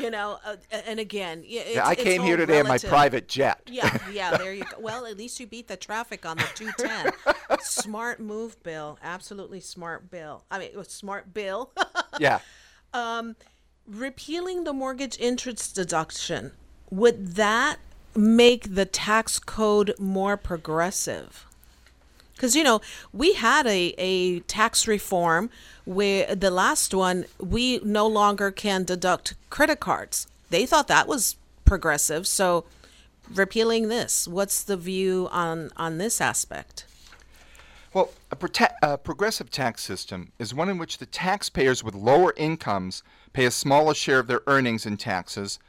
You 0.00 0.10
know, 0.10 0.38
uh, 0.44 0.56
and 0.86 0.98
again, 0.98 1.44
yeah, 1.46 1.86
I 1.86 1.94
came 1.94 2.22
here 2.22 2.36
today 2.36 2.58
in 2.58 2.66
my 2.66 2.78
private 2.78 3.28
jet. 3.28 3.62
Yeah, 3.66 3.96
yeah, 4.10 4.36
there 4.38 4.52
you 4.52 4.64
go. 4.64 4.78
Well, 4.80 5.06
at 5.06 5.16
least 5.16 5.40
you 5.40 5.46
beat 5.46 5.68
the 5.68 5.76
traffic 5.76 6.24
on 6.26 6.36
the 6.38 6.48
210. 6.54 7.12
smart 7.60 8.20
move, 8.20 8.62
Bill. 8.62 8.98
Absolutely 9.02 9.60
smart, 9.60 10.10
Bill. 10.10 10.44
I 10.50 10.58
mean, 10.58 10.68
it 10.72 10.76
was 10.76 10.88
smart, 10.88 11.32
Bill. 11.34 11.70
Yeah. 12.20 12.38
um, 12.92 13.34
repealing 13.88 14.62
the 14.64 14.72
mortgage 14.72 15.18
interest 15.18 15.74
deduction, 15.74 16.52
would 16.90 17.34
that 17.34 17.78
make 18.14 18.74
the 18.76 18.84
tax 18.84 19.38
code 19.40 19.94
more 19.98 20.36
progressive? 20.36 21.46
Because, 22.34 22.56
you 22.56 22.64
know, 22.64 22.80
we 23.12 23.34
had 23.34 23.66
a, 23.66 23.94
a 23.96 24.40
tax 24.40 24.88
reform 24.88 25.50
where 25.84 26.34
the 26.34 26.50
last 26.50 26.92
one, 26.92 27.26
we 27.38 27.78
no 27.84 28.06
longer 28.06 28.50
can 28.50 28.84
deduct 28.84 29.34
credit 29.50 29.80
cards. 29.80 30.26
They 30.50 30.66
thought 30.66 30.88
that 30.88 31.06
was 31.06 31.36
progressive. 31.64 32.26
So, 32.26 32.64
repealing 33.32 33.88
this, 33.88 34.28
what's 34.28 34.62
the 34.62 34.76
view 34.76 35.28
on, 35.30 35.70
on 35.76 35.98
this 35.98 36.20
aspect? 36.20 36.86
Well, 37.94 38.10
a, 38.32 38.36
prote- 38.36 38.74
a 38.82 38.98
progressive 38.98 39.50
tax 39.50 39.82
system 39.84 40.32
is 40.38 40.52
one 40.52 40.68
in 40.68 40.78
which 40.78 40.98
the 40.98 41.06
taxpayers 41.06 41.84
with 41.84 41.94
lower 41.94 42.34
incomes 42.36 43.04
pay 43.32 43.44
a 43.44 43.50
smaller 43.52 43.94
share 43.94 44.18
of 44.18 44.26
their 44.26 44.42
earnings 44.48 44.84
in 44.84 44.96
taxes 44.96 45.60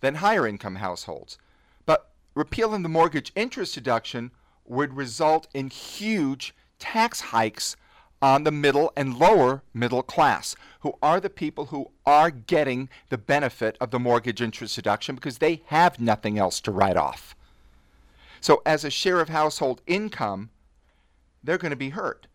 than 0.00 0.16
higher 0.16 0.46
income 0.46 0.76
households. 0.76 1.38
But 1.86 2.10
repealing 2.34 2.82
the 2.82 2.88
mortgage 2.88 3.30
interest 3.36 3.74
deduction 3.74 4.32
would 4.64 4.96
result 4.96 5.48
in 5.54 5.68
huge 5.68 6.54
tax 6.78 7.20
hikes 7.20 7.76
on 8.22 8.44
the 8.44 8.52
middle 8.52 8.92
and 8.96 9.18
lower 9.18 9.62
middle 9.74 10.02
class, 10.02 10.54
who 10.80 10.94
are 11.02 11.20
the 11.20 11.28
people 11.28 11.66
who 11.66 11.90
are 12.06 12.30
getting 12.30 12.88
the 13.08 13.18
benefit 13.18 13.76
of 13.80 13.90
the 13.90 13.98
mortgage 13.98 14.40
interest 14.40 14.76
deduction 14.76 15.16
because 15.16 15.38
they 15.38 15.62
have 15.66 15.98
nothing 15.98 16.38
else 16.38 16.60
to 16.60 16.70
write 16.70 16.96
off. 16.96 17.34
So, 18.40 18.62
as 18.64 18.84
a 18.84 18.90
share 18.90 19.20
of 19.20 19.28
household 19.28 19.82
income, 19.86 20.50
they're 21.42 21.58
going 21.58 21.70
to 21.70 21.76
be 21.76 21.90
hurt. 21.90 22.28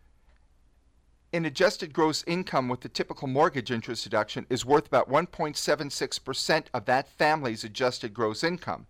An 1.34 1.46
adjusted 1.46 1.94
gross 1.94 2.24
income 2.26 2.70
with 2.70 2.82
the 2.82 2.90
typical 2.90 3.28
mortgage 3.28 3.72
interest 3.72 4.04
deduction 4.04 4.46
is 4.50 4.66
worth 4.66 4.88
about 4.88 5.10
1.76% 5.10 6.66
of 6.74 6.86
that 6.86 7.10
family's 7.10 7.64
adjusted 7.64 8.14
gross 8.14 8.44
income. 8.44 8.88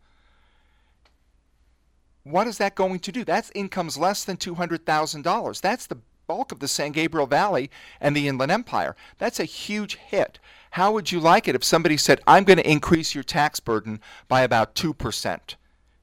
What 2.29 2.47
is 2.47 2.57
that 2.57 2.75
going 2.75 2.99
to 2.99 3.11
do? 3.11 3.23
That's 3.23 3.51
incomes 3.55 3.97
less 3.97 4.25
than 4.25 4.35
$200,000. 4.35 5.61
That's 5.61 5.87
the 5.87 5.99
bulk 6.27 6.51
of 6.51 6.59
the 6.59 6.67
San 6.67 6.91
Gabriel 6.91 7.25
Valley 7.25 7.71
and 8.01 8.15
the 8.15 8.27
Inland 8.27 8.51
Empire. 8.51 8.97
That's 9.17 9.39
a 9.39 9.45
huge 9.45 9.95
hit. 9.95 10.39
How 10.71 10.91
would 10.91 11.11
you 11.11 11.21
like 11.21 11.47
it 11.47 11.55
if 11.55 11.63
somebody 11.63 11.95
said, 11.95 12.19
I'm 12.27 12.43
going 12.43 12.57
to 12.57 12.69
increase 12.69 13.15
your 13.15 13.23
tax 13.23 13.61
burden 13.61 14.01
by 14.27 14.41
about 14.41 14.75
2%? 14.75 15.55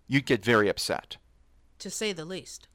You'd 0.07 0.27
get 0.27 0.43
very 0.43 0.69
upset. 0.69 1.19
To 1.81 1.91
say 1.91 2.13
the 2.13 2.25
least. 2.25 2.69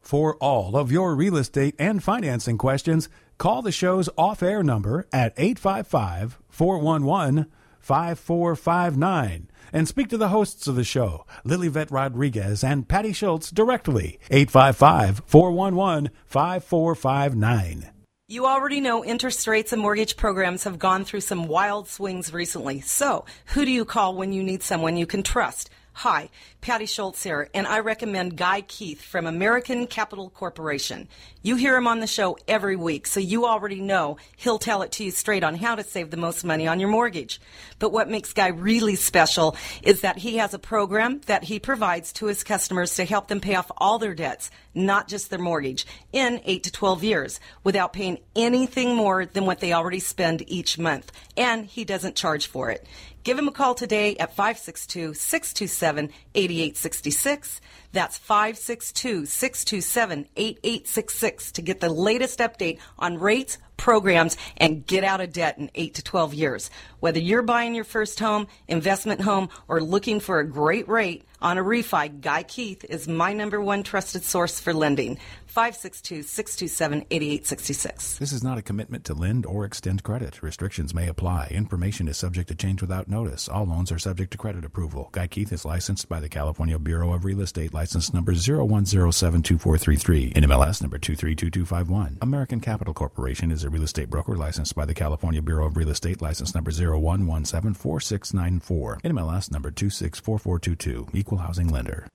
For 0.00 0.36
all 0.36 0.74
of 0.74 0.90
your 0.90 1.14
real 1.14 1.36
estate 1.36 1.74
and 1.78 2.02
financing 2.02 2.56
questions, 2.56 3.10
call 3.36 3.60
the 3.60 3.72
show's 3.72 4.08
off 4.16 4.42
air 4.42 4.62
number 4.62 5.06
at 5.12 5.34
855 5.36 6.38
411 6.48 7.44
5459 7.78 9.49
and 9.72 9.86
speak 9.86 10.08
to 10.08 10.16
the 10.16 10.28
hosts 10.28 10.66
of 10.66 10.76
the 10.76 10.84
show, 10.84 11.26
Lilivette 11.44 11.90
Rodriguez 11.90 12.62
and 12.64 12.88
Patty 12.88 13.12
Schultz, 13.12 13.50
directly. 13.50 14.18
855 14.30 15.22
411 15.26 16.10
5459. 16.26 17.90
You 18.28 18.46
already 18.46 18.80
know 18.80 19.04
interest 19.04 19.48
rates 19.48 19.72
and 19.72 19.82
mortgage 19.82 20.16
programs 20.16 20.62
have 20.62 20.78
gone 20.78 21.04
through 21.04 21.22
some 21.22 21.48
wild 21.48 21.88
swings 21.88 22.32
recently. 22.32 22.80
So, 22.80 23.24
who 23.46 23.64
do 23.64 23.72
you 23.72 23.84
call 23.84 24.14
when 24.14 24.32
you 24.32 24.44
need 24.44 24.62
someone 24.62 24.96
you 24.96 25.04
can 25.04 25.24
trust? 25.24 25.68
Hi, 26.00 26.30
Patty 26.62 26.86
Schultz 26.86 27.22
here, 27.22 27.50
and 27.52 27.66
I 27.66 27.80
recommend 27.80 28.38
Guy 28.38 28.62
Keith 28.62 29.02
from 29.02 29.26
American 29.26 29.86
Capital 29.86 30.30
Corporation. 30.30 31.08
You 31.42 31.56
hear 31.56 31.76
him 31.76 31.86
on 31.86 32.00
the 32.00 32.06
show 32.06 32.38
every 32.48 32.74
week, 32.74 33.06
so 33.06 33.20
you 33.20 33.44
already 33.44 33.82
know 33.82 34.16
he'll 34.38 34.58
tell 34.58 34.80
it 34.80 34.92
to 34.92 35.04
you 35.04 35.10
straight 35.10 35.44
on 35.44 35.56
how 35.56 35.74
to 35.74 35.84
save 35.84 36.10
the 36.10 36.16
most 36.16 36.42
money 36.42 36.66
on 36.66 36.80
your 36.80 36.88
mortgage. 36.88 37.38
But 37.78 37.92
what 37.92 38.08
makes 38.08 38.32
Guy 38.32 38.46
really 38.46 38.96
special 38.96 39.58
is 39.82 40.00
that 40.00 40.16
he 40.16 40.38
has 40.38 40.54
a 40.54 40.58
program 40.58 41.20
that 41.26 41.44
he 41.44 41.58
provides 41.58 42.14
to 42.14 42.28
his 42.28 42.44
customers 42.44 42.94
to 42.94 43.04
help 43.04 43.28
them 43.28 43.42
pay 43.42 43.56
off 43.56 43.70
all 43.76 43.98
their 43.98 44.14
debts, 44.14 44.50
not 44.74 45.08
just 45.08 45.30
their 45.30 45.38
mortgage, 45.38 45.86
in 46.12 46.40
8 46.44 46.62
to 46.64 46.72
12 46.72 47.04
years 47.04 47.40
without 47.64 47.92
paying 47.92 48.18
anything 48.36 48.94
more 48.94 49.26
than 49.26 49.46
what 49.46 49.60
they 49.60 49.72
already 49.72 50.00
spend 50.00 50.42
each 50.48 50.78
month. 50.78 51.12
And 51.36 51.66
he 51.66 51.84
doesn't 51.84 52.16
charge 52.16 52.46
for 52.46 52.70
it. 52.70 52.86
Give 53.22 53.38
him 53.38 53.48
a 53.48 53.52
call 53.52 53.74
today 53.74 54.16
at 54.16 54.34
562 54.34 55.14
627 55.14 56.10
8866. 56.34 57.60
That's 57.92 58.16
562 58.18 59.26
627 59.26 60.28
8866 60.36 61.52
to 61.52 61.62
get 61.62 61.80
the 61.80 61.88
latest 61.88 62.38
update 62.38 62.78
on 62.98 63.18
rates, 63.18 63.58
programs, 63.76 64.36
and 64.56 64.86
get 64.86 65.02
out 65.02 65.20
of 65.20 65.32
debt 65.32 65.58
in 65.58 65.70
8 65.74 65.94
to 65.94 66.02
12 66.02 66.34
years. 66.34 66.70
Whether 67.00 67.18
you're 67.18 67.42
buying 67.42 67.74
your 67.74 67.84
first 67.84 68.20
home, 68.20 68.46
investment 68.68 69.22
home, 69.22 69.48
or 69.66 69.80
looking 69.80 70.20
for 70.20 70.38
a 70.38 70.46
great 70.46 70.88
rate 70.88 71.24
on 71.42 71.58
a 71.58 71.64
refi, 71.64 72.20
Guy 72.20 72.42
Keith 72.44 72.84
is 72.84 73.08
my 73.08 73.32
number 73.32 73.60
one 73.60 73.82
trusted 73.82 74.22
source 74.22 74.60
for 74.60 74.72
lending. 74.72 75.18
562 75.50 76.22
627 76.22 77.06
8866. 77.10 78.18
This 78.18 78.32
is 78.32 78.44
not 78.44 78.56
a 78.56 78.62
commitment 78.62 79.04
to 79.06 79.14
lend 79.14 79.44
or 79.44 79.64
extend 79.64 80.04
credit. 80.04 80.40
Restrictions 80.42 80.94
may 80.94 81.08
apply. 81.08 81.48
Information 81.50 82.06
is 82.06 82.16
subject 82.16 82.46
to 82.48 82.54
change 82.54 82.80
without 82.80 83.08
notice. 83.08 83.48
All 83.48 83.64
loans 83.64 83.90
are 83.90 83.98
subject 83.98 84.30
to 84.30 84.38
credit 84.38 84.64
approval. 84.64 85.08
Guy 85.10 85.26
Keith 85.26 85.52
is 85.52 85.64
licensed 85.64 86.08
by 86.08 86.20
the 86.20 86.28
California 86.28 86.78
Bureau 86.78 87.12
of 87.12 87.24
Real 87.24 87.40
Estate, 87.40 87.74
license 87.74 88.14
number 88.14 88.32
01072433, 88.32 90.34
NMLS 90.34 90.82
number 90.82 90.98
232251. 90.98 92.18
American 92.22 92.60
Capital 92.60 92.94
Corporation 92.94 93.50
is 93.50 93.64
a 93.64 93.70
real 93.70 93.82
estate 93.82 94.08
broker 94.08 94.36
licensed 94.36 94.76
by 94.76 94.84
the 94.84 94.94
California 94.94 95.42
Bureau 95.42 95.66
of 95.66 95.76
Real 95.76 95.90
Estate, 95.90 96.22
license 96.22 96.54
number 96.54 96.70
01174694, 96.70 99.02
NMLS 99.02 99.50
number 99.50 99.72
264422, 99.72 101.08
equal 101.12 101.38
housing 101.38 101.66
lender. 101.66 102.06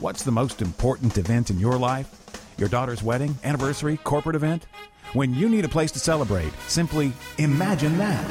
What's 0.00 0.22
the 0.22 0.30
most 0.30 0.62
important 0.62 1.18
event 1.18 1.50
in 1.50 1.60
your 1.60 1.76
life? 1.76 2.08
Your 2.56 2.70
daughter's 2.70 3.02
wedding, 3.02 3.36
anniversary, 3.44 3.98
corporate 3.98 4.34
event? 4.34 4.64
When 5.12 5.34
you 5.34 5.46
need 5.46 5.66
a 5.66 5.68
place 5.68 5.92
to 5.92 5.98
celebrate, 5.98 6.54
simply 6.68 7.12
imagine 7.36 7.98
that. 7.98 8.24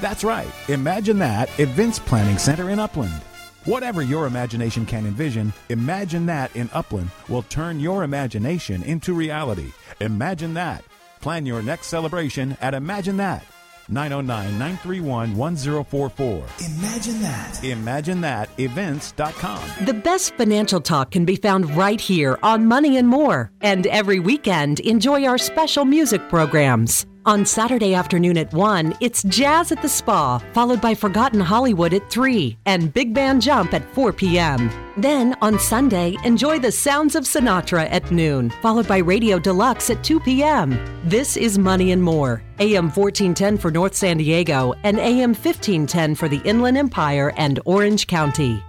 That's 0.00 0.24
right, 0.24 0.50
Imagine 0.68 1.18
That 1.18 1.50
Events 1.60 1.98
Planning 1.98 2.38
Center 2.38 2.70
in 2.70 2.78
Upland. 2.78 3.22
Whatever 3.66 4.00
your 4.00 4.26
imagination 4.26 4.86
can 4.86 5.04
envision, 5.04 5.52
Imagine 5.68 6.24
That 6.24 6.56
in 6.56 6.70
Upland 6.72 7.10
will 7.28 7.42
turn 7.42 7.80
your 7.80 8.02
imagination 8.02 8.82
into 8.84 9.12
reality. 9.12 9.74
Imagine 10.00 10.54
that. 10.54 10.84
Plan 11.20 11.44
your 11.44 11.60
next 11.60 11.88
celebration 11.88 12.56
at 12.62 12.72
Imagine 12.72 13.18
That. 13.18 13.44
909 13.90 14.58
931 14.58 15.36
1044. 15.36 16.44
Imagine 16.78 17.20
that. 17.20 17.64
Imagine 17.64 18.20
that 18.20 18.48
events.com. 18.58 19.86
The 19.86 19.94
best 19.94 20.34
financial 20.34 20.80
talk 20.80 21.10
can 21.10 21.24
be 21.24 21.36
found 21.36 21.74
right 21.76 22.00
here 22.00 22.38
on 22.42 22.66
Money 22.66 22.96
and 22.96 23.08
More. 23.08 23.50
And 23.60 23.86
every 23.86 24.20
weekend, 24.20 24.80
enjoy 24.80 25.24
our 25.26 25.38
special 25.38 25.84
music 25.84 26.28
programs. 26.28 27.06
On 27.30 27.46
Saturday 27.46 27.94
afternoon 27.94 28.36
at 28.38 28.52
1, 28.52 28.96
it's 28.98 29.22
Jazz 29.22 29.70
at 29.70 29.80
the 29.82 29.88
Spa, 29.88 30.38
followed 30.52 30.80
by 30.80 30.96
Forgotten 30.96 31.38
Hollywood 31.38 31.94
at 31.94 32.10
3 32.10 32.58
and 32.66 32.92
Big 32.92 33.14
Band 33.14 33.40
Jump 33.40 33.72
at 33.72 33.88
4 33.94 34.12
p.m. 34.12 34.68
Then 34.96 35.36
on 35.40 35.56
Sunday, 35.60 36.16
enjoy 36.24 36.58
the 36.58 36.72
sounds 36.72 37.14
of 37.14 37.22
Sinatra 37.22 37.88
at 37.88 38.10
noon, 38.10 38.50
followed 38.60 38.88
by 38.88 38.98
Radio 38.98 39.38
Deluxe 39.38 39.90
at 39.90 40.02
2 40.02 40.18
p.m. 40.18 40.76
This 41.04 41.36
is 41.36 41.56
Money 41.56 41.92
and 41.92 42.02
More, 42.02 42.42
AM 42.58 42.86
1410 42.86 43.58
for 43.58 43.70
North 43.70 43.94
San 43.94 44.16
Diego 44.16 44.74
and 44.82 44.98
AM 44.98 45.30
1510 45.30 46.16
for 46.16 46.28
the 46.28 46.42
Inland 46.44 46.78
Empire 46.78 47.32
and 47.36 47.60
Orange 47.64 48.08
County. 48.08 48.60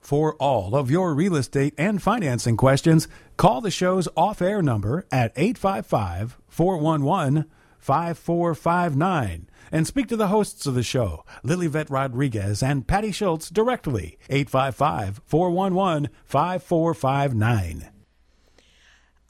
For 0.00 0.34
all 0.40 0.74
of 0.74 0.90
your 0.90 1.14
real 1.14 1.36
estate 1.36 1.74
and 1.78 2.02
financing 2.02 2.56
questions, 2.56 3.06
call 3.36 3.60
the 3.60 3.70
show's 3.70 4.08
off 4.16 4.42
air 4.42 4.60
number 4.60 5.06
at 5.12 5.30
855 5.36 6.36
411 6.48 7.44
5459 7.88 9.48
and 9.72 9.86
speak 9.86 10.08
to 10.08 10.16
the 10.16 10.26
hosts 10.26 10.66
of 10.66 10.74
the 10.74 10.82
show, 10.82 11.24
Lilivette 11.42 11.88
Rodriguez 11.88 12.62
and 12.62 12.86
Patty 12.86 13.10
Schultz, 13.10 13.48
directly. 13.48 14.18
855 14.28 15.22
411 15.24 16.10
5459. 16.26 17.88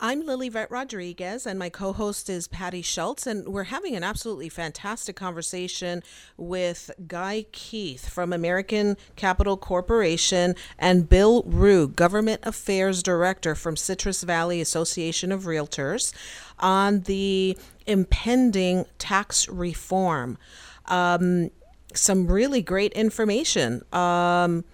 I'm 0.00 0.22
Lilivette 0.22 0.70
Rodriguez, 0.70 1.44
and 1.44 1.58
my 1.58 1.70
co 1.70 1.92
host 1.92 2.30
is 2.30 2.46
Patty 2.46 2.82
Schultz, 2.82 3.26
and 3.26 3.48
we're 3.48 3.64
having 3.64 3.96
an 3.96 4.04
absolutely 4.04 4.48
fantastic 4.48 5.16
conversation 5.16 6.04
with 6.36 6.92
Guy 7.08 7.46
Keith 7.50 8.08
from 8.08 8.32
American 8.32 8.96
Capital 9.16 9.56
Corporation 9.56 10.54
and 10.78 11.08
Bill 11.08 11.42
Ruh, 11.44 11.88
Government 11.88 12.42
Affairs 12.44 13.02
Director 13.02 13.56
from 13.56 13.76
Citrus 13.76 14.22
Valley 14.22 14.60
Association 14.60 15.32
of 15.32 15.46
Realtors, 15.46 16.12
on 16.60 17.00
the 17.00 17.58
impending 17.84 18.86
tax 18.98 19.48
reform. 19.48 20.38
Um, 20.86 21.50
some 21.92 22.28
really 22.28 22.62
great 22.62 22.92
information. 22.92 23.82
Um, 23.92 24.64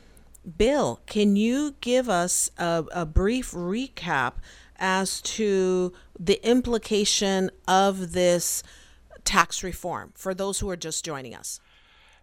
Bill, 0.58 1.00
can 1.06 1.34
you 1.34 1.76
give 1.80 2.10
us 2.10 2.50
a, 2.58 2.84
a 2.92 3.06
brief 3.06 3.52
recap? 3.52 4.34
As 4.78 5.20
to 5.22 5.92
the 6.18 6.44
implication 6.46 7.50
of 7.66 8.12
this 8.12 8.62
tax 9.24 9.62
reform 9.62 10.12
for 10.14 10.34
those 10.34 10.60
who 10.60 10.70
are 10.70 10.76
just 10.76 11.04
joining 11.04 11.34
us? 11.34 11.60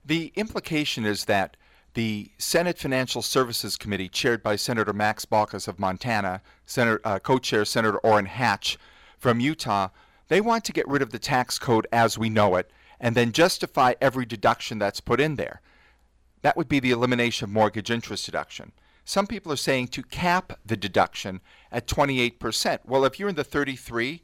The 0.05 0.31
implication 0.35 1.05
is 1.05 1.25
that 1.25 1.57
the 1.93 2.31
Senate 2.37 2.77
Financial 2.77 3.21
Services 3.21 3.77
Committee, 3.77 4.07
chaired 4.07 4.41
by 4.41 4.55
Senator 4.55 4.93
Max 4.93 5.25
Baucus 5.25 5.67
of 5.67 5.79
Montana, 5.79 6.41
Senator, 6.65 7.01
uh, 7.03 7.19
co-chair 7.19 7.65
Senator 7.65 7.97
Orrin 7.99 8.25
Hatch 8.25 8.77
from 9.19 9.39
Utah, 9.39 9.89
they 10.29 10.39
want 10.39 10.63
to 10.65 10.71
get 10.71 10.87
rid 10.87 11.01
of 11.01 11.11
the 11.11 11.19
tax 11.19 11.59
code 11.59 11.85
as 11.91 12.17
we 12.17 12.29
know 12.29 12.55
it 12.55 12.71
and 12.99 13.15
then 13.15 13.31
justify 13.33 13.93
every 13.99 14.25
deduction 14.25 14.79
that's 14.79 15.01
put 15.01 15.19
in 15.19 15.35
there. 15.35 15.59
That 16.41 16.55
would 16.55 16.69
be 16.69 16.79
the 16.79 16.91
elimination 16.91 17.45
of 17.45 17.51
mortgage 17.51 17.91
interest 17.91 18.25
deduction. 18.25 18.71
Some 19.03 19.27
people 19.27 19.51
are 19.51 19.57
saying 19.57 19.89
to 19.89 20.03
cap 20.03 20.59
the 20.65 20.77
deduction 20.77 21.41
at 21.71 21.87
28%. 21.87 22.79
Well, 22.85 23.05
if 23.05 23.19
you're 23.19 23.29
in 23.29 23.35
the 23.35 23.43
33 23.43 24.21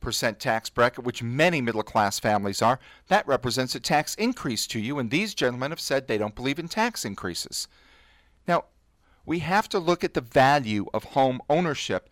percent 0.00 0.40
tax 0.40 0.70
bracket, 0.70 1.04
which 1.04 1.22
many 1.22 1.60
middle 1.60 1.82
class 1.82 2.18
families 2.18 2.62
are, 2.62 2.80
that 3.08 3.26
represents 3.26 3.74
a 3.74 3.80
tax 3.80 4.14
increase 4.16 4.66
to 4.68 4.80
you. 4.80 4.98
And 4.98 5.10
these 5.10 5.34
gentlemen 5.34 5.70
have 5.70 5.80
said 5.80 6.08
they 6.08 6.18
don't 6.18 6.34
believe 6.34 6.58
in 6.58 6.68
tax 6.68 7.04
increases. 7.04 7.68
Now, 8.48 8.64
we 9.24 9.40
have 9.40 9.68
to 9.68 9.78
look 9.78 10.02
at 10.02 10.14
the 10.14 10.20
value 10.20 10.86
of 10.92 11.04
home 11.04 11.40
ownership 11.48 12.08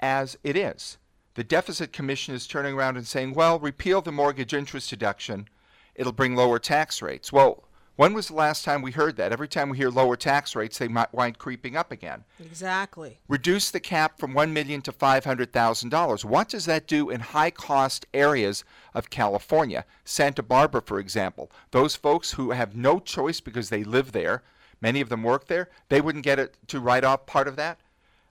as 0.00 0.36
it 0.42 0.56
is. 0.56 0.98
The 1.34 1.44
Deficit 1.44 1.92
Commission 1.92 2.34
is 2.34 2.46
turning 2.46 2.74
around 2.74 2.96
and 2.96 3.06
saying, 3.06 3.34
well, 3.34 3.58
repeal 3.58 4.00
the 4.00 4.10
mortgage 4.10 4.54
interest 4.54 4.88
deduction, 4.88 5.48
it'll 5.94 6.12
bring 6.12 6.34
lower 6.34 6.58
tax 6.58 7.02
rates. 7.02 7.30
Well, 7.30 7.64
when 7.96 8.12
was 8.14 8.28
the 8.28 8.34
last 8.34 8.64
time 8.64 8.82
we 8.82 8.92
heard 8.92 9.16
that? 9.16 9.32
Every 9.32 9.48
time 9.48 9.70
we 9.70 9.76
hear 9.76 9.90
lower 9.90 10.16
tax 10.16 10.54
rates, 10.54 10.78
they 10.78 10.88
might 10.88 11.12
wind 11.12 11.38
creeping 11.38 11.76
up 11.76 11.90
again. 11.90 12.24
Exactly. 12.38 13.18
Reduce 13.28 13.70
the 13.70 13.80
cap 13.80 14.18
from 14.18 14.34
one 14.34 14.52
million 14.52 14.82
to 14.82 14.92
five 14.92 15.24
hundred 15.24 15.52
thousand 15.52 15.88
dollars. 15.88 16.24
What 16.24 16.48
does 16.48 16.66
that 16.66 16.86
do 16.86 17.10
in 17.10 17.20
high-cost 17.20 18.06
areas 18.14 18.64
of 18.94 19.10
California? 19.10 19.84
Santa 20.04 20.42
Barbara, 20.42 20.82
for 20.82 20.98
example. 20.98 21.50
Those 21.70 21.96
folks 21.96 22.32
who 22.32 22.50
have 22.50 22.76
no 22.76 23.00
choice 23.00 23.40
because 23.40 23.70
they 23.70 23.82
live 23.82 24.12
there, 24.12 24.42
many 24.80 25.00
of 25.00 25.08
them 25.08 25.22
work 25.22 25.46
there, 25.46 25.70
they 25.88 26.00
wouldn't 26.00 26.24
get 26.24 26.38
it 26.38 26.56
to 26.68 26.80
write 26.80 27.04
off 27.04 27.26
part 27.26 27.48
of 27.48 27.56
that. 27.56 27.78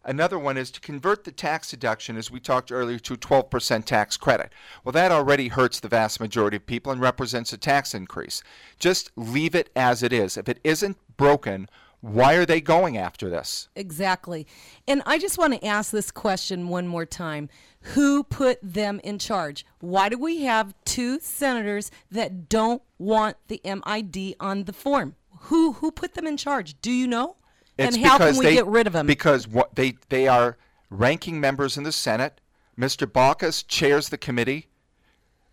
Another 0.06 0.38
one 0.38 0.56
is 0.56 0.70
to 0.72 0.80
convert 0.80 1.24
the 1.24 1.32
tax 1.32 1.72
deduction, 1.72 2.16
as 2.16 2.30
we 2.30 2.40
talked 2.40 2.72
earlier, 2.72 3.00
to 3.00 3.16
12% 3.16 3.86
tax 3.86 4.18
credit. 4.18 4.54
Well, 4.84 4.94
that 4.94 5.12
already 5.12 5.48
hurts 5.48 5.80
the 5.80 5.88
vast 5.88 6.20
majority 6.20 6.58
of 6.58 6.68
people 6.68 6.92
and 6.92 7.02
represents 7.02 7.52
a 7.52 7.58
tax 7.58 7.96
increase. 7.96 8.44
Just 8.78 9.12
leave 9.16 9.56
it 9.56 9.72
as 9.76 10.04
it 10.04 10.14
is. 10.14 10.38
If 10.38 10.48
it 10.48 10.60
isn't 10.64 10.98
broken, 11.18 11.68
why 12.02 12.36
are 12.36 12.46
they 12.46 12.62
going 12.62 12.98
after 12.98 13.32
this? 13.32 13.68
Exactly. 13.76 14.46
And 14.88 15.02
I 15.08 15.18
just 15.18 15.40
want 15.40 15.54
to 15.54 15.66
ask 15.66 15.90
this 15.90 16.12
question 16.12 16.68
one 16.68 16.88
more 16.88 17.06
time. 17.06 17.50
Who 17.94 18.24
put 18.24 18.60
them 18.62 19.02
in 19.04 19.18
charge? 19.18 19.66
Why 19.80 20.10
do 20.10 20.20
we 20.20 20.44
have 20.44 20.76
two 20.86 21.20
senators 21.20 21.90
that 22.12 22.48
don't 22.48 22.84
want 23.00 23.38
the 23.48 23.60
MID 23.66 24.36
on 24.40 24.66
the 24.66 24.74
form? 24.74 25.16
Who 25.46 25.74
who 25.74 25.92
put 25.92 26.14
them 26.14 26.28
in 26.28 26.38
charge? 26.38 26.80
Do 26.82 26.92
you 26.92 27.08
know? 27.08 27.38
It's 27.78 27.96
and 27.96 28.06
how 28.06 28.18
can 28.18 28.38
we 28.38 28.46
they, 28.46 28.54
get 28.54 28.68
rid 28.68 28.88
of 28.88 28.94
them? 28.94 29.06
Because 29.06 29.48
what 29.48 29.76
they 29.76 29.98
they 30.10 30.28
are 30.28 30.58
ranking 30.90 31.40
members 31.40 31.78
in 31.78 31.84
the 31.84 31.92
Senate. 31.92 32.40
Mr. 32.78 33.08
Baucus 33.08 33.66
chairs 33.66 34.10
the 34.10 34.18
committee. 34.18 34.68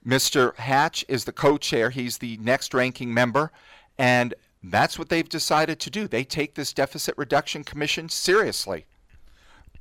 Mr. 0.05 0.57
Hatch 0.57 1.05
is 1.09 1.25
the 1.25 1.33
co-chair. 1.33 1.91
He's 1.91 2.19
the 2.19 2.37
next 2.39 2.75
ranking 2.75 3.15
member, 3.15 3.53
and 3.97 4.35
that's 4.63 4.99
what 4.99 5.09
they've 5.09 5.29
decided 5.29 5.79
to 5.81 5.91
do. 5.91 6.09
They 6.09 6.25
take 6.25 6.55
this 6.55 6.73
deficit 6.73 7.15
reduction 7.17 7.63
commission 7.63 8.09
seriously. 8.09 8.87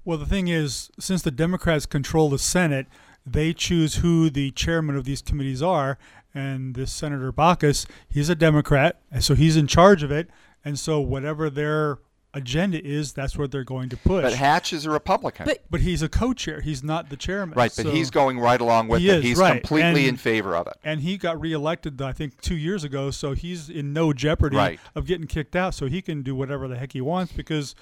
Well, 0.05 0.17
the 0.17 0.25
thing 0.25 0.47
is, 0.47 0.91
since 0.99 1.21
the 1.21 1.31
Democrats 1.31 1.85
control 1.85 2.29
the 2.29 2.39
Senate, 2.39 2.87
they 3.25 3.53
choose 3.53 3.95
who 3.95 4.29
the 4.29 4.51
chairman 4.51 4.95
of 4.95 5.05
these 5.05 5.21
committees 5.21 5.61
are. 5.61 5.97
And 6.33 6.75
this 6.75 6.91
Senator 6.91 7.31
Baucus, 7.31 7.85
he's 8.07 8.29
a 8.29 8.35
Democrat, 8.35 9.01
and 9.11 9.23
so 9.23 9.35
he's 9.35 9.57
in 9.57 9.67
charge 9.67 10.01
of 10.01 10.11
it. 10.11 10.29
And 10.63 10.79
so 10.79 10.99
whatever 10.99 11.49
their 11.49 11.99
agenda 12.33 12.83
is, 12.83 13.13
that's 13.13 13.37
what 13.37 13.51
they're 13.51 13.63
going 13.63 13.89
to 13.89 13.97
push. 13.97 14.23
But 14.23 14.33
Hatch 14.33 14.71
is 14.73 14.85
a 14.85 14.89
Republican. 14.89 15.45
But, 15.45 15.63
but 15.69 15.81
he's 15.81 16.01
a 16.01 16.09
co-chair. 16.09 16.61
He's 16.61 16.83
not 16.83 17.09
the 17.09 17.17
chairman. 17.17 17.55
Right, 17.57 17.71
but 17.75 17.83
so 17.85 17.91
he's 17.91 18.09
going 18.09 18.39
right 18.39 18.59
along 18.61 18.87
with 18.87 19.01
he 19.01 19.09
it. 19.09 19.17
is, 19.17 19.23
he's 19.23 19.37
right. 19.37 19.61
completely 19.61 20.01
And- 20.01 20.09
in 20.09 20.17
favor 20.17 20.55
of 20.55 20.67
it. 20.67 20.73
And 20.83 21.01
he 21.01 21.17
got 21.17 21.39
reelected, 21.41 22.01
I 22.01 22.13
think, 22.13 22.39
two 22.41 22.55
years 22.55 22.83
ago. 22.83 23.11
So 23.11 23.33
he's 23.33 23.69
in 23.69 23.93
no 23.93 24.13
jeopardy 24.13 24.55
Right. 24.55 24.79
of 24.95 25.05
getting 25.05 25.27
kicked 25.27 25.55
out. 25.55 25.73
So 25.73 25.87
he 25.87 26.01
can 26.01 26.21
do 26.21 26.33
whatever 26.35 26.67
the 26.67 26.77
heck 26.77 26.93
he 26.93 27.01
wants 27.01 27.33
because, 27.33 27.75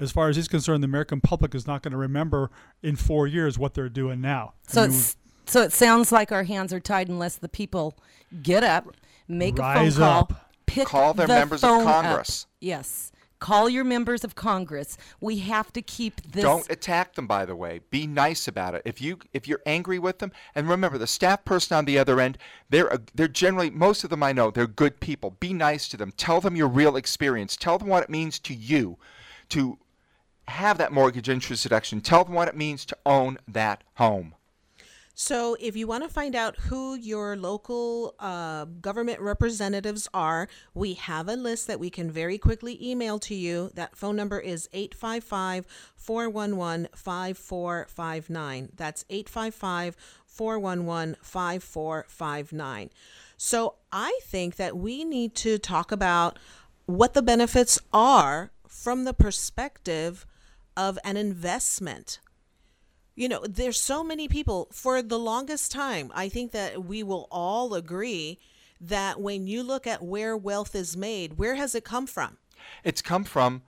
as 0.00 0.10
far 0.12 0.28
as 0.28 0.36
he's 0.36 0.48
concerned, 0.48 0.82
the 0.82 0.86
American 0.88 1.20
public 1.20 1.54
is 1.54 1.66
not 1.66 1.82
going 1.82 1.92
to 1.92 1.98
remember 1.98 2.50
in 2.82 2.96
four 2.96 3.26
years 3.26 3.58
what 3.58 3.74
they're 3.74 3.88
doing 3.88 4.20
now. 4.20 4.54
So 4.68 4.82
I 4.82 4.86
mean, 4.88 4.96
it's 4.96 5.16
so 5.46 5.62
it 5.62 5.72
sounds 5.72 6.10
like 6.10 6.32
our 6.32 6.44
hands 6.44 6.72
are 6.72 6.80
tied 6.80 7.08
unless 7.08 7.36
the 7.36 7.48
people 7.48 7.96
get 8.42 8.64
up, 8.64 8.88
make 9.28 9.58
a 9.58 9.74
phone 9.74 9.92
call, 9.92 10.20
up. 10.20 10.50
pick 10.66 10.88
Call 10.88 11.14
their 11.14 11.26
the 11.26 11.34
members 11.34 11.62
of 11.62 11.68
phone 11.70 11.86
up. 11.86 12.02
Congress. 12.04 12.46
Yes, 12.60 13.12
call 13.44 13.68
your 13.68 13.84
members 13.84 14.24
of 14.24 14.34
Congress. 14.34 14.96
We 15.20 15.38
have 15.40 15.70
to 15.74 15.82
keep 15.82 16.22
this. 16.22 16.42
Don't 16.42 16.70
attack 16.70 17.14
them 17.14 17.26
by 17.26 17.44
the 17.44 17.54
way. 17.54 17.80
Be 17.90 18.06
nice 18.06 18.48
about 18.48 18.74
it. 18.74 18.80
If 18.86 19.02
you 19.02 19.18
if 19.34 19.46
you're 19.46 19.60
angry 19.66 19.98
with 19.98 20.18
them 20.18 20.32
and 20.54 20.66
remember 20.66 20.96
the 20.96 21.06
staff 21.06 21.44
person 21.44 21.76
on 21.76 21.84
the 21.84 21.98
other 21.98 22.20
end, 22.20 22.38
they're 22.70 22.88
a, 22.88 23.00
they're 23.14 23.28
generally 23.28 23.68
most 23.68 24.02
of 24.02 24.08
them 24.08 24.22
I 24.22 24.32
know, 24.32 24.50
they're 24.50 24.66
good 24.66 24.98
people. 24.98 25.36
Be 25.40 25.52
nice 25.52 25.88
to 25.88 25.98
them. 25.98 26.12
Tell 26.16 26.40
them 26.40 26.56
your 26.56 26.68
real 26.68 26.96
experience. 26.96 27.54
Tell 27.54 27.76
them 27.76 27.88
what 27.88 28.02
it 28.02 28.08
means 28.08 28.38
to 28.38 28.54
you 28.54 28.96
to 29.50 29.78
have 30.48 30.78
that 30.78 30.92
mortgage 30.92 31.28
interest 31.28 31.64
deduction. 31.64 32.00
Tell 32.00 32.24
them 32.24 32.32
what 32.32 32.48
it 32.48 32.56
means 32.56 32.86
to 32.86 32.96
own 33.04 33.36
that 33.46 33.84
home. 33.96 34.34
So, 35.16 35.56
if 35.60 35.76
you 35.76 35.86
want 35.86 36.02
to 36.02 36.10
find 36.10 36.34
out 36.34 36.56
who 36.56 36.96
your 36.96 37.36
local 37.36 38.16
uh, 38.18 38.64
government 38.64 39.20
representatives 39.20 40.08
are, 40.12 40.48
we 40.74 40.94
have 40.94 41.28
a 41.28 41.36
list 41.36 41.68
that 41.68 41.78
we 41.78 41.88
can 41.88 42.10
very 42.10 42.36
quickly 42.36 42.76
email 42.84 43.20
to 43.20 43.34
you. 43.34 43.70
That 43.74 43.96
phone 43.96 44.16
number 44.16 44.40
is 44.40 44.68
855 44.72 45.66
411 45.94 46.88
5459. 46.96 48.70
That's 48.74 49.04
855 49.08 49.96
411 50.26 51.16
5459. 51.22 52.90
So, 53.36 53.76
I 53.92 54.18
think 54.24 54.56
that 54.56 54.76
we 54.76 55.04
need 55.04 55.36
to 55.36 55.58
talk 55.58 55.92
about 55.92 56.40
what 56.86 57.14
the 57.14 57.22
benefits 57.22 57.78
are 57.92 58.50
from 58.66 59.04
the 59.04 59.14
perspective 59.14 60.26
of 60.76 60.98
an 61.04 61.16
investment 61.16 62.18
you 63.14 63.28
know 63.28 63.44
there's 63.48 63.80
so 63.80 64.02
many 64.02 64.28
people 64.28 64.68
for 64.72 65.02
the 65.02 65.18
longest 65.18 65.70
time 65.70 66.10
i 66.14 66.28
think 66.28 66.52
that 66.52 66.84
we 66.84 67.02
will 67.02 67.28
all 67.30 67.74
agree 67.74 68.38
that 68.80 69.20
when 69.20 69.46
you 69.46 69.62
look 69.62 69.86
at 69.86 70.02
where 70.02 70.36
wealth 70.36 70.74
is 70.74 70.96
made 70.96 71.38
where 71.38 71.54
has 71.54 71.74
it 71.74 71.84
come 71.84 72.06
from 72.06 72.36
It's 72.82 73.02
come 73.02 73.24
from 73.24 73.62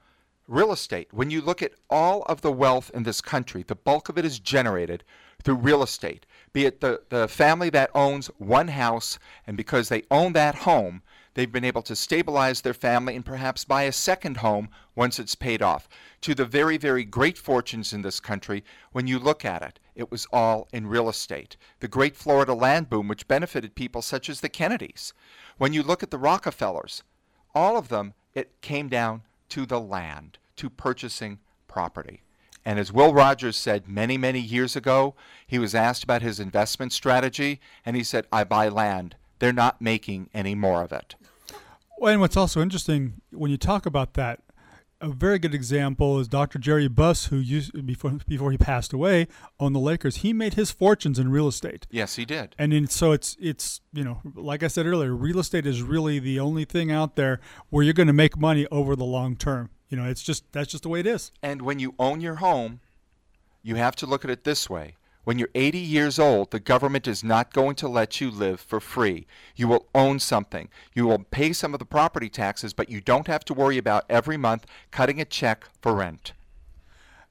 real 0.49 0.73
estate. 0.73 1.09
When 1.13 1.31
you 1.31 1.41
look 1.41 1.63
at 1.63 1.73
all 1.91 2.23
of 2.23 2.41
the 2.41 2.53
wealth 2.53 2.91
in 2.95 3.03
this 3.03 3.21
country, 3.21 3.63
the 3.63 3.75
bulk 3.75 4.09
of 4.09 4.19
it 4.19 4.25
is 4.25 4.39
generated 4.39 5.05
through 5.43 5.57
real 5.57 5.83
estate. 5.83 6.27
Be 6.53 6.67
it 6.67 6.81
the, 6.81 7.03
the 7.09 7.29
family 7.29 7.71
that 7.71 7.91
owns 7.95 8.29
one 8.39 8.69
house, 8.69 9.19
and 9.47 9.57
because 9.57 9.89
they 9.89 10.03
own 10.11 10.33
that 10.33 10.55
home, 10.55 11.03
they've 11.37 11.53
been 11.53 11.65
able 11.65 11.83
to 11.83 11.95
stabilize 11.95 12.63
their 12.63 12.75
family 12.75 13.15
and 13.15 13.25
perhaps 13.25 13.67
buy 13.67 13.83
a 13.83 13.93
second 13.93 14.39
home 14.39 14.71
once 14.95 15.19
it's 15.19 15.35
paid 15.35 15.61
off. 15.61 15.87
To 16.23 16.35
the 16.35 16.47
very, 16.47 16.79
very 16.79 17.05
great 17.05 17.37
fortunes 17.37 17.93
in 17.93 18.01
this 18.01 18.21
country, 18.21 18.65
when 18.93 19.07
you 19.07 19.19
look 19.19 19.45
at 19.45 19.63
it, 19.63 19.79
it 19.95 20.11
was 20.11 20.27
all 20.33 20.67
in 20.73 20.87
real 20.87 21.11
estate. 21.11 21.59
The 21.81 21.89
great 21.89 22.17
Florida 22.17 22.55
land 22.55 22.89
boom, 22.89 23.07
which 23.07 23.29
benefited 23.29 23.75
people 23.75 24.01
such 24.01 24.31
as 24.31 24.41
the 24.41 24.49
Kennedys. 24.49 25.13
When 25.59 25.75
you 25.75 25.83
look 25.83 26.03
at 26.03 26.11
the 26.11 26.19
Rockefellers, 26.19 27.03
all 27.55 27.77
of 27.77 27.89
them, 27.89 28.15
it 28.35 28.61
came 28.63 28.89
down 28.89 29.23
to 29.51 29.67
the 29.67 29.81
land, 29.81 30.39
to 30.57 30.71
purchasing 30.71 31.39
property. 31.69 32.23
And 32.65 32.79
as 32.79 32.93
Will 32.93 33.13
Rogers 33.13 33.57
said 33.57 33.87
many, 33.87 34.17
many 34.17 34.41
years 34.41 34.75
ago, 34.75 35.15
he 35.47 35.59
was 35.59 35.75
asked 35.75 36.03
about 36.03 36.23
his 36.23 36.41
investment 36.41 36.95
strategy, 36.95 37.61
and 37.85 37.95
he 37.95 38.03
said, 38.03 38.27
I 38.33 38.43
buy 38.45 38.69
land. 38.69 39.17
They're 39.39 39.53
not 39.53 39.83
making 39.83 40.31
any 40.33 40.55
more 40.55 40.83
of 40.83 40.93
it. 40.93 41.15
Well, 41.99 42.13
and 42.13 42.21
what's 42.21 42.37
also 42.37 42.61
interesting 42.61 43.21
when 43.31 43.51
you 43.51 43.57
talk 43.57 43.87
about 43.87 44.15
that, 44.15 44.41
a 45.01 45.09
very 45.09 45.39
good 45.39 45.55
example 45.55 46.19
is 46.19 46.29
Dr. 46.29 46.59
Jerry 46.59 46.89
Buss, 46.89 47.27
who 47.27 47.37
used 47.37 47.87
before 47.87 48.19
before 48.27 48.51
he 48.51 48.59
passed 48.59 48.93
away 48.93 49.29
on 49.61 49.73
the 49.73 49.81
Lakers. 49.81 50.17
He 50.17 50.33
made 50.33 50.55
his 50.55 50.71
fortunes 50.71 51.19
in 51.19 51.31
real 51.31 51.49
estate. 51.49 51.87
Yes, 51.91 52.17
he 52.17 52.25
did. 52.25 52.55
And 52.59 52.73
in, 52.73 52.87
so 52.87 53.13
it's 53.13 53.37
it's 53.41 53.81
you 53.93 54.05
know 54.05 54.21
like 54.35 54.63
I 54.63 54.69
said 54.69 54.87
earlier, 54.87 55.15
real 55.15 55.39
estate 55.39 55.67
is 55.67 55.83
really 55.83 56.19
the 56.19 56.41
only 56.41 56.65
thing 56.65 56.91
out 56.91 57.17
there 57.17 57.41
where 57.71 57.85
you're 57.85 57.95
going 57.95 58.07
to 58.07 58.13
make 58.13 58.39
money 58.39 58.67
over 58.71 58.97
the 58.97 59.05
long 59.05 59.37
term. 59.37 59.71
You 59.89 59.97
know, 59.97 60.05
it's 60.05 60.23
just 60.23 60.51
that's 60.53 60.71
just 60.71 60.83
the 60.83 60.89
way 60.89 61.01
it 61.01 61.07
is. 61.07 61.31
And 61.43 61.63
when 61.63 61.79
you 61.79 61.95
own 61.99 62.21
your 62.21 62.37
home, 62.37 62.81
you 63.63 63.77
have 63.77 63.97
to 63.97 64.07
look 64.07 64.25
at 64.25 64.31
it 64.31 64.45
this 64.45 64.71
way. 64.71 64.97
When 65.27 65.41
you're 65.41 65.49
80 65.57 65.79
years 65.79 66.21
old, 66.21 66.53
the 66.53 66.61
government 66.61 67.09
is 67.09 67.25
not 67.25 67.53
going 67.53 67.75
to 67.77 67.89
let 67.89 68.21
you 68.21 68.31
live 68.31 68.61
for 68.61 68.79
free. 68.79 69.27
You 69.57 69.67
will 69.67 69.89
own 69.93 70.21
something. 70.21 70.69
You 70.95 71.09
will 71.09 71.19
pay 71.19 71.53
some 71.53 71.73
of 71.75 71.81
the 71.81 71.85
property 71.85 72.29
taxes, 72.29 72.73
but 72.73 72.89
you 72.89 73.01
don't 73.01 73.27
have 73.27 73.45
to 73.47 73.53
worry 73.53 73.77
about 73.77 74.05
every 74.09 74.37
month 74.37 74.67
cutting 74.93 75.21
a 75.21 75.25
check 75.25 75.65
for 75.83 75.95
rent. 75.97 76.33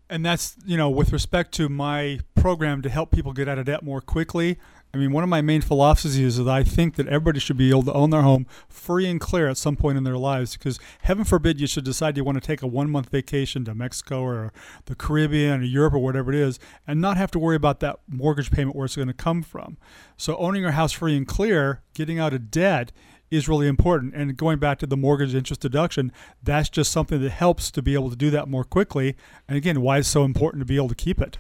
And 0.10 0.26
that's 0.26 0.58
you 0.66 0.76
know 0.76 0.90
with 0.90 1.14
respect 1.14 1.54
to 1.54 1.70
my 1.70 2.20
program 2.36 2.82
to 2.82 2.90
help 2.90 3.12
people 3.12 3.32
get 3.32 3.48
out 3.48 3.60
of 3.60 3.66
debt 3.66 3.82
more 3.82 4.02
quickly 4.02 4.58
I 4.96 4.98
mean, 4.98 5.12
one 5.12 5.26
of 5.26 5.30
my 5.30 5.42
main 5.42 5.60
philosophies 5.60 6.18
is 6.18 6.38
that 6.38 6.48
I 6.48 6.64
think 6.64 6.96
that 6.96 7.08
everybody 7.08 7.42
should 7.42 7.58
be 7.58 7.70
able 7.70 7.84
to 7.84 7.92
own 7.92 8.12
their 8.12 8.22
home 8.22 8.48
free 8.70 9.08
and 9.08 9.20
clear 9.20 9.50
at 9.50 9.58
some 9.58 9.76
point 9.76 9.98
in 9.98 10.06
their 10.06 10.18
lives 10.18 10.54
because 10.54 10.80
heaven 11.02 11.26
forbid 11.26 11.60
you 11.60 11.68
should 11.68 11.84
decide 11.84 12.16
you 12.16 12.24
want 12.24 12.42
to 12.42 12.48
take 12.48 12.62
a 12.62 12.68
one 12.68 12.90
month 12.90 13.10
vacation 13.10 13.66
to 13.66 13.76
Mexico 13.76 14.22
or 14.22 14.54
the 14.86 14.96
Caribbean 14.96 15.60
or 15.60 15.64
Europe 15.66 15.96
or 15.96 16.00
whatever 16.00 16.32
it 16.32 16.40
is 16.40 16.60
and 16.88 17.02
not 17.02 17.18
have 17.18 17.30
to 17.32 17.40
worry 17.40 17.58
about 17.58 17.82
that 17.82 18.00
mortgage 18.08 18.52
payment 18.52 18.74
where 18.74 18.86
it's 18.86 18.96
going 18.96 19.10
to 19.10 19.14
come 19.14 19.44
from. 19.44 19.76
So 20.16 20.38
owning 20.38 20.62
your 20.62 20.72
house 20.72 20.94
free 20.94 21.18
and 21.18 21.28
clear, 21.28 21.82
getting 21.94 22.18
out 22.18 22.34
of 22.34 22.50
debt 22.50 22.94
is 23.30 23.50
really 23.50 23.68
important. 23.68 24.16
And 24.16 24.38
going 24.38 24.60
back 24.60 24.80
to 24.80 24.88
the 24.88 24.96
mortgage 24.96 25.36
interest 25.36 25.60
deduction, 25.60 26.14
that's 26.42 26.70
just 26.70 26.90
something 26.90 27.22
that 27.22 27.32
helps 27.32 27.70
to 27.72 27.82
be 27.82 27.96
able 27.96 28.12
to 28.12 28.16
do 28.16 28.30
that 28.30 28.48
more 28.48 28.64
quickly. 28.64 29.18
And 29.46 29.58
again, 29.58 29.82
why 29.82 29.98
it's 29.98 30.08
so 30.08 30.24
important 30.24 30.62
to 30.62 30.66
be 30.66 30.78
able 30.78 30.88
to 30.88 30.96
keep 30.96 31.20
it. 31.20 31.38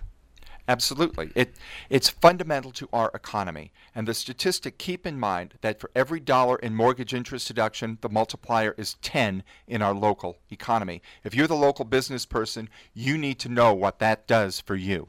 Absolutely. 0.67 1.31
It, 1.35 1.55
it's 1.89 2.09
fundamental 2.09 2.71
to 2.71 2.89
our 2.91 3.11
economy. 3.13 3.71
And 3.93 4.07
the 4.07 4.13
statistic, 4.13 4.77
keep 4.77 5.05
in 5.05 5.19
mind 5.19 5.55
that 5.61 5.79
for 5.79 5.91
every 5.95 6.19
dollar 6.19 6.55
in 6.57 6.73
mortgage 6.73 7.13
interest 7.13 7.47
deduction, 7.47 7.99
the 8.01 8.09
multiplier 8.09 8.73
is 8.77 8.95
10 9.01 9.43
in 9.67 9.81
our 9.81 9.93
local 9.93 10.39
economy. 10.49 11.01
If 11.23 11.35
you're 11.35 11.47
the 11.47 11.55
local 11.55 11.85
business 11.85 12.25
person, 12.25 12.69
you 12.93 13.17
need 13.17 13.39
to 13.39 13.49
know 13.49 13.73
what 13.73 13.99
that 13.99 14.27
does 14.27 14.59
for 14.59 14.75
you. 14.75 15.07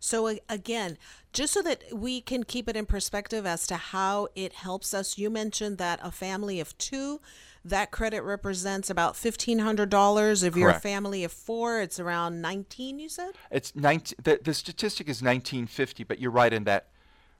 So, 0.00 0.36
again, 0.48 0.98
just 1.32 1.52
so 1.52 1.62
that 1.62 1.84
we 1.92 2.20
can 2.20 2.42
keep 2.42 2.68
it 2.68 2.76
in 2.76 2.86
perspective 2.86 3.46
as 3.46 3.68
to 3.68 3.76
how 3.76 4.26
it 4.34 4.52
helps 4.54 4.92
us, 4.92 5.16
you 5.16 5.30
mentioned 5.30 5.78
that 5.78 6.00
a 6.02 6.10
family 6.10 6.58
of 6.58 6.76
two 6.76 7.20
that 7.64 7.90
credit 7.90 8.22
represents 8.22 8.90
about 8.90 9.16
fifteen 9.16 9.60
hundred 9.60 9.90
dollars. 9.90 10.42
If 10.42 10.56
you're 10.56 10.70
a 10.70 10.80
family 10.80 11.24
of 11.24 11.32
four, 11.32 11.80
it's 11.80 12.00
around 12.00 12.40
nineteen. 12.40 12.98
You 12.98 13.08
said 13.08 13.32
it's 13.50 13.74
nineteen. 13.76 14.18
The, 14.22 14.40
the 14.42 14.54
statistic 14.54 15.08
is 15.08 15.22
nineteen 15.22 15.66
fifty, 15.66 16.04
but 16.04 16.18
you're 16.18 16.30
right 16.30 16.52
in 16.52 16.64
that 16.64 16.88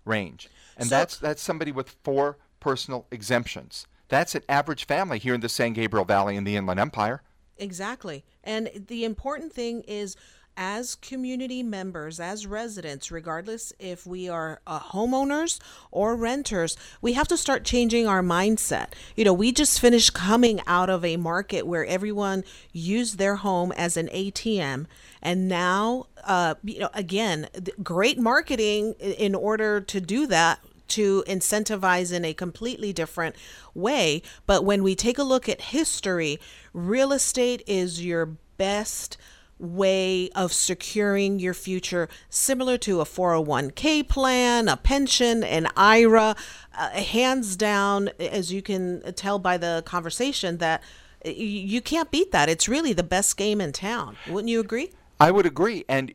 range, 0.05 0.49
and 0.77 0.89
so, 0.89 0.95
that's 0.95 1.17
that's 1.17 1.43
somebody 1.43 1.73
with 1.73 1.97
four 2.03 2.39
personal 2.61 3.07
exemptions. 3.11 3.87
That's 4.09 4.35
an 4.35 4.43
average 4.49 4.87
family 4.87 5.19
here 5.19 5.35
in 5.35 5.41
the 5.41 5.49
San 5.49 5.73
Gabriel 5.73 6.05
Valley 6.05 6.37
in 6.37 6.45
the 6.45 6.57
Inland 6.57 6.79
Empire. 6.79 7.23
Exactly, 7.57 8.25
and 8.45 8.71
the 8.75 9.05
important 9.05 9.53
thing 9.53 9.83
is 9.83 10.17
as 10.57 10.95
community 10.97 11.63
members, 11.63 12.21
as 12.21 12.47
residents, 12.47 13.11
regardless 13.11 13.73
if 13.79 14.07
we 14.07 14.29
are 14.29 14.61
uh, 14.67 14.81
homeowners 14.81 15.59
or 15.91 16.15
renters, 16.15 16.77
we 17.01 17.15
have 17.15 17.29
to 17.29 17.37
start 17.37 17.65
changing 17.65 18.07
our 18.07 18.23
mindset. 18.23 18.89
You 19.17 19.25
know, 19.25 19.33
we 19.33 19.53
just 19.53 19.81
finished 19.81 20.15
coming 20.15 20.61
out 20.67 20.91
of 20.91 21.05
a 21.05 21.17
market 21.17 21.67
where 21.67 21.87
everyone 21.87 22.45
used 22.73 23.19
their 23.19 23.37
home 23.37 23.73
as 23.73 23.97
an 23.97 24.09
ATM. 24.09 24.87
And 25.23 25.49
now, 25.49 26.07
uh, 26.25 26.55
you 26.63 26.81
know, 26.81 26.91
again, 26.95 27.49
great 27.83 28.19
marketing 28.19 28.95
in 28.95 29.35
order 29.35 29.81
to 29.81 30.01
do 30.01 30.27
that 30.27 30.61
to 30.89 31.25
incentivize 31.27 32.13
in 32.13 32.25
a 32.25 32.35
completely 32.35 32.93
different 32.93 33.35
way. 33.75 34.23
But 34.47 34.65
when 34.65 34.83
we 34.83 34.95
take 34.95 35.17
a 35.17 35.23
look 35.23 35.49
at 35.49 35.61
history, 35.61 36.39
real 36.75 37.13
estate 37.13 37.63
is 37.67 38.05
your 38.05 38.27
best 38.59 39.17
way 39.63 40.29
of 40.35 40.53
securing 40.53 41.39
your 41.39 41.55
future, 41.55 42.09
similar 42.29 42.77
to 42.79 43.01
a 43.01 43.05
401k 43.05 44.09
plan, 44.09 44.69
a 44.69 44.77
pension, 44.77 45.45
an 45.45 45.69
IRA. 45.77 46.35
Uh, 46.77 46.91
hands 46.91 47.57
down, 47.57 48.09
as 48.19 48.53
you 48.53 48.61
can 48.61 49.03
tell 49.15 49.39
by 49.39 49.57
the 49.57 49.83
conversation, 49.87 50.59
that 50.59 50.83
you 51.25 51.81
can't 51.81 52.11
beat 52.11 52.33
that. 52.33 52.49
It's 52.49 52.69
really 52.69 52.93
the 52.93 53.03
best 53.03 53.37
game 53.37 53.61
in 53.61 53.73
town. 53.73 54.17
Wouldn't 54.29 54.51
you 54.51 54.59
agree? 54.59 54.91
I 55.21 55.31
would 55.31 55.47
agree. 55.47 55.85
And 55.89 56.15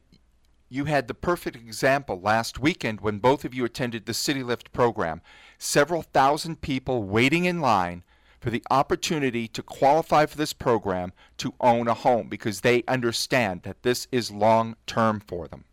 you 0.69 0.85
had 0.85 1.07
the 1.07 1.13
perfect 1.13 1.55
example 1.55 2.19
last 2.19 2.59
weekend 2.59 2.99
when 2.99 3.19
both 3.19 3.45
of 3.45 3.53
you 3.53 3.63
attended 3.63 4.05
the 4.05 4.13
City 4.13 4.43
Lift 4.43 4.73
program. 4.73 5.21
Several 5.57 6.01
thousand 6.01 6.61
people 6.61 7.03
waiting 7.03 7.45
in 7.45 7.61
line 7.61 8.03
for 8.47 8.51
the 8.51 8.63
opportunity 8.71 9.45
to 9.45 9.61
qualify 9.61 10.25
for 10.25 10.37
this 10.37 10.53
program 10.53 11.11
to 11.35 11.53
own 11.59 11.85
a 11.89 11.93
home 11.93 12.29
because 12.29 12.61
they 12.61 12.81
understand 12.87 13.63
that 13.63 13.83
this 13.83 14.07
is 14.09 14.31
long 14.31 14.73
term 14.85 15.19
for 15.19 15.49
them. 15.49 15.65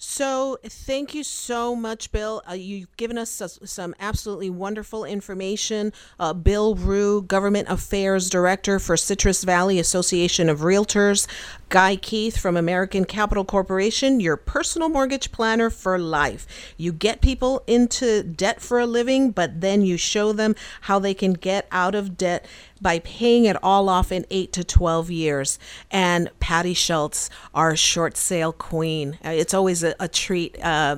So, 0.00 0.58
thank 0.62 1.12
you 1.12 1.24
so 1.24 1.74
much, 1.74 2.12
Bill. 2.12 2.40
Uh, 2.48 2.52
you've 2.52 2.96
given 2.96 3.18
us 3.18 3.42
some 3.64 3.96
absolutely 3.98 4.48
wonderful 4.48 5.04
information. 5.04 5.92
Uh, 6.20 6.32
Bill 6.32 6.76
Ruh, 6.76 7.20
Government 7.22 7.68
Affairs 7.68 8.30
Director 8.30 8.78
for 8.78 8.96
Citrus 8.96 9.42
Valley 9.42 9.80
Association 9.80 10.48
of 10.48 10.60
Realtors. 10.60 11.26
Guy 11.68 11.96
Keith 11.96 12.38
from 12.38 12.56
American 12.56 13.04
Capital 13.04 13.44
Corporation, 13.44 14.20
your 14.20 14.36
personal 14.36 14.88
mortgage 14.88 15.32
planner 15.32 15.68
for 15.68 15.98
life. 15.98 16.46
You 16.76 16.92
get 16.92 17.20
people 17.20 17.64
into 17.66 18.22
debt 18.22 18.60
for 18.60 18.78
a 18.78 18.86
living, 18.86 19.32
but 19.32 19.60
then 19.60 19.82
you 19.82 19.96
show 19.96 20.32
them 20.32 20.54
how 20.82 21.00
they 21.00 21.12
can 21.12 21.32
get 21.32 21.66
out 21.72 21.96
of 21.96 22.16
debt 22.16 22.46
by 22.80 22.98
paying 23.00 23.44
it 23.44 23.56
all 23.62 23.88
off 23.88 24.12
in 24.12 24.26
8 24.30 24.52
to 24.52 24.64
12 24.64 25.10
years. 25.10 25.58
And 25.90 26.30
Patty 26.40 26.74
Schultz, 26.74 27.30
our 27.54 27.76
short 27.76 28.16
sale 28.16 28.52
queen. 28.52 29.18
Uh, 29.24 29.30
it's 29.30 29.54
always 29.54 29.82
a, 29.82 29.94
a 30.00 30.08
treat 30.08 30.56
uh, 30.62 30.96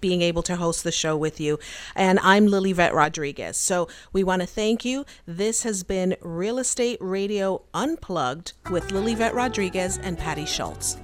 being 0.00 0.22
able 0.22 0.42
to 0.42 0.56
host 0.56 0.84
the 0.84 0.92
show 0.92 1.16
with 1.16 1.40
you. 1.40 1.58
And 1.94 2.18
I'm 2.20 2.46
Lilivette 2.46 2.92
Rodriguez. 2.92 3.56
So 3.56 3.88
we 4.12 4.24
want 4.24 4.42
to 4.42 4.46
thank 4.46 4.84
you. 4.84 5.04
This 5.26 5.62
has 5.62 5.82
been 5.82 6.16
Real 6.20 6.58
Estate 6.58 6.98
Radio 7.00 7.62
Unplugged 7.74 8.52
with 8.70 8.88
Lilivette 8.88 9.34
Rodriguez 9.34 9.98
and 9.98 10.18
Patty 10.18 10.46
Schultz. 10.46 10.96